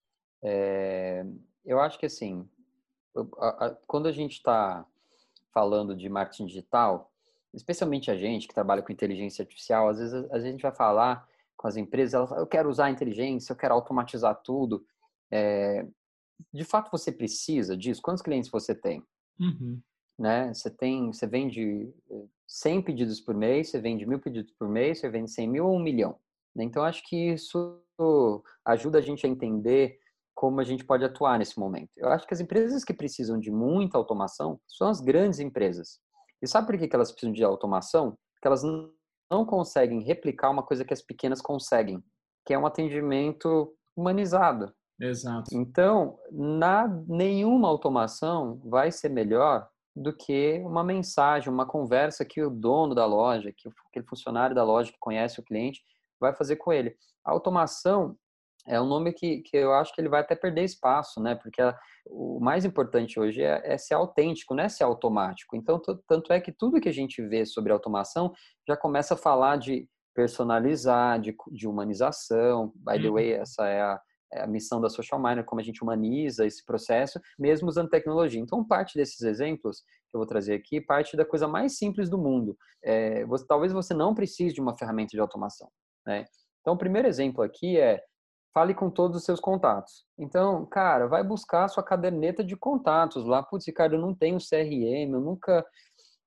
É, 0.43 1.25
eu 1.65 1.79
acho 1.79 1.99
que 1.99 2.05
assim, 2.05 2.47
quando 3.87 4.07
a 4.07 4.11
gente 4.11 4.33
está 4.33 4.85
falando 5.53 5.95
de 5.95 6.09
marketing 6.09 6.45
digital, 6.45 7.11
especialmente 7.53 8.11
a 8.11 8.15
gente 8.15 8.47
que 8.47 8.53
trabalha 8.53 8.81
com 8.81 8.91
inteligência 8.91 9.43
artificial, 9.43 9.89
às 9.89 9.99
vezes 9.99 10.31
a, 10.31 10.39
gente 10.39 10.61
vai 10.61 10.73
falar 10.73 11.27
com 11.57 11.67
as 11.67 11.75
empresas, 11.75 12.13
elas, 12.13 12.31
eu 12.31 12.47
quero 12.47 12.69
usar 12.69 12.85
a 12.85 12.91
inteligência, 12.91 13.51
eu 13.51 13.57
quero 13.57 13.73
automatizar 13.73 14.35
tudo. 14.43 14.85
É, 15.31 15.85
de 16.53 16.63
fato, 16.63 16.91
você 16.91 17.11
precisa 17.11 17.75
disso? 17.75 18.01
Quantos 18.01 18.23
clientes 18.23 18.49
você 18.49 18.73
tem? 18.73 19.03
Uhum. 19.39 19.81
Né? 20.17 20.53
Você 20.53 20.69
tem, 20.69 21.11
você 21.11 21.27
vende 21.27 21.93
100 22.49 22.81
pedidos 22.81 23.21
por 23.21 23.35
mês, 23.35 23.69
você 23.69 23.79
vende 23.79 24.07
mil 24.07 24.19
pedidos 24.19 24.51
por 24.57 24.67
mês, 24.67 24.99
você 24.99 25.07
vende 25.07 25.29
100 25.29 25.47
mil 25.47 25.67
ou 25.67 25.75
um 25.75 25.79
milhão. 25.79 26.17
Né? 26.55 26.63
Então, 26.63 26.83
acho 26.83 27.03
que 27.07 27.33
isso 27.33 27.79
ajuda 28.65 28.97
a 28.97 29.01
gente 29.01 29.25
a 29.25 29.29
entender 29.29 29.99
como 30.33 30.59
a 30.59 30.63
gente 30.63 30.83
pode 30.83 31.05
atuar 31.05 31.37
nesse 31.37 31.59
momento. 31.59 31.91
Eu 31.95 32.09
acho 32.09 32.25
que 32.25 32.33
as 32.33 32.39
empresas 32.39 32.83
que 32.83 32.93
precisam 32.93 33.39
de 33.39 33.51
muita 33.51 33.97
automação 33.97 34.59
são 34.67 34.87
as 34.87 34.99
grandes 34.99 35.39
empresas. 35.39 35.99
E 36.41 36.47
sabe 36.47 36.65
por 36.65 36.77
que 36.77 36.95
elas 36.95 37.11
precisam 37.11 37.33
de 37.33 37.43
automação? 37.43 38.17
Porque 38.33 38.47
elas 38.47 38.63
não 39.31 39.45
conseguem 39.45 40.01
replicar 40.01 40.49
uma 40.49 40.63
coisa 40.63 40.83
que 40.83 40.93
as 40.93 41.03
pequenas 41.03 41.41
conseguem, 41.41 42.03
que 42.45 42.53
é 42.53 42.57
um 42.57 42.65
atendimento 42.65 43.71
humanizado. 43.95 44.73
Exato. 44.99 45.49
Então, 45.53 46.17
na, 46.31 46.87
nenhuma 47.07 47.67
automação 47.67 48.59
vai 48.65 48.91
ser 48.91 49.09
melhor 49.09 49.69
do 49.95 50.15
que 50.15 50.59
uma 50.63 50.83
mensagem, 50.83 51.51
uma 51.51 51.65
conversa 51.65 52.23
que 52.23 52.41
o 52.41 52.49
dono 52.49 52.95
da 52.95 53.05
loja, 53.05 53.53
que 53.55 53.69
aquele 53.89 54.05
funcionário 54.05 54.55
da 54.55 54.63
loja 54.63 54.91
que 54.91 54.99
conhece 54.99 55.39
o 55.39 55.43
cliente, 55.43 55.81
vai 56.19 56.33
fazer 56.33 56.57
com 56.57 56.71
ele. 56.71 56.95
A 57.25 57.31
automação 57.31 58.17
é 58.67 58.79
um 58.79 58.85
nome 58.85 59.13
que, 59.13 59.41
que 59.41 59.57
eu 59.57 59.73
acho 59.73 59.93
que 59.93 60.01
ele 60.01 60.09
vai 60.09 60.21
até 60.21 60.35
perder 60.35 60.63
espaço, 60.63 61.21
né? 61.21 61.35
Porque 61.35 61.61
a, 61.61 61.77
o 62.05 62.39
mais 62.39 62.65
importante 62.65 63.19
hoje 63.19 63.41
é, 63.41 63.61
é, 63.63 63.77
ser 63.77 63.95
autêntico, 63.95 64.53
não 64.53 64.63
é 64.63 64.69
ser 64.69 64.83
automático. 64.83 65.55
Então, 65.55 65.81
tanto 66.07 66.33
é 66.33 66.39
que 66.39 66.51
tudo 66.51 66.79
que 66.79 66.89
a 66.89 66.93
gente 66.93 67.21
vê 67.21 67.45
sobre 67.45 67.71
automação 67.71 68.33
já 68.67 68.77
começa 68.77 69.13
a 69.13 69.17
falar 69.17 69.57
de 69.57 69.87
personalizar, 70.13 71.19
de, 71.19 71.35
de 71.51 71.67
humanização. 71.67 72.71
By 72.75 73.01
the 73.01 73.09
way, 73.09 73.35
uhum. 73.35 73.41
essa 73.41 73.67
é 73.67 73.81
a, 73.81 74.01
a 74.31 74.47
missão 74.47 74.79
da 74.79 74.89
Social 74.89 75.21
Miner, 75.21 75.43
como 75.43 75.59
a 75.59 75.63
gente 75.63 75.81
humaniza 75.81 76.45
esse 76.45 76.63
processo, 76.63 77.19
mesmo 77.37 77.67
usando 77.67 77.89
tecnologia. 77.89 78.39
Então, 78.39 78.63
parte 78.63 78.95
desses 78.95 79.21
exemplos 79.21 79.81
que 79.81 80.15
eu 80.15 80.19
vou 80.19 80.27
trazer 80.27 80.53
aqui, 80.53 80.79
parte 80.79 81.17
da 81.17 81.25
coisa 81.25 81.47
mais 81.47 81.77
simples 81.77 82.09
do 82.09 82.17
mundo. 82.17 82.57
É, 82.83 83.25
você, 83.25 83.45
talvez 83.45 83.73
você 83.73 83.93
não 83.93 84.13
precise 84.13 84.53
de 84.53 84.61
uma 84.61 84.77
ferramenta 84.77 85.11
de 85.11 85.19
automação. 85.19 85.69
Né? 86.05 86.25
Então, 86.61 86.73
o 86.73 86.77
primeiro 86.77 87.07
exemplo 87.07 87.43
aqui 87.43 87.79
é 87.79 88.01
fale 88.53 88.73
com 88.73 88.89
todos 88.89 89.17
os 89.17 89.23
seus 89.23 89.39
contatos. 89.39 90.05
Então, 90.17 90.65
cara, 90.65 91.07
vai 91.07 91.23
buscar 91.23 91.65
a 91.65 91.67
sua 91.67 91.83
caderneta 91.83 92.43
de 92.43 92.55
contatos 92.55 93.25
lá. 93.25 93.43
Putz, 93.43 93.65
Ricardo, 93.67 93.95
eu 93.95 94.01
não 94.01 94.13
tenho 94.13 94.37
CRM, 94.39 95.13
eu 95.13 95.21
nunca 95.21 95.65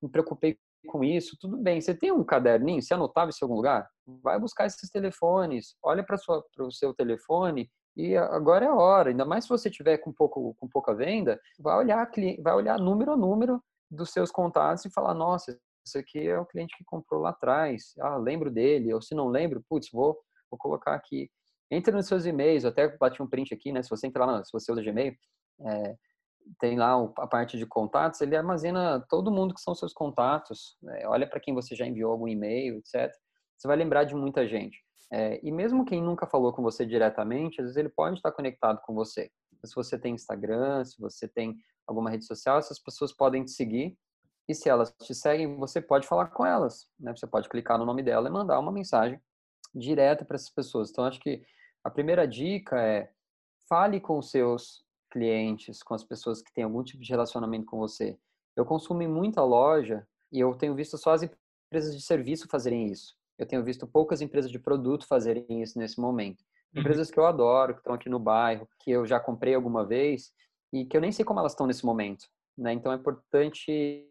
me 0.00 0.08
preocupei 0.08 0.56
com 0.86 1.02
isso. 1.04 1.36
Tudo 1.40 1.56
bem, 1.56 1.80
você 1.80 1.94
tem 1.94 2.12
um 2.12 2.24
caderninho, 2.24 2.82
você 2.82 2.94
anotava 2.94 3.30
em 3.30 3.34
algum 3.42 3.56
lugar? 3.56 3.88
Vai 4.22 4.38
buscar 4.38 4.66
esses 4.66 4.90
telefones, 4.90 5.76
olha 5.82 6.04
para 6.04 6.16
o 6.58 6.70
seu 6.70 6.94
telefone 6.94 7.70
e 7.96 8.16
agora 8.16 8.64
é 8.64 8.68
a 8.68 8.74
hora. 8.74 9.10
Ainda 9.10 9.24
mais 9.24 9.44
se 9.44 9.50
você 9.50 9.70
tiver 9.70 9.98
com, 9.98 10.12
pouco, 10.12 10.54
com 10.54 10.68
pouca 10.68 10.94
venda, 10.94 11.40
vai 11.58 11.76
olhar, 11.76 12.10
vai 12.42 12.54
olhar 12.54 12.78
número 12.78 13.12
a 13.12 13.16
número 13.16 13.62
dos 13.90 14.10
seus 14.10 14.30
contatos 14.30 14.84
e 14.84 14.90
falar, 14.90 15.14
nossa, 15.14 15.58
esse 15.86 15.98
aqui 15.98 16.28
é 16.28 16.38
o 16.38 16.46
cliente 16.46 16.76
que 16.76 16.84
comprou 16.84 17.20
lá 17.20 17.30
atrás. 17.30 17.94
Ah, 18.00 18.16
lembro 18.16 18.50
dele. 18.50 18.94
Ou 18.94 19.02
se 19.02 19.14
não 19.14 19.28
lembro, 19.28 19.62
putz, 19.68 19.90
vou, 19.92 20.18
vou 20.50 20.58
colocar 20.58 20.94
aqui. 20.94 21.30
Entre 21.70 21.94
nos 21.94 22.06
seus 22.06 22.24
e-mails, 22.24 22.64
até 22.64 22.96
bati 22.96 23.22
um 23.22 23.26
print 23.26 23.52
aqui, 23.52 23.72
né? 23.72 23.82
Se 23.82 23.90
você 23.90 24.06
entrar 24.06 24.26
lá, 24.26 24.44
se 24.44 24.52
você 24.52 24.70
usa 24.70 24.82
Gmail, 24.82 25.14
é, 25.66 25.96
tem 26.58 26.76
lá 26.76 26.94
a 27.18 27.26
parte 27.26 27.56
de 27.56 27.66
contatos, 27.66 28.20
ele 28.20 28.36
armazena 28.36 29.04
todo 29.08 29.30
mundo 29.30 29.54
que 29.54 29.60
são 29.60 29.74
seus 29.74 29.92
contatos. 29.92 30.76
Né? 30.82 31.06
Olha 31.06 31.26
para 31.26 31.40
quem 31.40 31.54
você 31.54 31.74
já 31.74 31.86
enviou 31.86 32.12
algum 32.12 32.28
e-mail, 32.28 32.78
etc. 32.78 33.10
Você 33.56 33.68
vai 33.68 33.76
lembrar 33.76 34.04
de 34.04 34.14
muita 34.14 34.46
gente. 34.46 34.78
É, 35.12 35.38
e 35.46 35.52
mesmo 35.52 35.84
quem 35.84 36.02
nunca 36.02 36.26
falou 36.26 36.54
com 36.54 36.62
você 36.62 36.86
diretamente, 36.86 37.60
às 37.60 37.66
vezes 37.66 37.76
ele 37.76 37.90
pode 37.90 38.16
estar 38.16 38.32
conectado 38.32 38.80
com 38.80 38.94
você. 38.94 39.30
Se 39.62 39.74
você 39.74 39.98
tem 39.98 40.14
Instagram, 40.14 40.82
se 40.84 40.98
você 40.98 41.28
tem 41.28 41.54
alguma 41.86 42.10
rede 42.10 42.24
social, 42.24 42.58
essas 42.58 42.78
pessoas 42.78 43.12
podem 43.12 43.44
te 43.44 43.50
seguir. 43.50 43.96
E 44.48 44.54
se 44.54 44.68
elas 44.68 44.92
te 45.02 45.14
seguem, 45.14 45.56
você 45.56 45.80
pode 45.80 46.06
falar 46.06 46.28
com 46.28 46.46
elas. 46.46 46.88
Né? 46.98 47.14
Você 47.14 47.26
pode 47.26 47.48
clicar 47.48 47.78
no 47.78 47.84
nome 47.84 48.02
dela 48.02 48.28
e 48.28 48.32
mandar 48.32 48.58
uma 48.58 48.72
mensagem 48.72 49.20
direta 49.74 50.24
para 50.24 50.34
essas 50.34 50.50
pessoas. 50.50 50.90
Então, 50.90 51.04
acho 51.04 51.20
que 51.20 51.42
a 51.84 51.90
primeira 51.90 52.26
dica 52.26 52.80
é 52.80 53.10
fale 53.68 54.00
com 54.00 54.18
os 54.18 54.30
seus 54.30 54.84
clientes, 55.10 55.82
com 55.82 55.94
as 55.94 56.02
pessoas 56.02 56.40
que 56.40 56.52
têm 56.54 56.64
algum 56.64 56.82
tipo 56.82 57.02
de 57.02 57.10
relacionamento 57.10 57.66
com 57.66 57.78
você. 57.78 58.18
Eu 58.56 58.64
consumo 58.64 59.02
em 59.02 59.08
muita 59.08 59.44
loja 59.44 60.06
e 60.32 60.40
eu 60.40 60.54
tenho 60.54 60.74
visto 60.74 60.96
só 60.96 61.12
as 61.12 61.22
empresas 61.22 61.94
de 61.94 62.02
serviço 62.02 62.48
fazerem 62.48 62.86
isso. 62.86 63.14
Eu 63.38 63.46
tenho 63.46 63.64
visto 63.64 63.86
poucas 63.86 64.20
empresas 64.20 64.50
de 64.50 64.58
produto 64.58 65.06
fazerem 65.06 65.62
isso 65.62 65.78
nesse 65.78 66.00
momento. 66.00 66.42
Uhum. 66.74 66.80
Empresas 66.80 67.10
que 67.10 67.18
eu 67.18 67.26
adoro, 67.26 67.74
que 67.74 67.80
estão 67.80 67.94
aqui 67.94 68.08
no 68.08 68.18
bairro, 68.18 68.68
que 68.80 68.90
eu 68.90 69.06
já 69.06 69.18
comprei 69.18 69.54
alguma 69.54 69.84
vez 69.84 70.32
e 70.72 70.84
que 70.84 70.96
eu 70.96 71.00
nem 71.00 71.12
sei 71.12 71.24
como 71.24 71.40
elas 71.40 71.52
estão 71.52 71.66
nesse 71.66 71.84
momento. 71.84 72.26
Né? 72.56 72.72
Então 72.72 72.92
é 72.92 72.96
importante 72.96 74.08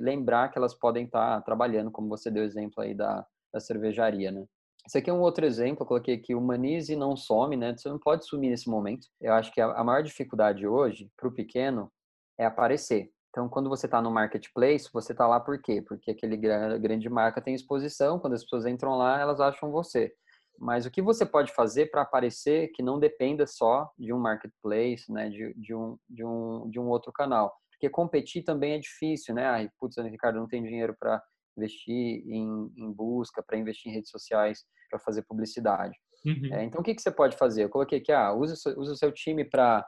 lembrar 0.00 0.48
que 0.48 0.58
elas 0.58 0.74
podem 0.74 1.04
estar 1.04 1.42
trabalhando, 1.42 1.90
como 1.90 2.08
você 2.08 2.30
deu 2.30 2.44
exemplo 2.44 2.82
aí 2.82 2.94
da, 2.94 3.26
da 3.52 3.60
cervejaria, 3.60 4.30
né? 4.30 4.46
Esse 4.86 4.98
aqui 4.98 5.10
é 5.10 5.12
um 5.12 5.20
outro 5.20 5.44
exemplo, 5.44 5.82
eu 5.82 5.86
coloquei 5.86 6.14
aqui, 6.14 6.34
humanize 6.34 6.92
e 6.92 6.96
não 6.96 7.16
some, 7.16 7.56
né? 7.56 7.76
Você 7.76 7.88
não 7.88 7.98
pode 7.98 8.24
sumir 8.24 8.50
nesse 8.50 8.70
momento. 8.70 9.08
Eu 9.20 9.32
acho 9.34 9.52
que 9.52 9.60
a 9.60 9.82
maior 9.82 10.02
dificuldade 10.02 10.64
hoje, 10.64 11.10
para 11.16 11.28
o 11.28 11.32
pequeno, 11.32 11.90
é 12.38 12.46
aparecer. 12.46 13.10
Então, 13.36 13.50
quando 13.50 13.68
você 13.68 13.84
está 13.84 14.00
no 14.00 14.10
marketplace, 14.10 14.88
você 14.90 15.12
está 15.12 15.26
lá 15.26 15.38
por 15.38 15.60
quê? 15.60 15.82
Porque 15.82 16.10
aquele 16.10 16.38
grande 16.38 17.06
marca 17.10 17.38
tem 17.38 17.54
exposição, 17.54 18.18
quando 18.18 18.32
as 18.32 18.42
pessoas 18.42 18.64
entram 18.64 18.96
lá, 18.96 19.20
elas 19.20 19.40
acham 19.40 19.70
você. 19.70 20.10
Mas 20.58 20.86
o 20.86 20.90
que 20.90 21.02
você 21.02 21.26
pode 21.26 21.52
fazer 21.52 21.90
para 21.90 22.00
aparecer 22.00 22.68
que 22.68 22.82
não 22.82 22.98
dependa 22.98 23.46
só 23.46 23.92
de 23.98 24.10
um 24.10 24.18
marketplace, 24.18 25.12
né? 25.12 25.28
De, 25.28 25.52
de, 25.52 25.74
um, 25.74 25.98
de, 26.08 26.24
um, 26.24 26.70
de 26.70 26.80
um 26.80 26.88
outro 26.88 27.12
canal? 27.12 27.54
Porque 27.72 27.90
competir 27.90 28.42
também 28.42 28.72
é 28.72 28.78
difícil, 28.78 29.34
né? 29.34 29.44
Ai, 29.44 29.68
putz, 29.78 29.98
Ricardo, 29.98 30.38
não 30.38 30.48
tem 30.48 30.62
dinheiro 30.62 30.96
para 30.98 31.22
investir 31.58 32.26
em, 32.26 32.72
em 32.74 32.90
busca, 32.90 33.42
para 33.46 33.58
investir 33.58 33.92
em 33.92 33.94
redes 33.94 34.08
sociais, 34.08 34.64
para 34.88 34.98
fazer 34.98 35.20
publicidade. 35.28 35.94
Uhum. 36.24 36.54
É, 36.54 36.64
então, 36.64 36.80
o 36.80 36.82
que, 36.82 36.94
que 36.94 37.02
você 37.02 37.10
pode 37.10 37.36
fazer? 37.36 37.64
Eu 37.64 37.68
coloquei 37.68 37.98
aqui, 37.98 38.12
ah, 38.12 38.32
use, 38.32 38.54
use 38.54 38.92
o 38.92 38.96
seu 38.96 39.12
time 39.12 39.44
para 39.44 39.86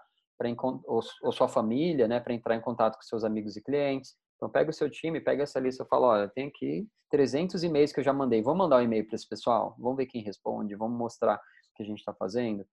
ou, 0.86 1.00
ou 1.22 1.32
sua 1.32 1.48
família, 1.48 2.06
né, 2.06 2.20
para 2.20 2.34
entrar 2.34 2.54
em 2.54 2.60
contato 2.60 2.96
com 2.96 3.02
seus 3.02 3.24
amigos 3.24 3.56
e 3.56 3.62
clientes. 3.62 4.14
Então, 4.36 4.48
pega 4.48 4.70
o 4.70 4.72
seu 4.72 4.88
time, 4.88 5.20
pega 5.20 5.42
essa 5.42 5.58
lista 5.58 5.82
e 5.82 5.88
fala, 5.88 6.06
olha, 6.06 6.28
tem 6.28 6.46
aqui 6.46 6.86
300 7.10 7.64
e-mails 7.64 7.92
que 7.92 8.00
eu 8.00 8.04
já 8.04 8.12
mandei. 8.12 8.40
Vamos 8.40 8.58
mandar 8.58 8.76
um 8.76 8.82
e-mail 8.82 9.06
para 9.06 9.16
esse 9.16 9.28
pessoal? 9.28 9.74
Vamos 9.78 9.96
ver 9.96 10.06
quem 10.06 10.22
responde, 10.22 10.76
vamos 10.76 10.96
mostrar 10.96 11.36
o 11.36 11.76
que 11.76 11.82
a 11.82 11.86
gente 11.86 11.98
está 11.98 12.14
fazendo. 12.14 12.64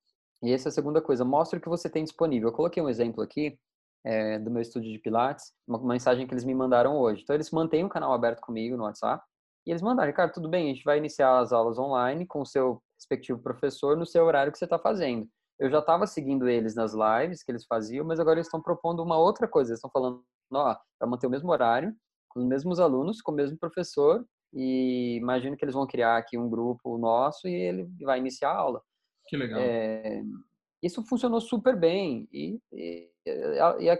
E 0.43 0.54
essa 0.54 0.67
é 0.67 0.69
a 0.69 0.73
segunda 0.73 1.01
coisa, 1.01 1.25
mostre 1.25 1.58
o 1.58 1.62
que 1.62 1.69
você 1.69 1.89
tem 1.89 2.04
disponível. 2.04 2.49
Eu 2.49 2.54
coloquei 2.54 2.84
um 2.84 2.89
exemplo 2.89 3.23
aqui 3.23 3.58
é, 4.06 4.38
do 4.38 4.51
meu 4.51 4.62
estúdio 4.62 4.91
de 4.91 4.99
Pilates, 4.99 5.51
uma 5.67 5.80
mensagem 5.80 6.28
que 6.28 6.34
eles 6.34 6.43
me 6.43 6.54
mandaram 6.54 6.97
hoje. 6.97 7.23
Então, 7.23 7.36
eles 7.36 7.49
mantêm 7.49 7.84
o 7.84 7.89
canal 7.89 8.13
aberto 8.13 8.41
comigo 8.41 8.78
no 8.78 8.84
WhatsApp. 8.84 9.23
E 9.65 9.71
eles 9.71 9.82
mandaram, 9.82 10.08
Ricardo, 10.08 10.34
tudo 10.34 10.47
bem, 10.47 10.69
a 10.69 10.73
gente 10.73 10.84
vai 10.84 10.99
iniciar 10.99 11.39
as 11.39 11.51
aulas 11.51 11.80
online 11.80 12.28
com 12.28 12.41
o 12.41 12.45
seu 12.45 12.80
respectivo 12.95 13.39
professor 13.39 13.97
no 13.97 14.06
seu 14.06 14.23
horário 14.23 14.51
que 14.51 14.60
você 14.60 14.65
está 14.65 14.78
fazendo. 14.78 15.28
Eu 15.60 15.70
já 15.70 15.80
estava 15.80 16.06
seguindo 16.06 16.48
eles 16.50 16.76
nas 16.76 16.94
lives 16.94 17.44
que 17.44 17.52
eles 17.52 17.65
faziam, 17.65 18.06
mas 18.06 18.20
agora 18.20 18.38
eles 18.38 18.48
estão 18.48 18.62
propondo 18.62 19.02
uma 19.02 19.18
outra 19.18 19.48
coisa. 19.48 19.72
Eles 19.72 19.80
estão 19.80 19.91
falando, 19.91 20.24
ó, 20.52 20.76
vai 21.00 21.10
manter 21.10 21.28
o 21.28 21.30
mesmo 21.30 21.52
horário, 21.52 21.96
com 22.30 22.41
os 22.41 22.46
mesmos 22.46 22.80
alunos, 22.80 23.22
com 23.22 23.32
o 23.32 23.36
mesmo 23.36 23.58
professor, 23.58 24.26
e 24.54 25.18
imagino 25.18 25.56
que 25.56 25.63
eles 25.63 25.76
vão 25.76 25.88
criar 25.88 26.18
aqui 26.18 26.38
um 26.38 26.50
grupo 26.50 26.98
nosso 26.98 27.48
e 27.48 27.54
ele 27.54 27.89
vai 28.02 28.20
iniciar 28.20 28.52
a 28.52 28.58
aula. 28.58 28.82
Que 29.28 29.38
legal. 29.38 29.60
É, 29.60 30.22
isso 30.84 31.04
funcionou 31.08 31.41
super 31.41 31.76
bem 31.76 32.28
e, 32.32 32.60
e, 32.72 33.10
e 33.26 33.89
a, 33.89 34.00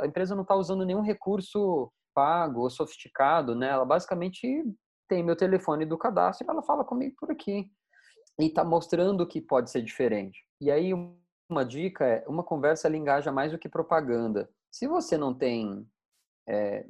a, 0.00 0.06
empresa 0.06 0.34
não 0.34 0.42
está 0.42 0.54
usando 0.54 0.84
nenhum 0.84 1.00
recurso 1.00 1.90
pago 2.14 2.60
ou 2.60 2.70
sofisticado, 2.70 3.54
né? 3.54 3.68
Ela 3.68 3.84
basicamente 3.84 4.46
tem 5.08 5.24
meu 5.24 5.34
telefone 5.34 5.86
do 5.86 5.98
cadastro 5.98 6.46
e 6.46 6.50
ela 6.50 6.62
fala 6.62 6.84
comigo 6.84 7.14
por 7.18 7.30
aqui 7.30 7.70
e 8.38 8.46
está 8.46 8.64
mostrando 8.64 9.26
que 9.26 9.40
pode 9.40 9.70
ser 9.70 9.82
diferente. 9.82 10.38
E 10.60 10.70
aí 10.70 10.92
uma 11.48 11.64
dica 11.64 12.06
é, 12.06 12.24
uma 12.28 12.44
conversa 12.44 12.86
ela 12.86 12.96
engaja 12.96 13.32
mais 13.32 13.52
do 13.52 13.58
que 13.58 13.68
propaganda. 13.68 14.48
Se 14.70 14.86
você 14.86 15.16
não 15.16 15.34
tem 15.34 15.86
é, 16.48 16.86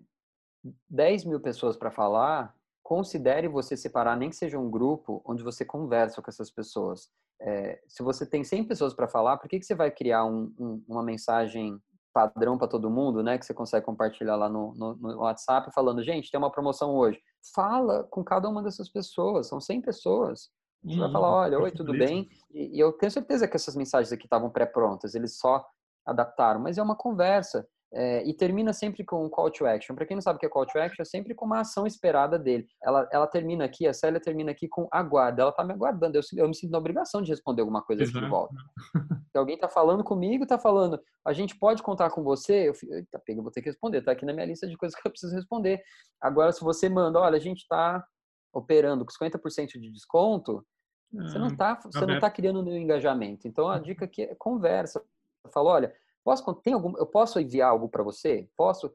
10 0.88 1.24
mil 1.24 1.40
pessoas 1.40 1.76
para 1.76 1.90
falar, 1.90 2.54
considere 2.82 3.48
você 3.48 3.76
separar, 3.76 4.16
nem 4.16 4.30
que 4.30 4.36
seja 4.36 4.58
um 4.58 4.70
grupo, 4.70 5.22
onde 5.24 5.42
você 5.42 5.64
conversa 5.64 6.20
com 6.20 6.30
essas 6.30 6.50
pessoas. 6.50 7.08
É, 7.40 7.80
se 7.88 8.02
você 8.02 8.26
tem 8.26 8.44
100 8.44 8.64
pessoas 8.64 8.92
para 8.92 9.08
falar, 9.08 9.38
por 9.38 9.48
que, 9.48 9.58
que 9.58 9.64
você 9.64 9.74
vai 9.74 9.90
criar 9.90 10.24
um, 10.26 10.52
um, 10.58 10.84
uma 10.86 11.02
mensagem 11.02 11.80
padrão 12.12 12.58
para 12.58 12.68
todo 12.68 12.90
mundo, 12.90 13.22
né? 13.22 13.38
Que 13.38 13.46
você 13.46 13.54
consegue 13.54 13.86
compartilhar 13.86 14.36
lá 14.36 14.48
no, 14.48 14.74
no, 14.74 14.96
no, 14.96 15.18
WhatsApp, 15.20 15.72
falando, 15.72 16.02
gente, 16.02 16.30
tem 16.30 16.38
uma 16.38 16.50
promoção 16.50 16.94
hoje. 16.94 17.20
Fala 17.54 18.04
com 18.10 18.22
cada 18.22 18.48
uma 18.48 18.62
dessas 18.62 18.90
pessoas, 18.90 19.48
são 19.48 19.60
100 19.60 19.80
pessoas. 19.80 20.50
Você 20.84 20.94
hum, 20.94 20.98
vai 20.98 21.12
falar, 21.12 21.30
olha, 21.30 21.58
oi, 21.58 21.70
tudo 21.70 21.92
bem? 21.92 22.28
E, 22.52 22.76
e 22.76 22.80
eu 22.80 22.92
tenho 22.92 23.10
certeza 23.10 23.46
que 23.46 23.56
essas 23.56 23.76
mensagens 23.76 24.12
aqui 24.12 24.24
estavam 24.24 24.50
pré-prontas, 24.50 25.14
eles 25.14 25.38
só 25.38 25.64
adaptaram, 26.06 26.60
mas 26.60 26.78
é 26.78 26.82
uma 26.82 26.96
conversa. 26.96 27.66
É, 27.92 28.24
e 28.24 28.32
termina 28.32 28.72
sempre 28.72 29.04
com 29.04 29.24
um 29.24 29.28
call 29.28 29.50
to 29.50 29.66
action. 29.66 29.96
Para 29.96 30.06
quem 30.06 30.16
não 30.16 30.22
sabe 30.22 30.36
o 30.36 30.38
que 30.38 30.46
é 30.46 30.48
call 30.48 30.64
to 30.64 30.78
action, 30.78 31.02
é 31.02 31.04
sempre 31.04 31.34
com 31.34 31.44
uma 31.44 31.60
ação 31.60 31.88
esperada 31.88 32.38
dele. 32.38 32.68
Ela, 32.80 33.08
ela 33.10 33.26
termina 33.26 33.64
aqui, 33.64 33.84
a 33.84 33.92
Célia 33.92 34.20
termina 34.20 34.52
aqui 34.52 34.68
com 34.68 34.86
aguarda. 34.92 35.42
Ela 35.42 35.50
está 35.50 35.64
me 35.64 35.72
aguardando. 35.72 36.16
Eu, 36.16 36.22
eu, 36.36 36.46
me 36.46 36.54
sinto 36.54 36.70
na 36.70 36.78
obrigação 36.78 37.20
de 37.20 37.32
responder 37.32 37.62
alguma 37.62 37.82
coisa 37.82 38.04
aqui 38.04 38.12
de 38.12 38.28
volta. 38.28 38.54
Se 39.32 39.36
alguém 39.36 39.56
está 39.56 39.68
falando 39.68 40.04
comigo, 40.04 40.44
está 40.44 40.56
falando, 40.56 41.00
a 41.26 41.32
gente 41.32 41.58
pode 41.58 41.82
contar 41.82 42.10
com 42.10 42.22
você? 42.22 42.68
Eu 42.68 42.74
fico, 42.74 42.94
eita, 42.94 43.20
pega, 43.26 43.42
vou 43.42 43.50
ter 43.50 43.60
que 43.60 43.70
responder. 43.70 43.98
Está 43.98 44.12
aqui 44.12 44.24
na 44.24 44.32
minha 44.32 44.46
lista 44.46 44.68
de 44.68 44.76
coisas 44.76 44.96
que 44.96 45.06
eu 45.06 45.10
preciso 45.10 45.34
responder. 45.34 45.82
Agora, 46.20 46.52
se 46.52 46.62
você 46.62 46.88
manda, 46.88 47.18
olha, 47.18 47.36
a 47.36 47.40
gente 47.40 47.62
está 47.62 48.04
operando 48.52 49.04
com 49.04 49.12
50% 49.12 49.78
de 49.78 49.90
desconto, 49.90 50.66
você 51.12 51.38
não 51.38 51.48
está 51.48 51.72
ah, 51.72 51.80
você 51.82 52.06
não 52.06 52.20
tá 52.20 52.30
criando 52.30 52.62
nenhum 52.62 52.76
engajamento. 52.76 53.48
Então, 53.48 53.68
a 53.68 53.78
dica 53.78 54.04
aqui 54.04 54.22
é 54.22 54.34
conversa. 54.36 55.02
Eu 55.44 55.50
falo, 55.50 55.68
olha, 55.68 55.92
Posso, 56.24 56.54
tem 56.56 56.74
algum, 56.74 56.96
eu 56.96 57.06
posso 57.06 57.40
enviar 57.40 57.70
algo 57.70 57.88
para 57.88 58.02
você? 58.02 58.48
Posso? 58.56 58.92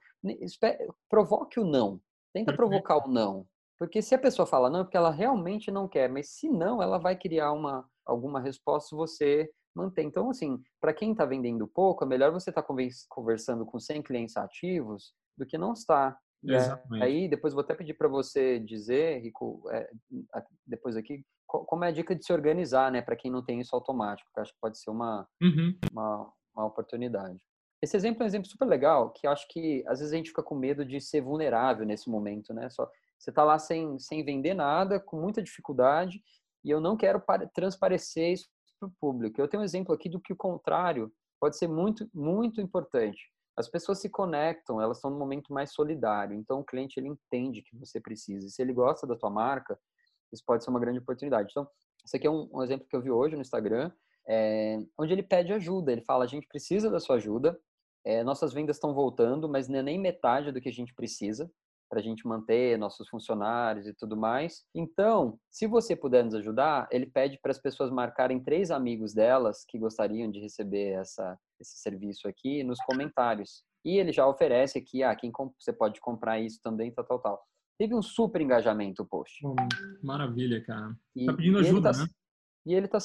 Provoque 1.10 1.60
o 1.60 1.66
não. 1.66 2.00
Tenta 2.34 2.56
provocar 2.56 2.98
o 3.06 3.10
não. 3.10 3.48
Porque 3.78 4.02
se 4.02 4.14
a 4.14 4.20
pessoa 4.20 4.46
fala 4.46 4.70
não, 4.70 4.82
é 4.82 4.84
porque 4.84 4.98
ela 4.98 5.12
realmente 5.12 5.72
não 5.72 5.88
quer. 5.88 6.10
Mas 6.10 6.30
se 6.30 6.50
não, 6.50 6.82
ela 6.82 6.98
vai 6.98 7.18
criar 7.18 7.52
uma, 7.52 7.86
alguma 8.06 8.40
resposta 8.40 8.90
se 8.90 8.96
você 8.96 9.52
mantém. 9.74 10.08
Então, 10.08 10.30
assim, 10.30 10.62
para 10.80 10.94
quem 10.94 11.12
está 11.12 11.26
vendendo 11.26 11.68
pouco, 11.68 12.04
é 12.04 12.08
melhor 12.08 12.32
você 12.32 12.52
estar 12.52 12.64
tá 12.64 12.76
conversando 13.10 13.66
com 13.66 13.80
100 13.80 14.02
clientes 14.04 14.38
ativos 14.38 15.14
do 15.38 15.46
que 15.46 15.58
não 15.58 15.74
estar. 15.74 16.18
Né? 16.90 17.04
Aí, 17.04 17.28
depois 17.28 17.54
vou 17.54 17.62
até 17.62 17.74
pedir 17.74 17.94
para 17.94 18.08
você 18.08 18.60
dizer, 18.60 19.22
Rico, 19.22 19.64
é, 19.72 19.90
depois 20.66 20.96
aqui, 20.96 21.24
como 21.46 21.84
é 21.84 21.90
a 21.90 21.92
dica 21.92 22.16
de 22.16 22.26
se 22.26 22.34
organizar, 22.34 22.92
né? 22.92 23.02
Para 23.02 23.16
quem 23.16 23.32
não 23.32 23.44
tem 23.44 23.60
isso 23.60 23.76
automático, 23.76 24.30
que 24.34 24.40
acho 24.40 24.54
que 24.54 24.60
pode 24.60 24.80
ser 24.80 24.90
uma, 24.90 25.28
uhum. 25.42 25.78
uma, 25.92 26.34
uma 26.56 26.66
oportunidade. 26.66 27.40
Esse 27.82 27.96
exemplo 27.96 28.22
é 28.22 28.26
um 28.26 28.28
exemplo 28.28 28.50
super 28.50 28.66
legal, 28.66 29.12
que 29.12 29.28
eu 29.28 29.32
acho 29.32 29.48
que 29.50 29.84
às 29.88 30.00
vezes 30.00 30.14
a 30.14 30.18
gente 30.18 30.30
fica 30.30 30.42
com 30.42 30.56
medo 30.56 30.84
de 30.84 31.00
ser 31.00 31.22
vulnerável 31.22 31.86
nesse 31.86 32.10
momento, 32.10 32.54
né? 32.54 32.70
Só 32.70 32.90
você 33.20 33.30
está 33.30 33.44
lá 33.44 33.58
sem, 33.58 33.98
sem 34.00 34.24
vender 34.24 34.54
nada, 34.54 35.00
com 35.00 35.20
muita 35.20 35.42
dificuldade, 35.42 36.22
e 36.64 36.70
eu 36.70 36.82
não 36.82 36.98
quero 36.98 37.22
transparecer 37.54 38.34
isso 38.34 38.50
para 38.80 38.90
o 38.90 38.94
público. 39.00 39.40
Eu 39.40 39.48
tenho 39.48 39.62
um 39.62 39.66
exemplo 39.66 39.94
aqui 39.94 40.10
do 40.10 40.20
que 40.20 40.34
o 40.34 40.38
contrário 40.38 41.12
pode 41.40 41.58
ser 41.58 41.68
muito, 41.68 42.10
muito 42.14 42.60
importante. 42.60 43.32
As 43.58 43.70
pessoas 43.70 44.00
se 44.00 44.10
conectam, 44.10 44.82
elas 44.82 44.98
estão 44.98 45.10
no 45.10 45.18
momento 45.18 45.54
mais 45.54 45.74
solidário. 45.74 46.36
Então, 46.36 46.60
o 46.60 46.66
cliente 46.66 47.00
ele 47.00 47.08
entende 47.08 47.62
que 47.62 47.76
você 47.78 48.00
precisa. 48.00 48.48
E 48.48 48.50
se 48.50 48.62
ele 48.62 48.74
gosta 48.74 49.08
da 49.08 49.16
tua 49.16 49.30
marca, 49.30 49.80
isso 50.32 50.44
pode 50.46 50.64
ser 50.64 50.70
uma 50.70 50.80
grande 50.80 51.00
oportunidade. 51.00 51.50
Então, 51.52 51.68
esse 52.06 52.18
aqui 52.18 52.28
é 52.28 52.32
um, 52.32 52.50
um 52.54 52.64
exemplo 52.64 52.88
que 52.88 52.96
eu 52.96 53.02
vi 53.02 53.12
hoje 53.12 53.36
no 53.36 53.42
Instagram, 53.42 53.92
é, 54.28 54.80
onde 54.98 55.14
ele 55.14 55.24
pede 55.24 55.54
ajuda. 55.54 55.92
Ele 55.92 56.02
fala: 56.02 56.26
a 56.26 56.28
gente 56.28 56.48
precisa 56.48 56.90
da 56.90 57.00
sua 57.00 57.16
ajuda. 57.16 57.58
É, 58.04 58.24
nossas 58.24 58.54
vendas 58.54 58.76
estão 58.76 58.94
voltando, 58.94 59.50
mas 59.50 59.68
não 59.68 59.80
é 59.80 59.84
nem 59.84 60.00
metade 60.00 60.52
do 60.52 60.62
que 60.62 60.70
a 60.70 60.74
gente 60.74 60.94
precisa 60.94 61.50
para 61.96 62.02
a 62.02 62.04
gente 62.04 62.28
manter 62.28 62.78
nossos 62.78 63.08
funcionários 63.08 63.88
e 63.88 63.94
tudo 63.94 64.18
mais. 64.18 64.66
Então, 64.76 65.40
se 65.50 65.66
você 65.66 65.96
puder 65.96 66.26
nos 66.26 66.36
ajudar, 66.36 66.90
ele 66.92 67.06
pede 67.06 67.40
para 67.42 67.52
as 67.52 67.58
pessoas 67.58 67.90
marcarem 67.90 68.38
três 68.38 68.70
amigos 68.70 69.14
delas 69.14 69.64
que 69.66 69.80
gostariam 69.80 70.30
de 70.30 70.42
receber 70.42 71.00
essa, 71.00 71.40
esse 71.58 71.78
serviço 71.78 72.28
aqui 72.28 72.66
nos 72.66 72.80
comentários. 72.80 73.64
E 73.86 73.98
ele 73.98 74.12
já 74.12 74.28
oferece 74.28 74.78
aqui, 74.78 75.04
ah, 75.04 75.16
quem 75.16 75.32
você 75.58 75.72
pode 75.72 76.02
comprar 76.02 76.38
isso 76.38 76.60
também, 76.62 76.92
tal, 76.92 77.06
tal, 77.06 77.20
tal. 77.20 77.44
Teve 77.80 77.96
um 77.96 78.02
super 78.02 78.42
engajamento 78.42 79.04
o 79.04 79.06
post. 79.06 79.42
Maravilha, 80.04 80.62
cara. 80.66 80.94
E, 81.16 81.26
tá 81.26 81.34
pedindo 81.34 81.60
ajuda, 81.60 81.94
tá, 81.94 82.00
né? 82.00 82.08
E 82.66 82.74
ele 82.74 82.90
tá 82.90 82.98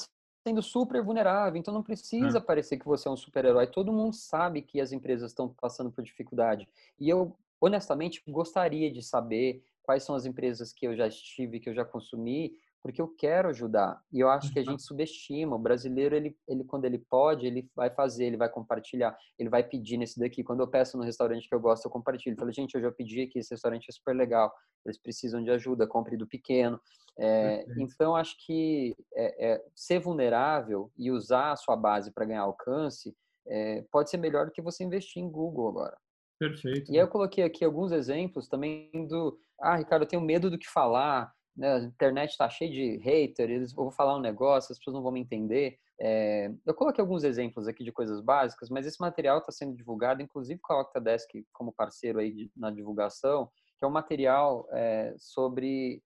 sendo 0.45 0.61
super 0.61 1.01
vulnerável, 1.01 1.57
então 1.57 1.73
não 1.73 1.83
precisa 1.83 2.39
é. 2.39 2.41
parecer 2.41 2.77
que 2.77 2.85
você 2.85 3.07
é 3.07 3.11
um 3.11 3.15
super-herói. 3.15 3.67
Todo 3.67 3.93
mundo 3.93 4.13
sabe 4.13 4.61
que 4.61 4.81
as 4.81 4.91
empresas 4.91 5.31
estão 5.31 5.47
passando 5.47 5.89
por 5.89 6.03
dificuldade. 6.03 6.67
E 6.99 7.07
eu 7.07 7.37
honestamente, 7.61 8.23
gostaria 8.27 8.91
de 8.91 9.03
saber 9.03 9.63
quais 9.83 10.03
são 10.03 10.15
as 10.15 10.25
empresas 10.25 10.73
que 10.73 10.87
eu 10.87 10.95
já 10.95 11.07
estive, 11.07 11.59
que 11.59 11.69
eu 11.69 11.75
já 11.75 11.85
consumi, 11.85 12.53
porque 12.81 12.99
eu 12.99 13.07
quero 13.07 13.49
ajudar. 13.49 14.01
E 14.11 14.19
eu 14.19 14.27
acho 14.27 14.51
que 14.51 14.57
a 14.57 14.63
gente 14.63 14.81
subestima. 14.81 15.55
O 15.55 15.59
brasileiro, 15.59 16.15
ele, 16.15 16.35
ele 16.47 16.63
quando 16.63 16.85
ele 16.85 16.97
pode, 16.97 17.45
ele 17.45 17.69
vai 17.75 17.91
fazer, 17.91 18.25
ele 18.25 18.37
vai 18.37 18.49
compartilhar, 18.49 19.15
ele 19.37 19.49
vai 19.49 19.63
pedir 19.63 19.97
nesse 19.97 20.19
daqui. 20.19 20.43
Quando 20.43 20.61
eu 20.61 20.67
peço 20.67 20.97
no 20.97 21.03
restaurante 21.03 21.47
que 21.47 21.53
eu 21.53 21.59
gosto, 21.59 21.85
eu 21.85 21.91
compartilho. 21.91 22.33
Eu 22.33 22.39
falo, 22.39 22.51
gente, 22.51 22.73
eu 22.73 22.81
já 22.81 22.91
pedi 22.91 23.21
aqui, 23.21 23.37
esse 23.37 23.53
restaurante 23.53 23.87
é 23.87 23.91
super 23.91 24.15
legal. 24.15 24.51
Eles 24.83 24.97
precisam 24.97 25.43
de 25.43 25.51
ajuda, 25.51 25.85
compre 25.85 26.17
do 26.17 26.27
pequeno. 26.27 26.81
É, 27.19 27.65
então, 27.77 28.15
acho 28.15 28.35
que 28.45 28.95
é, 29.13 29.51
é, 29.51 29.65
ser 29.75 29.99
vulnerável 29.99 30.91
e 30.97 31.11
usar 31.11 31.51
a 31.51 31.55
sua 31.55 31.75
base 31.75 32.11
para 32.11 32.25
ganhar 32.25 32.41
alcance 32.41 33.15
é, 33.45 33.83
pode 33.91 34.09
ser 34.09 34.17
melhor 34.17 34.47
do 34.47 34.51
que 34.51 34.61
você 34.61 34.83
investir 34.83 35.21
em 35.21 35.29
Google 35.29 35.67
agora. 35.67 35.97
Perfeito. 36.41 36.91
E 36.91 36.97
eu 36.97 37.07
coloquei 37.07 37.43
aqui 37.43 37.63
alguns 37.63 37.91
exemplos 37.91 38.47
também 38.47 38.89
do, 39.07 39.39
ah, 39.61 39.75
Ricardo, 39.75 40.01
eu 40.01 40.07
tenho 40.07 40.23
medo 40.23 40.49
do 40.49 40.57
que 40.57 40.67
falar, 40.67 41.31
né? 41.55 41.75
a 41.75 41.79
internet 41.81 42.31
está 42.31 42.49
cheia 42.49 42.71
de 42.71 42.97
haters, 42.97 43.69
eu 43.69 43.75
vou 43.75 43.91
falar 43.91 44.17
um 44.17 44.21
negócio, 44.21 44.71
as 44.71 44.79
pessoas 44.79 44.95
não 44.95 45.03
vão 45.03 45.11
me 45.11 45.19
entender. 45.19 45.77
É, 45.99 46.51
eu 46.65 46.73
coloquei 46.73 46.99
alguns 46.99 47.23
exemplos 47.23 47.67
aqui 47.67 47.83
de 47.83 47.91
coisas 47.91 48.21
básicas, 48.21 48.71
mas 48.71 48.87
esse 48.87 48.99
material 48.99 49.37
está 49.37 49.51
sendo 49.51 49.75
divulgado, 49.75 50.23
inclusive 50.23 50.59
com 50.63 50.73
a 50.73 50.81
Octadesk 50.81 51.29
como 51.53 51.71
parceiro 51.71 52.17
aí 52.17 52.33
de, 52.33 52.51
na 52.55 52.71
divulgação, 52.71 53.47
que 53.77 53.85
é 53.85 53.87
um 53.87 53.91
material 53.91 54.67
é, 54.71 55.13
sobre 55.19 56.01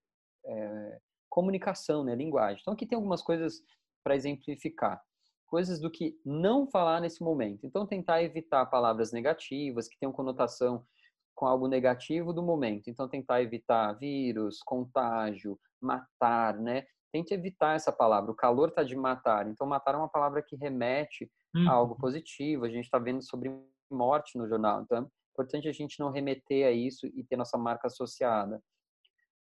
é, 0.45 0.99
comunicação, 1.29 2.03
né, 2.03 2.13
linguagem. 2.13 2.59
Então 2.59 2.73
aqui 2.73 2.85
tem 2.85 2.97
algumas 2.97 3.21
coisas 3.21 3.61
para 4.03 4.17
exemplificar 4.17 5.01
coisas 5.45 5.79
do 5.79 5.89
que 5.89 6.19
não 6.25 6.67
falar 6.67 7.01
nesse 7.01 7.23
momento. 7.23 7.65
Então, 7.65 7.85
tentar 7.85 8.23
evitar 8.23 8.65
palavras 8.65 9.11
negativas 9.11 9.87
que 9.87 9.97
tenham 9.97 10.11
conotação 10.11 10.85
com 11.33 11.45
algo 11.45 11.67
negativo 11.67 12.33
do 12.33 12.41
momento. 12.41 12.89
Então, 12.89 13.09
tentar 13.09 13.41
evitar 13.41 13.93
vírus, 13.93 14.59
contágio, 14.63 15.59
matar, 15.81 16.57
né? 16.57 16.85
Tente 17.11 17.33
evitar 17.33 17.75
essa 17.75 17.91
palavra. 17.91 18.31
O 18.31 18.35
calor 18.35 18.69
está 18.69 18.83
de 18.83 18.95
matar. 18.95 19.47
Então, 19.47 19.67
matar 19.67 19.95
é 19.95 19.97
uma 19.97 20.09
palavra 20.09 20.41
que 20.41 20.55
remete 20.55 21.29
a 21.67 21.71
algo 21.71 21.93
uhum. 21.93 21.99
positivo. 21.99 22.65
A 22.65 22.69
gente 22.69 22.85
está 22.85 22.99
vendo 22.99 23.21
sobre 23.21 23.49
morte 23.89 24.37
no 24.37 24.47
jornal. 24.47 24.81
Então, 24.81 24.97
é 24.97 25.07
importante 25.31 25.67
a 25.67 25.71
gente 25.71 25.99
não 25.99 26.11
remeter 26.11 26.65
a 26.67 26.71
isso 26.71 27.05
e 27.07 27.23
ter 27.23 27.37
nossa 27.37 27.57
marca 27.57 27.87
associada. 27.87 28.61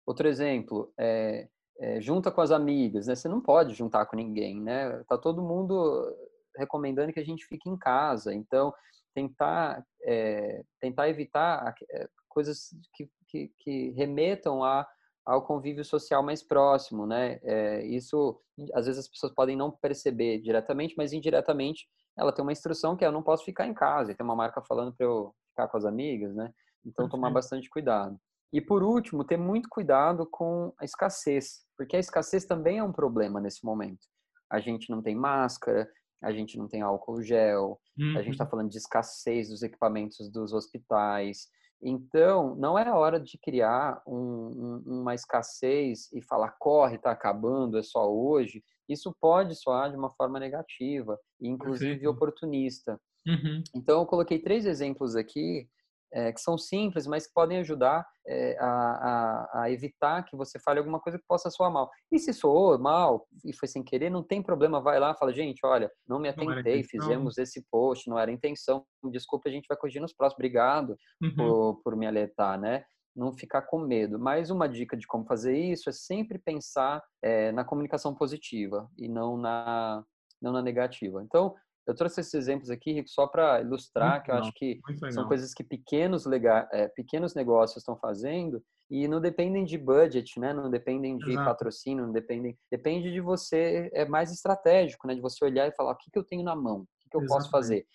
Outro 0.05 0.27
exemplo, 0.27 0.93
é, 0.99 1.49
é, 1.79 1.99
junta 1.99 2.31
com 2.31 2.41
as 2.41 2.51
amigas, 2.51 3.07
né? 3.07 3.15
Você 3.15 3.27
não 3.27 3.41
pode 3.41 3.73
juntar 3.73 4.05
com 4.05 4.15
ninguém, 4.15 4.61
né? 4.61 5.03
Tá 5.07 5.17
todo 5.17 5.43
mundo 5.43 6.15
recomendando 6.57 7.11
que 7.11 7.19
a 7.19 7.25
gente 7.25 7.45
fique 7.45 7.69
em 7.69 7.77
casa, 7.77 8.33
então 8.33 8.73
tentar 9.13 9.83
é, 10.03 10.63
tentar 10.79 11.09
evitar 11.09 11.73
é, 11.91 12.07
coisas 12.29 12.69
que, 12.93 13.09
que, 13.27 13.51
que 13.59 13.89
remetam 13.91 14.63
a 14.63 14.87
ao 15.25 15.41
convívio 15.41 15.83
social 15.83 16.21
mais 16.21 16.43
próximo, 16.43 17.07
né? 17.07 17.39
É, 17.41 17.83
isso 17.85 18.39
às 18.73 18.85
vezes 18.85 18.99
as 18.99 19.07
pessoas 19.07 19.33
podem 19.33 19.57
não 19.57 19.71
perceber 19.71 20.39
diretamente, 20.39 20.93
mas 20.95 21.13
indiretamente 21.13 21.87
ela 22.17 22.31
tem 22.31 22.43
uma 22.43 22.51
instrução 22.51 22.95
que 22.95 23.03
é, 23.03 23.07
eu 23.07 23.11
não 23.11 23.23
posso 23.23 23.43
ficar 23.43 23.65
em 23.65 23.73
casa, 23.73 24.11
e 24.11 24.15
tem 24.15 24.23
uma 24.23 24.35
marca 24.35 24.61
falando 24.61 24.93
para 24.95 25.05
eu 25.05 25.33
ficar 25.49 25.67
com 25.67 25.77
as 25.77 25.85
amigas, 25.85 26.35
né? 26.35 26.51
Então 26.85 27.09
tomar 27.09 27.31
bastante 27.31 27.69
cuidado. 27.69 28.17
E 28.53 28.61
por 28.61 28.83
último, 28.83 29.25
ter 29.25 29.37
muito 29.37 29.67
cuidado 29.67 30.27
com 30.29 30.71
a 30.79 30.85
escassez, 30.85 31.64
porque 31.77 31.95
a 31.95 31.99
escassez 31.99 32.45
também 32.45 32.77
é 32.77 32.83
um 32.83 32.91
problema 32.91 33.39
nesse 33.39 33.65
momento. 33.65 34.07
A 34.51 34.59
gente 34.59 34.89
não 34.89 35.01
tem 35.01 35.15
máscara, 35.15 35.89
a 36.23 36.31
gente 36.31 36.57
não 36.57 36.67
tem 36.67 36.81
álcool 36.81 37.21
gel, 37.21 37.79
uhum. 37.97 38.17
a 38.17 38.21
gente 38.21 38.33
está 38.33 38.43
uhum. 38.45 38.49
falando 38.49 38.69
de 38.69 38.77
escassez 38.77 39.49
dos 39.49 39.61
equipamentos 39.61 40.29
dos 40.31 40.53
hospitais. 40.53 41.47
Então, 41.81 42.55
não 42.55 42.79
é 42.79 42.91
hora 42.91 43.19
de 43.19 43.37
criar 43.37 44.01
um, 44.07 44.81
um, 44.87 45.01
uma 45.01 45.13
escassez 45.13 46.11
e 46.13 46.21
falar 46.21 46.55
corre, 46.57 46.95
está 46.95 47.11
acabando, 47.11 47.77
é 47.77 47.83
só 47.83 48.11
hoje. 48.11 48.63
Isso 48.87 49.15
pode 49.19 49.55
soar 49.55 49.91
de 49.91 49.97
uma 49.97 50.09
forma 50.11 50.39
negativa, 50.39 51.19
inclusive 51.39 51.91
Perfeito. 51.91 52.09
oportunista. 52.09 52.99
Uhum. 53.27 53.63
Então, 53.75 53.99
eu 53.99 54.05
coloquei 54.05 54.39
três 54.39 54.65
exemplos 54.65 55.15
aqui 55.15 55.67
é, 56.13 56.31
que 56.31 56.39
são 56.39 56.57
simples, 56.57 57.05
mas 57.07 57.27
que 57.27 57.33
podem 57.33 57.59
ajudar 57.59 58.05
é, 58.27 58.57
a, 58.59 58.67
a, 58.67 59.61
a, 59.63 59.71
evitar 59.71 60.23
que 60.23 60.35
você 60.35 60.59
fale 60.59 60.79
alguma 60.79 60.99
coisa 60.99 61.17
que 61.17 61.25
possa 61.27 61.49
soar 61.49 61.71
mal. 61.71 61.89
E 62.11 62.17
se 62.19 62.33
soou 62.33 62.77
mal 62.79 63.27
e 63.43 63.53
foi 63.53 63.67
sem 63.67 63.83
querer, 63.83 64.09
não 64.09 64.23
tem 64.23 64.41
problema, 64.41 64.81
vai 64.81 64.99
lá, 64.99 65.15
fala, 65.15 65.33
gente, 65.33 65.59
olha, 65.65 65.91
não 66.07 66.19
me 66.19 66.29
atentei, 66.29 66.77
não 66.77 66.89
fizemos 66.89 67.37
esse 67.37 67.63
post, 67.71 68.09
não 68.09 68.17
era 68.17 68.31
intenção, 68.31 68.85
desculpa, 69.11 69.49
a 69.49 69.51
gente 69.51 69.67
vai 69.67 69.77
corrigir 69.77 70.01
nos 70.01 70.13
próximos, 70.13 70.39
obrigado 70.39 70.95
uhum. 71.21 71.35
por, 71.35 71.81
por 71.83 71.95
me 71.95 72.07
alertar, 72.07 72.59
né? 72.59 72.83
Não 73.15 73.31
ficar 73.31 73.61
com 73.61 73.79
medo. 73.79 74.19
Mas 74.19 74.49
uma 74.49 74.67
dica 74.67 74.97
de 74.97 75.07
como 75.07 75.25
fazer 75.25 75.57
isso 75.57 75.89
é 75.89 75.93
sempre 75.93 76.37
pensar 76.37 77.01
é, 77.21 77.51
na 77.51 77.63
comunicação 77.63 78.13
positiva 78.13 78.89
e 78.97 79.07
não 79.07 79.37
na, 79.37 80.03
não 80.41 80.51
na 80.51 80.61
negativa. 80.61 81.23
Então, 81.23 81.55
eu 81.87 81.93
trouxe 81.93 82.21
esses 82.21 82.33
exemplos 82.33 82.69
aqui, 82.69 82.93
Rico, 82.93 83.09
só 83.09 83.27
para 83.27 83.61
ilustrar 83.61 84.13
muito 84.13 84.23
que 84.23 84.31
eu 84.31 84.35
acho 84.35 84.51
que 84.53 84.81
são 85.11 85.27
coisas 85.27 85.53
que 85.53 85.63
pequenos, 85.63 86.25
lega, 86.25 86.67
é, 86.71 86.87
pequenos 86.87 87.35
negócios 87.35 87.77
estão 87.77 87.95
fazendo 87.95 88.63
e 88.89 89.07
não 89.07 89.21
dependem 89.21 89.63
de 89.63 89.77
budget, 89.77 90.39
né? 90.39 90.53
Não 90.53 90.69
dependem 90.69 91.17
de 91.17 91.31
Exato. 91.31 91.45
patrocínio, 91.45 92.05
não 92.05 92.11
dependem. 92.11 92.57
Depende 92.71 93.11
de 93.11 93.21
você, 93.21 93.89
é 93.93 94.05
mais 94.05 94.31
estratégico, 94.31 95.07
né? 95.07 95.15
De 95.15 95.21
você 95.21 95.43
olhar 95.45 95.67
e 95.67 95.75
falar: 95.75 95.91
o 95.91 95.97
que, 95.97 96.09
que 96.11 96.17
eu 96.17 96.23
tenho 96.23 96.43
na 96.43 96.55
mão? 96.55 96.81
O 96.81 96.87
que, 97.01 97.09
que 97.09 97.17
eu 97.17 97.21
Exatamente. 97.21 97.43
posso 97.43 97.51
fazer? 97.51 97.87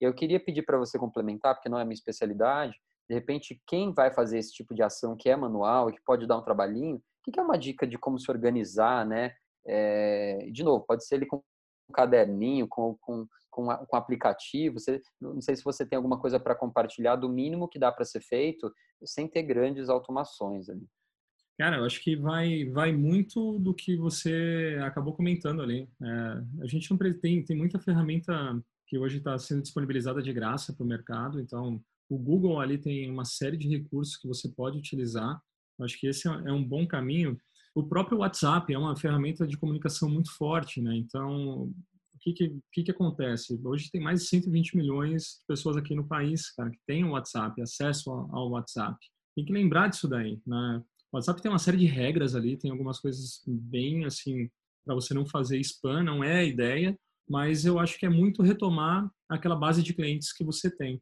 Eu 0.00 0.14
queria 0.14 0.38
pedir 0.38 0.62
para 0.62 0.78
você 0.78 0.98
complementar, 0.98 1.54
porque 1.54 1.68
não 1.68 1.78
é 1.78 1.84
minha 1.84 1.94
especialidade. 1.94 2.76
De 3.08 3.14
repente, 3.14 3.60
quem 3.66 3.92
vai 3.92 4.12
fazer 4.12 4.38
esse 4.38 4.52
tipo 4.52 4.74
de 4.74 4.82
ação 4.82 5.16
que 5.16 5.30
é 5.30 5.36
manual 5.36 5.90
que 5.90 6.00
pode 6.04 6.26
dar 6.26 6.36
um 6.36 6.42
trabalhinho, 6.42 6.96
o 6.96 7.02
que, 7.24 7.32
que 7.32 7.40
é 7.40 7.42
uma 7.42 7.58
dica 7.58 7.86
de 7.86 7.98
como 7.98 8.18
se 8.18 8.30
organizar, 8.30 9.06
né? 9.06 9.32
É, 9.66 10.48
de 10.52 10.62
novo, 10.62 10.84
pode 10.86 11.06
ser 11.06 11.16
ele 11.16 11.26
com 11.26 11.42
caderninho, 11.92 12.66
com, 12.68 12.96
com, 13.00 13.26
com, 13.50 13.66
com 13.68 13.96
aplicativo. 13.96 14.78
Você, 14.78 15.00
não 15.20 15.40
sei 15.40 15.56
se 15.56 15.64
você 15.64 15.84
tem 15.86 15.96
alguma 15.96 16.18
coisa 16.18 16.38
para 16.38 16.54
compartilhar 16.54 17.16
do 17.16 17.28
mínimo 17.28 17.68
que 17.68 17.78
dá 17.78 17.90
para 17.90 18.04
ser 18.04 18.20
feito 18.20 18.72
sem 19.04 19.28
ter 19.28 19.42
grandes 19.42 19.88
automações 19.88 20.68
ali. 20.68 20.86
Cara, 21.58 21.78
eu 21.78 21.84
acho 21.84 22.00
que 22.00 22.14
vai, 22.14 22.66
vai 22.66 22.92
muito 22.92 23.58
do 23.58 23.74
que 23.74 23.96
você 23.96 24.78
acabou 24.80 25.12
comentando 25.12 25.60
ali. 25.60 25.88
É, 26.00 26.62
a 26.62 26.66
gente 26.66 26.88
não 26.88 26.96
tem, 26.96 27.44
tem 27.44 27.56
muita 27.56 27.80
ferramenta 27.80 28.32
que 28.86 28.96
hoje 28.96 29.18
está 29.18 29.36
sendo 29.38 29.62
disponibilizada 29.62 30.22
de 30.22 30.32
graça 30.32 30.72
para 30.72 30.84
o 30.84 30.88
mercado, 30.88 31.40
então 31.40 31.82
o 32.08 32.16
Google 32.16 32.60
ali 32.60 32.78
tem 32.78 33.10
uma 33.10 33.24
série 33.24 33.56
de 33.56 33.68
recursos 33.68 34.16
que 34.16 34.26
você 34.26 34.48
pode 34.48 34.78
utilizar. 34.78 35.42
Eu 35.78 35.84
acho 35.84 35.98
que 35.98 36.06
esse 36.06 36.28
é, 36.28 36.32
é 36.46 36.52
um 36.52 36.64
bom 36.64 36.86
caminho. 36.86 37.38
O 37.74 37.82
próprio 37.82 38.18
WhatsApp 38.18 38.72
é 38.72 38.78
uma 38.78 38.96
ferramenta 38.96 39.46
de 39.46 39.56
comunicação 39.56 40.08
muito 40.08 40.34
forte, 40.36 40.80
né? 40.80 40.96
Então, 40.96 41.64
o 41.64 41.74
que 42.20 42.32
que, 42.32 42.58
que 42.72 42.82
que, 42.84 42.90
acontece? 42.90 43.58
Hoje 43.64 43.90
tem 43.90 44.00
mais 44.00 44.22
de 44.22 44.26
120 44.28 44.76
milhões 44.76 45.38
de 45.40 45.46
pessoas 45.46 45.76
aqui 45.76 45.94
no 45.94 46.06
país, 46.06 46.50
cara, 46.50 46.70
que 46.70 46.80
têm 46.86 47.04
o 47.04 47.12
WhatsApp, 47.12 47.60
acesso 47.62 48.10
ao 48.10 48.50
WhatsApp. 48.50 48.98
Tem 49.36 49.44
que 49.44 49.52
lembrar 49.52 49.88
disso 49.88 50.08
daí, 50.08 50.40
né? 50.46 50.82
O 51.12 51.16
WhatsApp 51.16 51.40
tem 51.40 51.50
uma 51.50 51.58
série 51.58 51.76
de 51.76 51.86
regras 51.86 52.34
ali, 52.34 52.56
tem 52.56 52.70
algumas 52.70 53.00
coisas 53.00 53.42
bem, 53.46 54.04
assim, 54.04 54.50
para 54.84 54.94
você 54.94 55.14
não 55.14 55.24
fazer 55.24 55.58
spam, 55.60 56.02
não 56.02 56.24
é 56.24 56.40
a 56.40 56.44
ideia, 56.44 56.98
mas 57.28 57.64
eu 57.64 57.78
acho 57.78 57.98
que 57.98 58.06
é 58.06 58.10
muito 58.10 58.42
retomar 58.42 59.08
aquela 59.28 59.54
base 59.54 59.82
de 59.82 59.94
clientes 59.94 60.32
que 60.32 60.44
você 60.44 60.70
tem. 60.70 61.00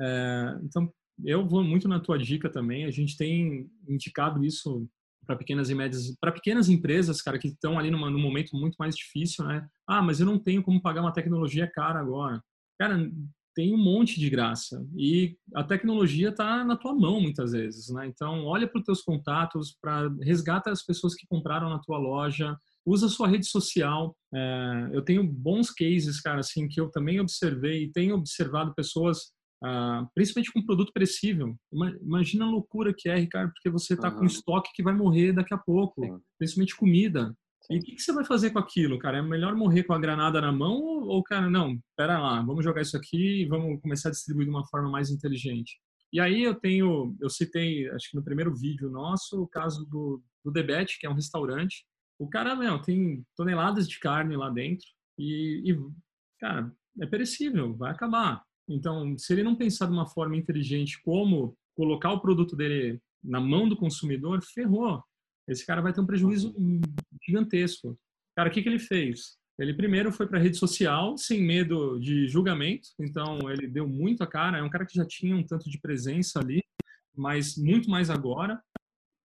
É, 0.00 0.58
então, 0.64 0.92
eu 1.24 1.46
vou 1.46 1.62
muito 1.62 1.88
na 1.88 2.00
tua 2.00 2.18
dica 2.18 2.50
também, 2.50 2.84
a 2.84 2.90
gente 2.90 3.16
tem 3.16 3.70
indicado 3.88 4.44
isso 4.44 4.88
para 5.26 5.36
pequenas 5.36 5.70
e 5.70 5.74
médias, 5.74 6.14
para 6.20 6.32
pequenas 6.32 6.68
empresas, 6.68 7.22
cara, 7.22 7.38
que 7.38 7.48
estão 7.48 7.78
ali 7.78 7.90
numa, 7.90 8.10
num 8.10 8.20
momento 8.20 8.56
muito 8.56 8.76
mais 8.76 8.96
difícil, 8.96 9.44
né? 9.44 9.66
Ah, 9.86 10.02
mas 10.02 10.20
eu 10.20 10.26
não 10.26 10.38
tenho 10.38 10.62
como 10.62 10.82
pagar 10.82 11.02
uma 11.02 11.12
tecnologia 11.12 11.66
cara 11.66 12.00
agora. 12.00 12.42
Cara, 12.78 13.10
tem 13.54 13.74
um 13.74 13.78
monte 13.78 14.18
de 14.18 14.30
graça 14.30 14.84
e 14.96 15.36
a 15.54 15.62
tecnologia 15.62 16.30
está 16.30 16.64
na 16.64 16.76
tua 16.76 16.94
mão 16.94 17.20
muitas 17.20 17.52
vezes, 17.52 17.88
né? 17.90 18.06
Então, 18.06 18.44
olha 18.44 18.66
para 18.66 18.78
os 18.78 18.84
teus 18.84 19.02
contatos, 19.02 19.76
para 19.80 20.08
resgata 20.22 20.70
as 20.70 20.82
pessoas 20.82 21.14
que 21.14 21.26
compraram 21.26 21.68
na 21.68 21.78
tua 21.78 21.98
loja, 21.98 22.56
usa 22.84 23.08
sua 23.08 23.28
rede 23.28 23.46
social. 23.46 24.16
É, 24.34 24.90
eu 24.92 25.02
tenho 25.02 25.22
bons 25.22 25.70
cases, 25.70 26.20
cara, 26.20 26.40
assim, 26.40 26.66
que 26.68 26.80
eu 26.80 26.90
também 26.90 27.20
observei 27.20 27.84
e 27.84 27.92
tenho 27.92 28.16
observado 28.16 28.74
pessoas, 28.74 29.32
ah, 29.62 30.06
principalmente 30.14 30.52
com 30.52 30.64
produto 30.64 30.92
perecível. 30.92 31.56
Imagina 32.02 32.44
a 32.44 32.50
loucura 32.50 32.92
que 32.96 33.08
é, 33.08 33.16
Ricardo, 33.16 33.52
porque 33.52 33.70
você 33.70 33.94
está 33.94 34.08
uhum. 34.10 34.18
com 34.18 34.24
estoque 34.24 34.70
que 34.74 34.82
vai 34.82 34.94
morrer 34.94 35.32
daqui 35.32 35.54
a 35.54 35.58
pouco, 35.58 36.04
Sim. 36.04 36.18
principalmente 36.38 36.76
comida. 36.76 37.34
E 37.70 37.78
o 37.78 37.80
que, 37.80 37.94
que, 37.94 38.02
você 38.02 38.12
vai 38.12 38.24
fazer 38.24 38.50
com 38.50 38.58
aquilo, 38.58 38.98
cara? 38.98 39.18
É 39.18 39.22
melhor 39.22 39.54
morrer 39.54 39.84
com 39.84 39.92
a 39.92 39.98
granada 39.98 40.40
na 40.40 40.50
mão 40.50 40.82
ou, 40.82 41.06
ou, 41.06 41.22
cara, 41.22 41.48
não, 41.48 41.78
pera 41.96 42.18
lá, 42.18 42.42
vamos 42.42 42.64
jogar 42.64 42.82
isso 42.82 42.96
aqui 42.96 43.42
e 43.42 43.46
vamos 43.46 43.80
começar 43.80 44.08
a 44.08 44.12
distribuir 44.12 44.46
de 44.46 44.50
uma 44.50 44.66
forma 44.66 44.90
mais 44.90 45.10
inteligente. 45.10 45.78
E 46.12 46.20
aí 46.20 46.42
eu 46.42 46.54
tenho, 46.54 47.16
eu 47.20 47.30
citei, 47.30 47.88
acho 47.90 48.10
que 48.10 48.16
no 48.16 48.24
primeiro 48.24 48.54
vídeo 48.54 48.90
nosso, 48.90 49.42
o 49.42 49.48
caso 49.48 49.86
do, 49.86 50.22
do 50.44 50.50
Debet, 50.50 50.98
que 50.98 51.06
é 51.06 51.10
um 51.10 51.14
restaurante, 51.14 51.86
o 52.18 52.28
cara, 52.28 52.54
meu, 52.54 52.80
tem 52.82 53.24
toneladas 53.36 53.88
de 53.88 53.98
carne 53.98 54.36
lá 54.36 54.50
dentro 54.50 54.86
e, 55.18 55.72
e, 55.72 55.78
cara, 56.38 56.70
é 57.00 57.06
perecível, 57.06 57.74
vai 57.76 57.92
acabar. 57.92 58.42
Então, 58.68 59.16
se 59.18 59.32
ele 59.32 59.42
não 59.42 59.56
pensar 59.56 59.86
de 59.86 59.92
uma 59.92 60.06
forma 60.06 60.36
inteligente 60.36 61.00
como 61.02 61.56
colocar 61.74 62.12
o 62.12 62.20
produto 62.20 62.56
dele 62.56 63.00
na 63.22 63.40
mão 63.40 63.68
do 63.68 63.76
consumidor, 63.76 64.42
ferrou. 64.42 65.02
Esse 65.48 65.66
cara 65.66 65.82
vai 65.82 65.92
ter 65.92 66.00
um 66.00 66.06
prejuízo 66.06 66.54
gigantesco. 67.22 67.98
Cara, 68.36 68.48
o 68.48 68.52
que, 68.52 68.62
que 68.62 68.68
ele 68.68 68.78
fez? 68.78 69.36
Ele 69.58 69.74
primeiro 69.74 70.10
foi 70.12 70.26
para 70.26 70.38
a 70.38 70.42
rede 70.42 70.56
social, 70.56 71.16
sem 71.16 71.42
medo 71.42 71.98
de 71.98 72.26
julgamento, 72.26 72.88
então 72.98 73.38
ele 73.50 73.68
deu 73.68 73.86
muito 73.86 74.22
a 74.22 74.26
cara. 74.26 74.58
É 74.58 74.62
um 74.62 74.70
cara 74.70 74.86
que 74.86 74.94
já 74.94 75.04
tinha 75.04 75.36
um 75.36 75.44
tanto 75.44 75.70
de 75.70 75.78
presença 75.80 76.40
ali, 76.40 76.62
mas 77.14 77.56
muito 77.56 77.90
mais 77.90 78.10
agora. 78.10 78.60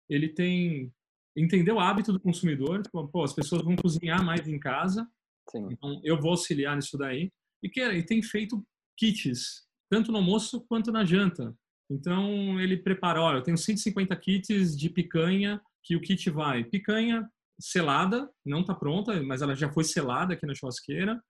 Ele 0.10 0.30
tem 0.30 0.92
entender 1.36 1.72
o 1.72 1.80
hábito 1.80 2.12
do 2.12 2.20
consumidor. 2.20 2.82
Tipo, 2.82 3.08
pô, 3.08 3.24
as 3.24 3.34
pessoas 3.34 3.64
vão 3.64 3.76
cozinhar 3.76 4.24
mais 4.24 4.48
em 4.48 4.60
casa, 4.60 5.08
Sim. 5.50 5.68
então 5.72 6.02
eu 6.04 6.20
vou 6.20 6.32
auxiliar 6.32 6.76
nisso 6.76 6.98
daí. 6.98 7.32
E, 7.64 7.70
que, 7.70 7.82
e 7.82 8.04
tem 8.04 8.22
feito 8.22 8.64
kits, 8.98 9.66
tanto 9.90 10.12
no 10.12 10.18
almoço 10.18 10.62
quanto 10.68 10.92
na 10.92 11.06
janta. 11.06 11.56
Então 11.90 12.60
ele 12.60 12.78
prepara, 12.78 13.22
olha, 13.22 13.38
eu 13.38 13.44
tenho 13.44 13.58
150 13.58 14.16
kits 14.18 14.78
de 14.78 14.90
picanha, 14.90 15.62
que 15.84 15.96
o 15.96 16.02
kit 16.02 16.30
vai 16.30 16.64
picanha 16.64 17.30
selada, 17.60 18.30
não 18.46 18.62
está 18.62 18.76
pronta, 18.76 19.22
mas 19.24 19.42
ela 19.42 19.56
já 19.56 19.72
foi 19.72 19.84
selada 19.84 20.34
aqui 20.34 20.46
na 20.46 20.54
churrasqueira. 20.54 21.22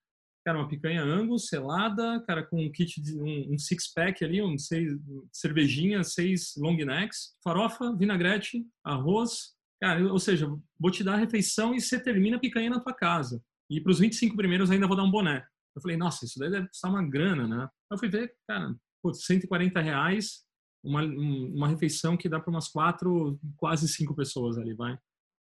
Cara, 0.43 0.59
uma 0.59 0.67
picanha 0.67 1.03
Angus 1.03 1.47
selada, 1.47 2.23
cara, 2.25 2.41
com 2.43 2.65
um 2.65 2.71
kit 2.71 3.01
de 3.01 3.19
um, 3.19 3.53
um 3.53 3.59
six 3.59 3.93
pack 3.93 4.23
ali, 4.23 4.41
um 4.41 4.57
seis 4.57 4.93
cervejinha, 5.31 6.03
seis 6.03 6.53
long 6.57 6.77
necks, 6.77 7.35
farofa, 7.43 7.95
vinagrete, 7.95 8.65
arroz, 8.83 9.57
Cara, 9.79 10.11
ou 10.11 10.19
seja, 10.19 10.47
vou 10.79 10.91
te 10.91 11.03
dar 11.03 11.13
a 11.13 11.17
refeição 11.17 11.75
e 11.75 11.79
você 11.79 11.99
termina 11.99 12.37
a 12.37 12.39
picanha 12.39 12.69
na 12.69 12.79
tua 12.79 12.93
casa. 12.93 13.41
E 13.69 13.79
para 13.79 13.91
os 13.91 13.99
25 13.99 14.35
primeiros 14.35 14.71
ainda 14.71 14.87
vou 14.87 14.97
dar 14.97 15.03
um 15.03 15.11
boné. 15.11 15.45
Eu 15.77 15.81
falei, 15.81 15.95
nossa, 15.95 16.25
isso 16.25 16.39
daí 16.39 16.49
deve 16.49 16.67
custar 16.69 16.89
uma 16.89 17.07
grana, 17.07 17.47
né? 17.47 17.69
Eu 17.91 17.99
fui 17.99 18.09
ver, 18.09 18.33
cara, 18.47 18.75
putz, 18.99 19.25
140 19.25 19.79
reais, 19.79 20.39
uma, 20.83 21.03
uma 21.03 21.67
refeição 21.67 22.17
que 22.17 22.27
dá 22.27 22.39
para 22.39 22.49
umas 22.49 22.67
quatro, 22.67 23.39
quase 23.55 23.87
cinco 23.87 24.15
pessoas 24.15 24.57
ali, 24.57 24.73
vai. 24.73 24.97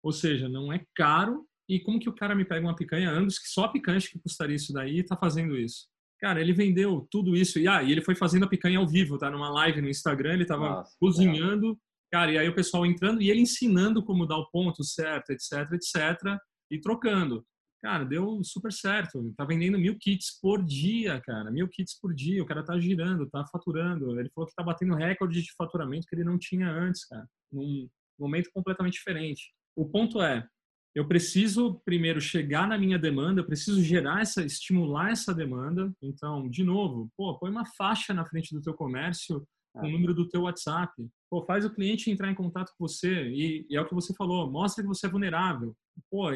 Ou 0.03 0.11
seja, 0.11 0.49
não 0.49 0.73
é 0.73 0.83
caro. 0.95 1.45
E 1.69 1.79
como 1.79 1.99
que 1.99 2.09
o 2.09 2.15
cara 2.15 2.33
me 2.33 2.43
pega 2.43 2.65
uma 2.65 2.75
picanha 2.75 3.11
Angus, 3.11 3.37
que 3.37 3.47
só 3.47 3.65
a 3.65 3.71
picanha 3.71 3.99
que 3.99 4.17
custaria 4.17 4.55
isso 4.55 4.73
daí, 4.73 4.97
e 4.97 5.03
tá 5.03 5.15
fazendo 5.15 5.55
isso? 5.55 5.87
Cara, 6.19 6.41
ele 6.41 6.51
vendeu 6.51 7.07
tudo 7.11 7.35
isso. 7.35 7.59
E, 7.59 7.67
ah, 7.67 7.83
e 7.83 7.91
ele 7.91 8.01
foi 8.01 8.15
fazendo 8.15 8.45
a 8.45 8.49
picanha 8.49 8.79
ao 8.79 8.87
vivo, 8.87 9.19
tá? 9.19 9.29
Numa 9.29 9.51
live 9.51 9.81
no 9.81 9.89
Instagram, 9.89 10.33
ele 10.33 10.45
tava 10.45 10.69
Nossa, 10.69 10.95
cozinhando. 10.99 11.77
Cara, 12.11 12.31
e 12.31 12.39
aí 12.39 12.49
o 12.49 12.55
pessoal 12.55 12.87
entrando 12.87 13.21
e 13.21 13.29
ele 13.29 13.41
ensinando 13.41 14.03
como 14.03 14.25
dar 14.25 14.37
o 14.37 14.49
ponto 14.49 14.83
certo, 14.83 15.29
etc, 15.29 15.71
etc, 15.73 16.39
e 16.71 16.79
trocando. 16.79 17.45
Cara, 17.83 18.05
deu 18.05 18.41
super 18.45 18.71
certo. 18.71 19.33
Tá 19.35 19.43
vendendo 19.43 19.77
mil 19.77 19.97
kits 19.99 20.39
por 20.41 20.63
dia, 20.63 21.19
cara. 21.19 21.51
Mil 21.51 21.67
kits 21.67 21.99
por 21.99 22.13
dia. 22.13 22.41
O 22.41 22.45
cara 22.45 22.63
tá 22.63 22.79
girando, 22.79 23.29
tá 23.29 23.45
faturando. 23.51 24.17
Ele 24.17 24.31
falou 24.33 24.47
que 24.47 24.55
tá 24.55 24.63
batendo 24.63 24.95
recorde 24.95 25.41
de 25.41 25.53
faturamento 25.57 26.07
que 26.07 26.15
ele 26.15 26.23
não 26.23 26.39
tinha 26.39 26.71
antes, 26.71 27.05
cara. 27.05 27.27
Num 27.51 27.89
momento 28.17 28.49
completamente 28.53 28.93
diferente. 28.93 29.53
O 29.75 29.85
ponto 29.85 30.21
é, 30.21 30.47
eu 30.95 31.05
preciso 31.05 31.81
primeiro 31.83 32.21
chegar 32.21 32.69
na 32.69 32.77
minha 32.77 32.97
demanda, 32.97 33.41
eu 33.41 33.45
preciso 33.45 33.83
gerar 33.83 34.21
essa, 34.21 34.45
estimular 34.45 35.11
essa 35.11 35.33
demanda. 35.33 35.91
Então, 36.01 36.47
de 36.49 36.63
novo, 36.63 37.11
pô, 37.17 37.37
põe 37.37 37.51
uma 37.51 37.65
faixa 37.65 38.13
na 38.13 38.25
frente 38.25 38.53
do 38.55 38.61
teu 38.61 38.73
comércio 38.73 39.45
com 39.73 39.87
o 39.87 39.91
número 39.91 40.13
do 40.13 40.29
teu 40.29 40.43
WhatsApp. 40.43 40.93
Pô, 41.33 41.41
faz 41.41 41.65
o 41.65 41.73
cliente 41.73 42.11
entrar 42.11 42.29
em 42.29 42.35
contato 42.35 42.75
com 42.77 42.87
você 42.87 43.23
e, 43.29 43.65
e, 43.67 43.75
é 43.75 43.81
o 43.81 43.87
que 43.87 43.95
você 43.95 44.13
falou, 44.13 44.51
mostra 44.51 44.83
que 44.83 44.87
você 44.87 45.07
é 45.07 45.09
vulnerável. 45.09 45.75
Pô, 46.07 46.27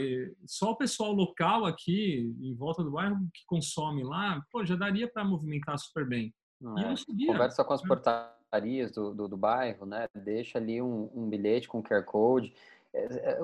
só 0.48 0.72
o 0.72 0.76
pessoal 0.76 1.12
local 1.12 1.68
aqui 1.68 2.36
em 2.42 2.56
volta 2.56 2.84
do 2.84 2.90
bairro 2.90 3.16
que 3.32 3.46
consome 3.46 4.04
lá, 4.04 4.42
pô, 4.52 4.66
já 4.66 4.76
daria 4.76 5.08
para 5.08 5.24
movimentar 5.24 5.78
super 5.78 6.04
bem. 6.04 6.34
É. 6.80 7.28
Conversa 7.28 7.64
com 7.64 7.74
as 7.74 7.82
portarias 7.84 8.92
do, 8.92 9.14
do, 9.14 9.28
do, 9.28 9.38
bairro, 9.38 9.86
né? 9.86 10.08
Deixa 10.16 10.58
ali 10.58 10.82
um, 10.82 11.12
um 11.14 11.30
bilhete 11.30 11.68
com 11.68 11.84
QR 11.84 12.04
Code. 12.04 12.52
É, 12.92 13.06
é, 13.06 13.40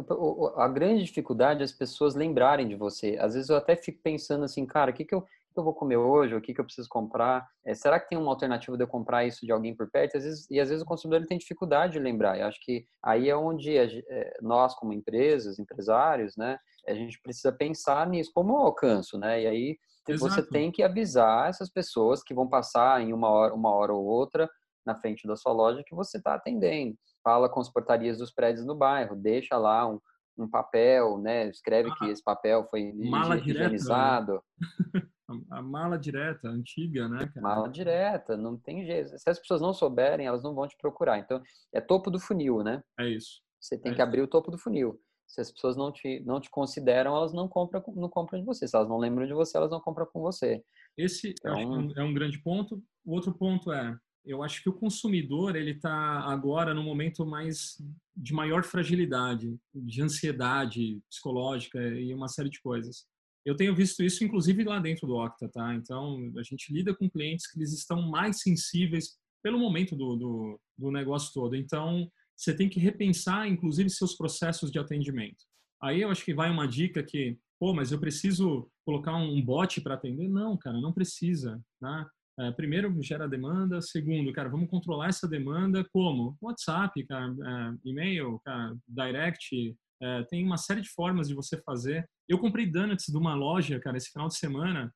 a 0.58 0.68
grande 0.68 1.04
dificuldade 1.04 1.62
é 1.62 1.66
as 1.66 1.72
pessoas 1.72 2.16
lembrarem 2.16 2.68
de 2.68 2.74
você. 2.74 3.16
Às 3.22 3.36
vezes 3.36 3.52
eu 3.52 3.58
até 3.58 3.76
fico 3.76 4.00
pensando 4.02 4.44
assim, 4.44 4.66
cara, 4.66 4.90
o 4.90 4.94
que, 4.96 5.06
que 5.06 5.14
eu 5.14 5.24
que 5.54 5.60
eu 5.60 5.64
vou 5.64 5.74
comer 5.74 5.98
hoje, 5.98 6.36
o 6.36 6.42
que, 6.42 6.54
que 6.54 6.60
eu 6.60 6.66
preciso 6.66 6.90
comprar, 6.90 7.48
é, 7.66 7.74
será 7.74 8.00
que 8.00 8.10
tem 8.10 8.18
uma 8.18 8.32
alternativa 8.32 8.76
de 8.76 8.84
eu 8.84 8.88
comprar 8.88 9.26
isso 9.26 9.46
de 9.46 9.52
alguém 9.52 9.76
por 9.76 9.90
perto? 9.90 10.18
Às 10.18 10.24
vezes, 10.24 10.48
e 10.50 10.60
às 10.60 10.70
vezes 10.70 10.84
o 10.84 10.88
consumidor 10.88 11.22
ele 11.22 11.28
tem 11.28 11.38
dificuldade 11.38 11.94
de 11.94 12.00
lembrar. 12.00 12.40
Eu 12.40 12.48
acho 12.48 12.60
que 12.62 12.86
aí 13.04 13.30
é 13.30 13.36
onde 13.36 13.78
a, 13.78 13.86
é, 13.86 14.38
nós, 14.42 14.76
como 14.76 14.94
empresas, 14.94 15.60
empresários, 15.60 16.36
né, 16.36 16.58
a 16.88 16.94
gente 16.94 17.22
precisa 17.22 17.52
pensar 17.52 18.08
nisso, 18.08 18.32
como 18.34 18.54
eu 18.54 18.58
alcanço, 18.58 19.18
né? 19.18 19.44
E 19.44 19.48
aí 19.48 19.78
Exato. 20.08 20.34
você 20.34 20.50
tem 20.50 20.72
que 20.72 20.84
avisar 20.84 21.50
essas 21.50 21.70
pessoas 21.70 22.22
que 22.22 22.34
vão 22.34 22.48
passar 22.48 23.02
em 23.02 23.14
uma 23.14 23.30
hora, 23.30 23.54
uma 23.54 23.72
hora 23.74 23.94
ou 23.94 24.04
outra 24.04 24.50
na 24.86 24.96
frente 24.96 25.26
da 25.26 25.36
sua 25.36 25.54
loja 25.54 25.84
que 25.86 25.96
você 25.96 26.18
está 26.18 26.36
atendendo. 26.36 26.96
Fala 27.24 27.48
com 27.50 27.62
as 27.62 27.72
portarias 27.72 28.18
dos 28.18 28.34
prédios 28.34 28.66
no 28.66 28.76
bairro, 28.76 29.16
deixa 29.16 29.58
lá 29.58 29.88
um, 29.88 30.00
um 30.38 30.50
papel, 30.50 31.18
né? 31.18 31.48
Escreve 31.50 31.90
ah, 31.92 31.96
que 31.96 32.06
esse 32.06 32.24
papel 32.24 32.68
foi 32.70 32.92
mala 32.94 33.38
higienizado. 33.38 34.42
Direta, 34.60 35.08
a 35.52 35.62
mala 35.62 35.98
direta, 35.98 36.48
antiga, 36.48 37.08
né? 37.08 37.28
Cara? 37.34 37.42
Mala 37.42 37.70
direta, 37.70 38.36
não 38.36 38.58
tem 38.58 38.86
jeito. 38.86 39.18
Se 39.18 39.30
as 39.30 39.40
pessoas 39.40 39.62
não 39.62 39.74
souberem, 39.74 40.28
elas 40.28 40.44
não 40.44 40.54
vão 40.54 40.68
te 40.68 40.78
procurar. 40.78 41.20
Então, 41.20 41.42
é 41.74 41.80
topo 41.80 42.10
do 42.10 42.20
funil, 42.20 42.64
né? 42.64 42.84
É 43.00 43.08
isso. 43.08 43.42
Você 43.60 43.78
tem 43.78 43.92
é 43.92 43.96
que 43.96 44.02
isso. 44.02 44.08
abrir 44.08 44.22
o 44.22 44.28
topo 44.28 44.52
do 44.52 44.58
funil. 44.58 45.00
Se 45.28 45.42
as 45.42 45.52
pessoas 45.52 45.76
não 45.76 45.92
te, 45.92 46.22
não 46.26 46.40
te 46.40 46.50
consideram, 46.50 47.16
elas 47.16 47.34
não 47.34 47.48
compram, 47.48 47.84
não 47.96 48.10
compram 48.10 48.40
de 48.40 48.46
você. 48.46 48.68
Se 48.68 48.76
elas 48.76 48.90
não 48.90 48.98
lembram 48.98 49.26
de 49.26 49.34
você, 49.34 49.58
elas 49.58 49.72
não 49.72 49.80
compram 49.80 50.06
com 50.06 50.22
você. 50.22 50.64
Esse 50.98 51.30
então... 51.30 51.60
é, 51.60 51.66
um, 51.66 51.92
é 51.96 52.04
um 52.04 52.14
grande 52.14 52.40
ponto. 52.42 52.84
O 53.06 53.16
outro 53.16 53.34
ponto 53.34 53.72
é, 53.72 53.98
eu 54.26 54.42
acho 54.42 54.62
que 54.64 54.70
o 54.70 54.74
consumidor 54.74 55.56
ele 55.56 55.72
está 55.72 56.22
agora 56.22 56.74
no 56.74 56.84
momento 56.84 57.26
mais 57.26 57.78
de 58.16 58.34
maior 58.34 58.64
fragilidade, 58.64 59.58
de 59.74 60.02
ansiedade 60.02 61.02
psicológica 61.10 61.80
e 61.80 62.14
uma 62.14 62.28
série 62.28 62.50
de 62.50 62.62
coisas. 62.62 63.06
Eu 63.46 63.56
tenho 63.56 63.76
visto 63.76 64.02
isso, 64.02 64.24
inclusive, 64.24 64.64
lá 64.64 64.80
dentro 64.80 65.06
do 65.06 65.16
Octa, 65.18 65.50
tá? 65.50 65.76
Então, 65.76 66.32
a 66.38 66.44
gente 66.44 66.72
lida 66.72 66.96
com 66.96 67.10
clientes 67.10 67.46
que 67.52 67.60
eles 67.60 67.74
estão 67.74 68.02
mais 68.02 68.40
sensíveis 68.42 69.18
pelo 69.44 69.60
momento 69.60 69.96
do, 69.96 70.16
do, 70.16 70.62
do 70.78 70.92
negócio 70.92 71.34
todo. 71.34 71.56
Então, 71.56 72.10
você 72.38 72.56
tem 72.56 72.70
que 72.70 72.80
repensar, 72.80 73.48
inclusive, 73.48 73.90
seus 73.90 74.16
processos 74.16 74.72
de 74.72 74.80
atendimento. 74.80 75.44
Aí 75.82 76.02
eu 76.02 76.10
acho 76.10 76.24
que 76.24 76.34
vai 76.34 76.50
uma 76.50 76.66
dica 76.66 77.04
que, 77.04 77.38
pô, 77.60 77.74
mas 77.74 77.92
eu 77.92 78.00
preciso 78.00 78.72
colocar 78.86 79.16
um 79.16 79.42
bot 79.44 79.82
para 79.82 79.96
atender? 79.96 80.30
Não, 80.30 80.58
cara, 80.58 80.80
não 80.80 80.94
precisa, 80.94 81.62
né? 81.82 82.06
É, 82.40 82.52
primeiro, 82.52 82.92
gera 83.02 83.28
demanda. 83.28 83.82
Segundo, 83.82 84.34
cara, 84.34 84.50
vamos 84.50 84.70
controlar 84.70 85.10
essa 85.10 85.28
demanda 85.28 85.86
como? 85.92 86.36
WhatsApp, 86.42 87.06
cara, 87.06 87.28
é, 87.28 87.90
e-mail, 87.90 88.40
cara, 88.44 88.76
direct, 88.88 89.76
é, 90.02 90.24
tem 90.24 90.44
uma 90.44 90.58
série 90.58 90.82
de 90.82 90.90
formas 90.90 91.28
de 91.28 91.36
você 91.36 91.62
fazer. 91.62 92.08
Eu 92.28 92.40
comprei 92.40 92.66
donuts 92.66 93.06
de 93.08 93.18
uma 93.18 93.36
loja, 93.36 93.80
cara, 93.80 93.98
esse 93.98 94.12
final 94.12 94.28
de 94.28 94.38
semana, 94.38 94.94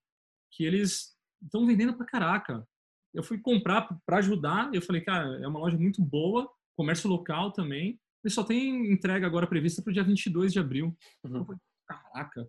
que 0.51 0.63
eles 0.65 1.15
estão 1.41 1.65
vendendo 1.65 1.95
pra 1.95 2.05
caraca. 2.05 2.67
Eu 3.13 3.23
fui 3.23 3.39
comprar 3.39 3.87
para 4.05 4.17
ajudar, 4.17 4.69
eu 4.73 4.81
falei, 4.81 5.01
cara, 5.01 5.39
é 5.41 5.47
uma 5.47 5.59
loja 5.59 5.77
muito 5.77 6.01
boa, 6.01 6.49
comércio 6.75 7.09
local 7.09 7.51
também, 7.51 7.99
e 8.23 8.29
só 8.29 8.43
tem 8.43 8.91
entrega 8.91 9.25
agora 9.25 9.47
prevista 9.47 9.81
para 9.81 9.91
o 9.91 9.93
dia 9.93 10.03
22 10.03 10.51
de 10.51 10.59
abril. 10.59 10.95
Uhum. 11.23 11.37
Eu 11.37 11.45
falei, 11.45 11.61
caraca. 11.87 12.47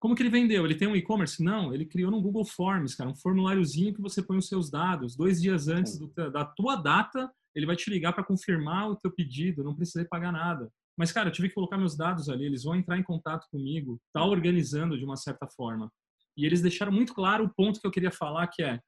Como 0.00 0.14
que 0.14 0.22
ele 0.22 0.30
vendeu? 0.30 0.64
Ele 0.64 0.76
tem 0.76 0.86
um 0.86 0.94
e-commerce? 0.94 1.42
Não, 1.42 1.74
ele 1.74 1.84
criou 1.84 2.10
no 2.10 2.22
Google 2.22 2.44
Forms, 2.44 2.94
cara, 2.94 3.10
um 3.10 3.16
formuláriozinho 3.16 3.92
que 3.92 4.00
você 4.00 4.22
põe 4.22 4.38
os 4.38 4.46
seus 4.46 4.70
dados. 4.70 5.16
Dois 5.16 5.40
dias 5.40 5.66
antes 5.66 5.98
do, 5.98 6.06
da 6.30 6.44
tua 6.44 6.76
data, 6.76 7.30
ele 7.54 7.66
vai 7.66 7.74
te 7.74 7.90
ligar 7.90 8.12
para 8.12 8.24
confirmar 8.24 8.90
o 8.90 8.96
teu 8.96 9.10
pedido, 9.10 9.64
não 9.64 9.74
precisa 9.74 10.06
pagar 10.08 10.30
nada. 10.30 10.70
Mas, 10.96 11.12
cara, 11.12 11.28
eu 11.28 11.32
tive 11.32 11.48
que 11.48 11.54
colocar 11.54 11.78
meus 11.78 11.96
dados 11.96 12.28
ali, 12.28 12.44
eles 12.44 12.64
vão 12.64 12.74
entrar 12.76 12.98
em 12.98 13.02
contato 13.02 13.46
comigo, 13.50 14.00
tá 14.12 14.24
organizando 14.24 14.98
de 14.98 15.04
uma 15.04 15.16
certa 15.16 15.46
forma. 15.46 15.90
E 16.36 16.46
eles 16.46 16.60
deixaram 16.60 16.92
muito 16.92 17.14
claro 17.14 17.44
o 17.44 17.54
ponto 17.54 17.80
que 17.80 17.86
eu 17.86 17.90
queria 17.90 18.12
falar, 18.12 18.46
que 18.48 18.62
é 18.62 18.80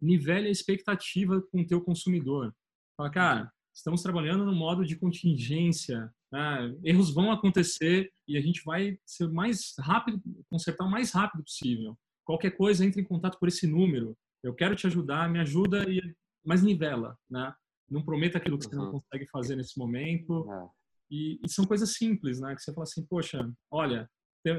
nivele 0.00 0.48
a 0.48 0.50
expectativa 0.50 1.40
com 1.50 1.60
o 1.60 1.66
teu 1.66 1.80
consumidor. 1.80 2.52
Fala, 2.96 3.10
cara, 3.10 3.52
estamos 3.74 4.02
trabalhando 4.02 4.44
no 4.44 4.54
modo 4.54 4.84
de 4.84 4.96
contingência, 4.96 6.12
né? 6.30 6.74
erros 6.84 7.12
vão 7.12 7.32
acontecer 7.32 8.12
e 8.28 8.36
a 8.36 8.40
gente 8.40 8.62
vai 8.64 8.98
ser 9.06 9.28
mais 9.28 9.74
rápido, 9.78 10.20
consertar 10.46 10.84
o 10.84 10.90
mais 10.90 11.12
rápido 11.12 11.42
possível. 11.42 11.98
Qualquer 12.24 12.52
coisa, 12.52 12.84
entre 12.84 13.00
em 13.00 13.04
contato 13.04 13.38
por 13.38 13.48
esse 13.48 13.66
número. 13.66 14.16
Eu 14.42 14.54
quero 14.54 14.74
te 14.74 14.86
ajudar, 14.86 15.30
me 15.30 15.38
ajuda, 15.38 15.88
e 15.88 16.00
mas 16.44 16.62
nivela, 16.62 17.16
né? 17.30 17.54
Não 17.88 18.02
prometa 18.02 18.38
aquilo 18.38 18.58
que 18.58 18.64
você 18.64 18.74
não 18.74 18.86
uhum. 18.86 18.92
consegue 18.92 19.26
fazer 19.30 19.56
nesse 19.56 19.78
momento. 19.78 20.50
É. 20.50 20.68
E, 21.10 21.40
e, 21.44 21.48
são 21.48 21.64
coisas 21.64 21.92
simples, 21.92 22.40
né? 22.40 22.54
Que 22.54 22.62
você 22.62 22.72
fala 22.72 22.84
assim, 22.84 23.04
poxa, 23.06 23.48
olha, 23.70 24.10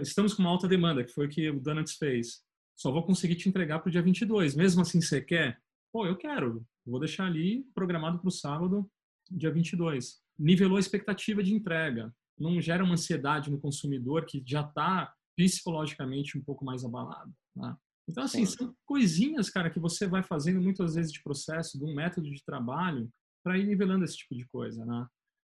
estamos 0.02 0.34
com 0.34 0.44
uma 0.44 0.52
alta 0.52 0.68
demanda, 0.68 1.04
que 1.04 1.12
foi 1.12 1.26
o 1.26 1.30
que 1.30 1.50
o 1.50 1.60
Donuts 1.60 1.96
fez. 1.96 2.42
Só 2.76 2.92
vou 2.92 3.04
conseguir 3.04 3.36
te 3.36 3.50
entregar 3.50 3.80
para 3.80 3.90
o 3.90 3.92
dia 3.92 4.02
22. 4.02 4.56
Mesmo 4.56 4.82
assim, 4.82 5.02
você 5.02 5.22
quer? 5.22 5.60
Pô, 5.92 6.06
eu 6.06 6.16
quero. 6.16 6.66
Vou 6.86 7.00
deixar 7.00 7.26
ali 7.26 7.66
programado 7.74 8.20
para 8.20 8.28
o 8.28 8.32
sábado, 8.32 8.90
dia 9.38 9.52
22. 9.52 10.22
Nivelou 10.38 10.78
a 10.78 10.80
expectativa 10.80 11.44
de 11.44 11.54
entrega. 11.54 12.14
Não 12.40 12.60
gera 12.60 12.84
uma 12.84 12.94
ansiedade 12.94 13.52
no 13.52 13.60
consumidor 13.60 14.26
que 14.26 14.44
já 14.46 14.62
está 14.62 15.14
psicologicamente 15.36 16.38
um 16.38 16.44
pouco 16.44 16.64
mais 16.66 16.84
abalado. 16.84 17.32
Né? 17.56 17.76
Então, 18.10 18.24
assim, 18.24 18.46
Sim. 18.46 18.58
são 18.58 18.76
coisinhas, 18.86 19.50
cara, 19.50 19.70
que 19.70 19.80
você 19.80 20.08
vai 20.08 20.24
fazendo 20.24 20.62
muitas 20.62 20.96
vezes 20.96 21.12
de 21.12 21.22
processo, 21.24 21.78
de 21.78 21.86
um 21.86 21.94
método 21.94 22.30
de 22.30 22.44
trabalho, 22.44 23.10
para 23.44 23.58
ir 23.58 23.66
nivelando 23.66 24.06
esse 24.06 24.18
tipo 24.18 24.36
de 24.36 24.46
coisa, 24.48 24.86
né? 24.86 25.06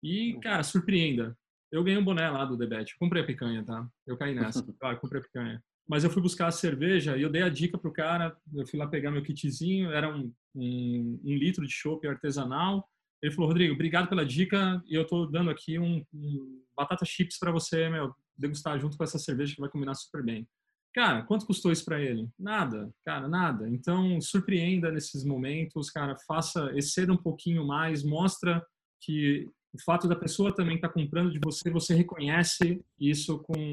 E, 0.04 0.40
cara, 0.42 0.64
surpreenda. 0.64 1.38
Eu 1.72 1.84
ganhei 1.84 2.00
um 2.00 2.04
boné 2.04 2.30
lá 2.30 2.46
do 2.46 2.58
Debet. 2.58 2.98
Comprei 2.98 3.22
a 3.22 3.26
picanha, 3.26 3.64
tá? 3.64 3.88
Eu 4.08 4.18
caí 4.18 4.34
nessa. 4.34 4.64
Comprei 5.00 5.22
a 5.22 5.24
picanha. 5.24 5.64
Mas 5.88 6.04
eu 6.04 6.10
fui 6.10 6.22
buscar 6.22 6.48
a 6.48 6.52
cerveja 6.52 7.18
e 7.18 7.22
eu 7.22 7.30
dei 7.30 7.42
a 7.42 7.50
dica 7.50 7.78
pro 7.78 7.92
cara. 7.92 8.36
Eu 8.56 8.66
fui 8.68 8.80
lá 8.80 8.88
pegar 8.88 9.12
meu 9.12 9.24
kitzinho. 9.24 9.92
Era 9.92 10.16
um, 10.16 10.34
um, 10.56 11.20
um 11.24 11.36
litro 11.36 11.66
de 11.66 11.74
chopp 11.74 12.08
artesanal. 12.08 12.88
Ele 13.22 13.34
falou, 13.34 13.50
Rodrigo, 13.50 13.74
obrigado 13.74 14.08
pela 14.08 14.26
dica. 14.26 14.82
E 14.88 14.96
eu 14.96 15.06
tô 15.06 15.26
dando 15.26 15.50
aqui 15.50 15.78
um, 15.78 16.04
um 16.14 16.64
batata 16.76 17.06
chips 17.06 17.38
para 17.38 17.52
você, 17.52 17.90
meu, 17.90 18.14
degustar 18.38 18.80
junto 18.80 18.98
com 18.98 19.04
essa 19.04 19.20
cerveja 19.20 19.54
que 19.54 19.62
vai 19.62 19.70
combinar 19.70 19.96
super 19.96 20.24
bem. 20.24 20.48
Cara, 20.94 21.24
quanto 21.24 21.46
custou 21.46 21.72
isso 21.72 21.86
para 21.86 22.02
ele? 22.02 22.28
Nada, 22.38 22.92
cara, 23.06 23.28
nada. 23.28 23.70
Então, 23.70 24.20
surpreenda 24.20 24.92
nesses 24.92 25.24
momentos, 25.24 25.92
cara, 25.92 26.16
faça, 26.28 26.72
exceda 26.76 27.14
um 27.14 27.18
pouquinho 27.18 27.66
mais, 27.66 28.04
mostra 28.04 28.66
que 29.02 29.48
o 29.72 29.82
fato 29.84 30.08
da 30.08 30.16
pessoa 30.16 30.54
também 30.54 30.76
estar 30.76 30.88
tá 30.88 30.94
comprando 30.94 31.32
de 31.32 31.40
você, 31.44 31.70
você 31.70 31.94
reconhece 31.94 32.84
isso 33.00 33.38
com, 33.40 33.72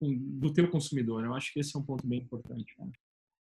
com, 0.00 0.14
do 0.40 0.52
teu 0.52 0.68
consumidor. 0.68 1.24
Eu 1.24 1.34
acho 1.34 1.52
que 1.52 1.60
esse 1.60 1.76
é 1.76 1.78
um 1.78 1.84
ponto 1.84 2.04
bem 2.06 2.20
importante. 2.20 2.74
Cara. 2.74 2.90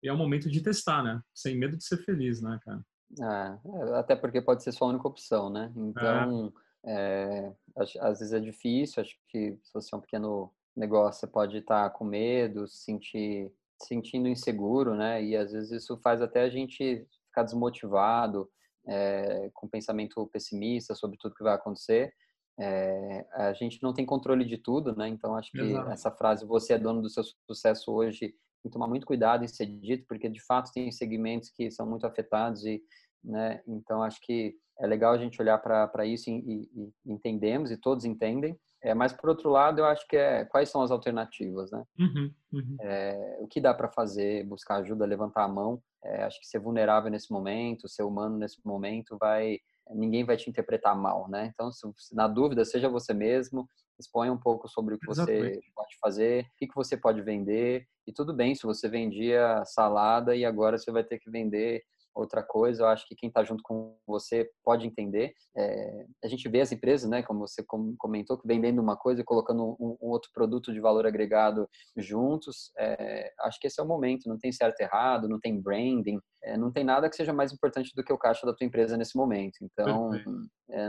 E 0.03 0.09
é 0.09 0.13
o 0.13 0.17
momento 0.17 0.51
de 0.51 0.61
testar, 0.61 1.03
né? 1.03 1.23
Sem 1.33 1.57
medo 1.57 1.77
de 1.77 1.85
ser 1.85 1.99
feliz, 1.99 2.41
né, 2.41 2.59
cara? 2.65 2.85
É, 3.17 3.99
até 3.99 4.15
porque 4.15 4.41
pode 4.43 4.63
ser 4.63 4.73
sua 4.73 4.89
única 4.89 5.09
opção, 5.09 5.49
né? 5.49 5.73
Então, 5.77 6.53
é. 6.55 6.59
É, 6.85 7.53
às 7.77 8.19
vezes 8.19 8.33
é 8.33 8.41
difícil. 8.41 9.01
Acho 9.03 9.17
que 9.29 9.59
se 9.63 9.73
você 9.73 9.95
é 9.95 9.99
um 9.99 10.01
pequeno 10.01 10.53
negócio, 10.77 11.21
você 11.21 11.27
pode 11.27 11.59
estar 11.59 11.91
com 11.91 12.05
medo, 12.05 12.67
se 12.69 12.85
sentir 12.85 13.53
sentindo 13.81 14.27
inseguro, 14.29 14.95
né? 14.95 15.23
E 15.23 15.37
às 15.37 15.53
vezes 15.53 15.71
isso 15.71 15.97
faz 16.03 16.21
até 16.21 16.43
a 16.43 16.51
gente 16.51 17.07
ficar 17.29 17.45
desmotivado, 17.45 18.51
é, 18.87 19.51
com 19.55 19.69
pensamento 19.69 20.27
pessimista 20.29 20.95
sobre 20.97 21.17
tudo 21.19 21.35
que 21.35 21.45
vai 21.45 21.55
acontecer. 21.55 22.13
É, 22.59 23.25
a 23.35 23.53
gente 23.53 23.81
não 23.83 23.95
tem 23.95 24.05
controle 24.05 24.45
de 24.45 24.59
tudo, 24.59 24.97
né? 24.97 25.09
Então 25.09 25.37
acho 25.37 25.53
que 25.53 25.61
Exato. 25.61 25.91
essa 25.93 26.11
frase 26.11 26.45
"você 26.45 26.75
é 26.75 26.79
dono 26.79 27.01
do 27.01 27.09
seu 27.09 27.23
sucesso 27.47 27.93
hoje" 27.93 28.35
tem 28.63 28.71
que 28.71 28.73
tomar 28.73 28.89
muito 28.89 29.07
cuidado 29.07 29.45
em 29.45 29.49
ser 29.49 29.67
dito, 29.67 30.05
porque 30.09 30.29
de 30.29 30.45
fato 30.45 30.71
tem 30.73 30.91
segmentos 30.91 31.51
que 31.51 31.71
são 31.71 31.87
muito 31.87 32.07
afetados 32.07 32.65
e, 32.65 32.83
né? 33.23 33.63
Então 33.67 34.03
acho 34.03 34.19
que 34.23 34.55
é 34.81 34.87
legal 34.87 35.13
a 35.13 35.19
gente 35.19 35.41
olhar 35.41 35.59
para 35.59 36.07
isso 36.07 36.31
e, 36.31 36.39
e, 36.39 36.93
e 37.07 37.13
entendemos 37.13 37.71
e 37.71 37.77
todos 37.77 38.05
entendem. 38.05 38.59
É, 38.83 38.95
mas 38.95 39.13
por 39.13 39.29
outro 39.29 39.51
lado, 39.51 39.81
eu 39.81 39.85
acho 39.85 40.07
que 40.07 40.17
é 40.17 40.45
quais 40.45 40.69
são 40.69 40.83
as 40.83 40.93
alternativas, 40.93 41.71
né? 41.73 41.83
Uhum, 41.99 42.33
uhum. 42.53 42.77
É, 42.81 43.39
o 43.41 43.49
que 43.49 43.61
dá 43.61 43.75
para 43.75 43.89
fazer, 43.89 44.45
buscar 44.45 44.77
ajuda, 44.77 45.05
levantar 45.05 45.45
a 45.45 45.49
mão. 45.49 45.83
É, 46.05 46.23
acho 46.23 46.39
que 46.39 46.47
ser 46.47 46.61
vulnerável 46.61 47.11
nesse 47.11 47.33
momento, 47.33 47.89
ser 47.89 48.05
humano 48.05 48.39
nesse 48.39 48.65
momento, 48.65 49.17
vai 49.19 49.59
ninguém 49.95 50.25
vai 50.25 50.37
te 50.37 50.49
interpretar 50.51 50.97
mal, 50.97 51.29
né? 51.29 51.51
Então, 51.53 51.73
se, 51.73 52.15
na 52.15 52.29
dúvida, 52.29 52.65
seja 52.65 52.89
você 52.89 53.15
mesmo, 53.15 53.69
exponha 53.99 54.33
um 54.33 54.39
pouco 54.39 54.69
sobre 54.69 54.95
o 54.95 54.99
que 54.99 55.11
Exatamente. 55.11 55.55
você 55.55 55.73
pode 55.75 55.97
fazer, 56.01 56.45
o 56.45 56.57
que, 56.57 56.67
que 56.67 56.75
você 56.75 56.97
pode 56.97 57.23
vender. 57.23 57.87
E 58.09 58.13
tudo 58.13 58.33
bem 58.33 58.55
se 58.55 58.63
você 58.63 58.89
vendia 58.89 59.63
salada 59.67 60.35
e 60.35 60.43
agora 60.43 60.79
você 60.79 60.91
vai 60.91 61.05
ter 61.05 61.19
que 61.19 61.31
vender 61.31 61.83
outra 62.15 62.43
coisa, 62.43 62.83
eu 62.83 62.89
acho 62.89 63.07
que 63.07 63.15
quem 63.15 63.29
está 63.29 63.45
junto 63.45 63.63
com 63.63 63.97
você 64.07 64.51
pode 64.65 64.87
entender. 64.87 65.33
É, 65.57 66.07
a 66.25 66.29
gente 66.29 66.49
vê 66.49 66.61
as 66.61 66.73
empresas, 66.73 67.09
né, 67.09 67.23
como 67.23 67.47
você 67.47 67.65
comentou, 67.97 68.39
que 68.39 68.47
vendendo 68.47 68.81
uma 68.81 68.97
coisa 68.97 69.21
e 69.21 69.25
colocando 69.25 69.77
um, 69.81 69.97
um 70.01 70.09
outro 70.09 70.31
produto 70.33 70.73
de 70.73 70.81
valor 70.81 71.07
agregado 71.07 71.69
juntos. 71.97 72.73
É, 72.79 73.33
acho 73.41 73.61
que 73.61 73.67
esse 73.67 73.81
é 73.81 73.83
o 73.83 73.87
momento. 73.87 74.29
Não 74.29 74.39
tem 74.39 74.53
certo 74.53 74.81
e 74.81 74.85
errado, 74.85 75.29
não 75.29 75.39
tem 75.39 75.61
branding, 75.61 76.19
é, 76.43 76.57
não 76.57 76.73
tem 76.73 76.85
nada 76.85 77.09
que 77.09 77.17
seja 77.17 77.33
mais 77.33 77.53
importante 77.53 77.93
do 77.95 78.03
que 78.03 78.13
o 78.13 78.19
caixa 78.19 78.47
da 78.47 78.55
tua 78.55 78.67
empresa 78.67 78.97
nesse 78.97 79.17
momento. 79.17 79.59
Então, 79.63 80.11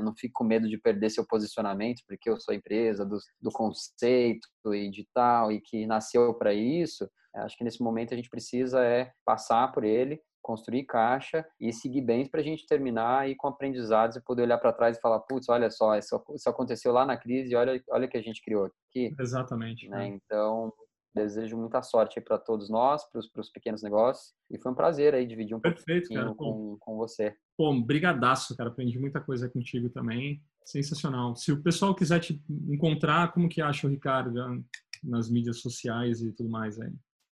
não 0.03 0.13
fique 0.15 0.33
com 0.33 0.43
medo 0.43 0.67
de 0.67 0.77
perder 0.77 1.09
seu 1.09 1.25
posicionamento, 1.25 2.01
porque 2.07 2.29
eu 2.29 2.39
sou 2.39 2.53
a 2.53 2.55
empresa 2.55 3.05
do, 3.05 3.17
do 3.41 3.51
conceito 3.51 4.47
e 4.73 4.89
de 4.89 5.07
tal 5.13 5.51
e 5.51 5.61
que 5.61 5.85
nasceu 5.85 6.33
para 6.33 6.53
isso. 6.53 7.09
Acho 7.35 7.57
que 7.57 7.63
nesse 7.63 7.81
momento 7.81 8.13
a 8.13 8.17
gente 8.17 8.29
precisa 8.29 8.83
é 8.83 9.11
passar 9.25 9.71
por 9.71 9.83
ele 9.83 10.19
construir 10.49 10.83
caixa 10.85 11.45
e 11.59 11.71
seguir 11.71 12.01
bem 12.01 12.27
para 12.27 12.39
a 12.39 12.43
gente 12.43 12.65
terminar 12.65 13.19
aí 13.19 13.35
com 13.35 13.47
aprendizados 13.47 14.17
e 14.17 14.23
poder 14.23 14.41
olhar 14.41 14.57
para 14.57 14.73
trás 14.73 14.97
e 14.97 14.99
falar, 14.99 15.19
putz, 15.19 15.47
olha 15.47 15.69
só, 15.69 15.95
isso, 15.95 16.19
isso 16.33 16.49
aconteceu 16.49 16.91
lá 16.91 17.05
na 17.05 17.15
crise 17.15 17.51
e 17.51 17.55
olha, 17.55 17.79
olha 17.91 18.07
o 18.07 18.09
que 18.09 18.17
a 18.17 18.21
gente 18.21 18.41
criou 18.41 18.65
aqui. 18.65 19.13
Exatamente. 19.19 19.87
Né? 19.87 20.07
Então, 20.07 20.73
desejo 21.13 21.55
muita 21.55 21.83
sorte 21.83 22.19
para 22.19 22.39
todos 22.39 22.67
nós, 22.67 23.03
para 23.11 23.19
os 23.19 23.51
pequenos 23.51 23.83
negócios. 23.83 24.33
E 24.49 24.59
foi 24.59 24.71
um 24.71 24.75
prazer 24.75 25.13
aí 25.13 25.27
dividir 25.27 25.55
um 25.55 25.59
Perfeito, 25.59 26.07
pouquinho 26.07 26.33
com, 26.33 26.77
com 26.79 26.97
você. 26.97 27.35
Pô, 27.55 27.71
brigadaço, 27.79 28.57
cara. 28.57 28.71
Aprendi 28.71 28.97
muita 28.97 29.21
coisa 29.21 29.47
contigo 29.47 29.87
também. 29.91 30.41
Sensacional. 30.65 31.35
Se 31.35 31.51
o 31.51 31.61
pessoal 31.61 31.93
quiser 31.93 32.19
te 32.21 32.41
encontrar, 32.67 33.31
como 33.33 33.47
que 33.47 33.61
acha 33.61 33.85
o 33.85 33.89
Ricardo 33.89 34.33
nas 35.03 35.29
mídias 35.29 35.59
sociais 35.61 36.23
e 36.23 36.31
tudo 36.31 36.49
mais 36.49 36.79
aí? 36.79 36.91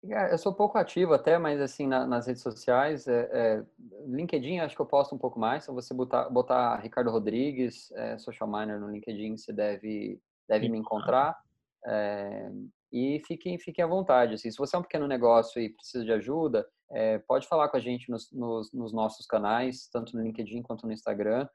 É, 0.10 0.34
eu 0.34 0.38
sou 0.38 0.54
pouco 0.54 0.78
ativo 0.78 1.14
até, 1.14 1.38
mas 1.38 1.62
assim, 1.62 1.88
na, 1.88 2.06
nas 2.06 2.28
redes 2.28 2.42
sociais, 2.42 3.08
é, 3.08 3.30
é, 3.32 3.64
LinkedIn 4.06 4.60
acho 4.60 4.76
que 4.76 4.82
eu 4.82 4.86
posto 4.86 5.16
um 5.16 5.18
pouco 5.18 5.40
mais. 5.40 5.64
Se 5.64 5.72
você 5.72 5.94
botar, 5.94 6.30
botar 6.30 6.76
Ricardo 6.78 7.10
Rodrigues, 7.10 7.92
é, 7.94 8.18
Social 8.18 8.50
Miner 8.50 8.80
no 8.80 8.92
LinkedIn, 8.92 9.38
você 9.38 9.54
deve, 9.54 10.20
deve 10.48 10.68
me 10.68 10.78
encontrar. 10.78 11.38
É, 11.86 12.52
e 12.92 13.22
fiquem, 13.26 13.58
fiquem 13.58 13.84
à 13.84 13.88
vontade. 13.88 14.34
Assim, 14.34 14.52
se 14.52 14.58
você 14.58 14.76
é 14.76 14.80
um 14.80 14.84
pequeno 14.84 15.08
negócio 15.08 15.62
e 15.62 15.70
precisa 15.70 16.04
de 16.04 16.12
ajuda, 16.12 16.68
é, 16.92 17.20
pode 17.20 17.48
falar 17.48 17.70
com 17.70 17.78
a 17.78 17.80
gente 17.80 18.12
nos, 18.12 18.30
nos, 18.34 18.74
nos, 18.74 18.92
nossos 18.92 19.26
canais, 19.26 19.88
tanto 19.92 20.16
no 20.18 20.22
LinkedIn 20.22 20.62
quanto 20.64 20.86
no 20.86 20.92
Instagram. 20.92 21.48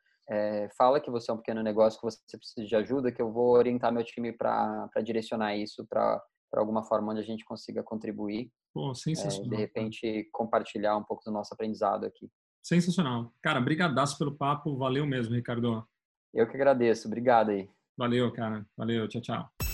fala 0.76 1.00
que 1.00 1.10
você 1.10 1.30
é 1.30 1.34
um 1.34 1.38
pequeno 1.38 1.62
negócio, 1.62 2.00
que 2.00 2.06
você 2.06 2.38
precisa 2.38 2.66
de 2.66 2.76
ajuda, 2.76 3.12
que 3.12 3.20
eu 3.20 3.30
vou 3.30 3.50
orientar 3.50 3.92
meu 3.92 4.02
time 4.02 4.32
para 4.32 4.88
direcionar 5.04 5.54
isso 5.54 5.86
para 5.86 6.20
para 6.50 6.60
alguma 6.60 6.82
forma 6.84 7.12
onde 7.12 7.20
a 7.20 7.24
gente 7.24 7.44
consiga 7.44 7.82
contribuir. 7.82 8.50
Pô, 8.72 8.94
sensacional. 8.94 9.46
É, 9.46 9.50
de 9.50 9.56
repente, 9.56 10.28
compartilhar 10.32 10.96
um 10.96 11.04
pouco 11.04 11.22
do 11.24 11.30
nosso 11.30 11.52
aprendizado 11.52 12.04
aqui. 12.04 12.30
Sensacional. 12.62 13.32
Cara, 13.42 13.60
brigadaço 13.60 14.18
pelo 14.18 14.36
papo. 14.36 14.76
Valeu 14.76 15.06
mesmo, 15.06 15.34
Ricardo. 15.34 15.86
Eu 16.34 16.46
que 16.48 16.56
agradeço. 16.56 17.06
Obrigado 17.06 17.50
aí. 17.50 17.68
Valeu, 17.96 18.32
cara. 18.32 18.66
Valeu. 18.76 19.08
Tchau, 19.08 19.20
tchau. 19.20 19.67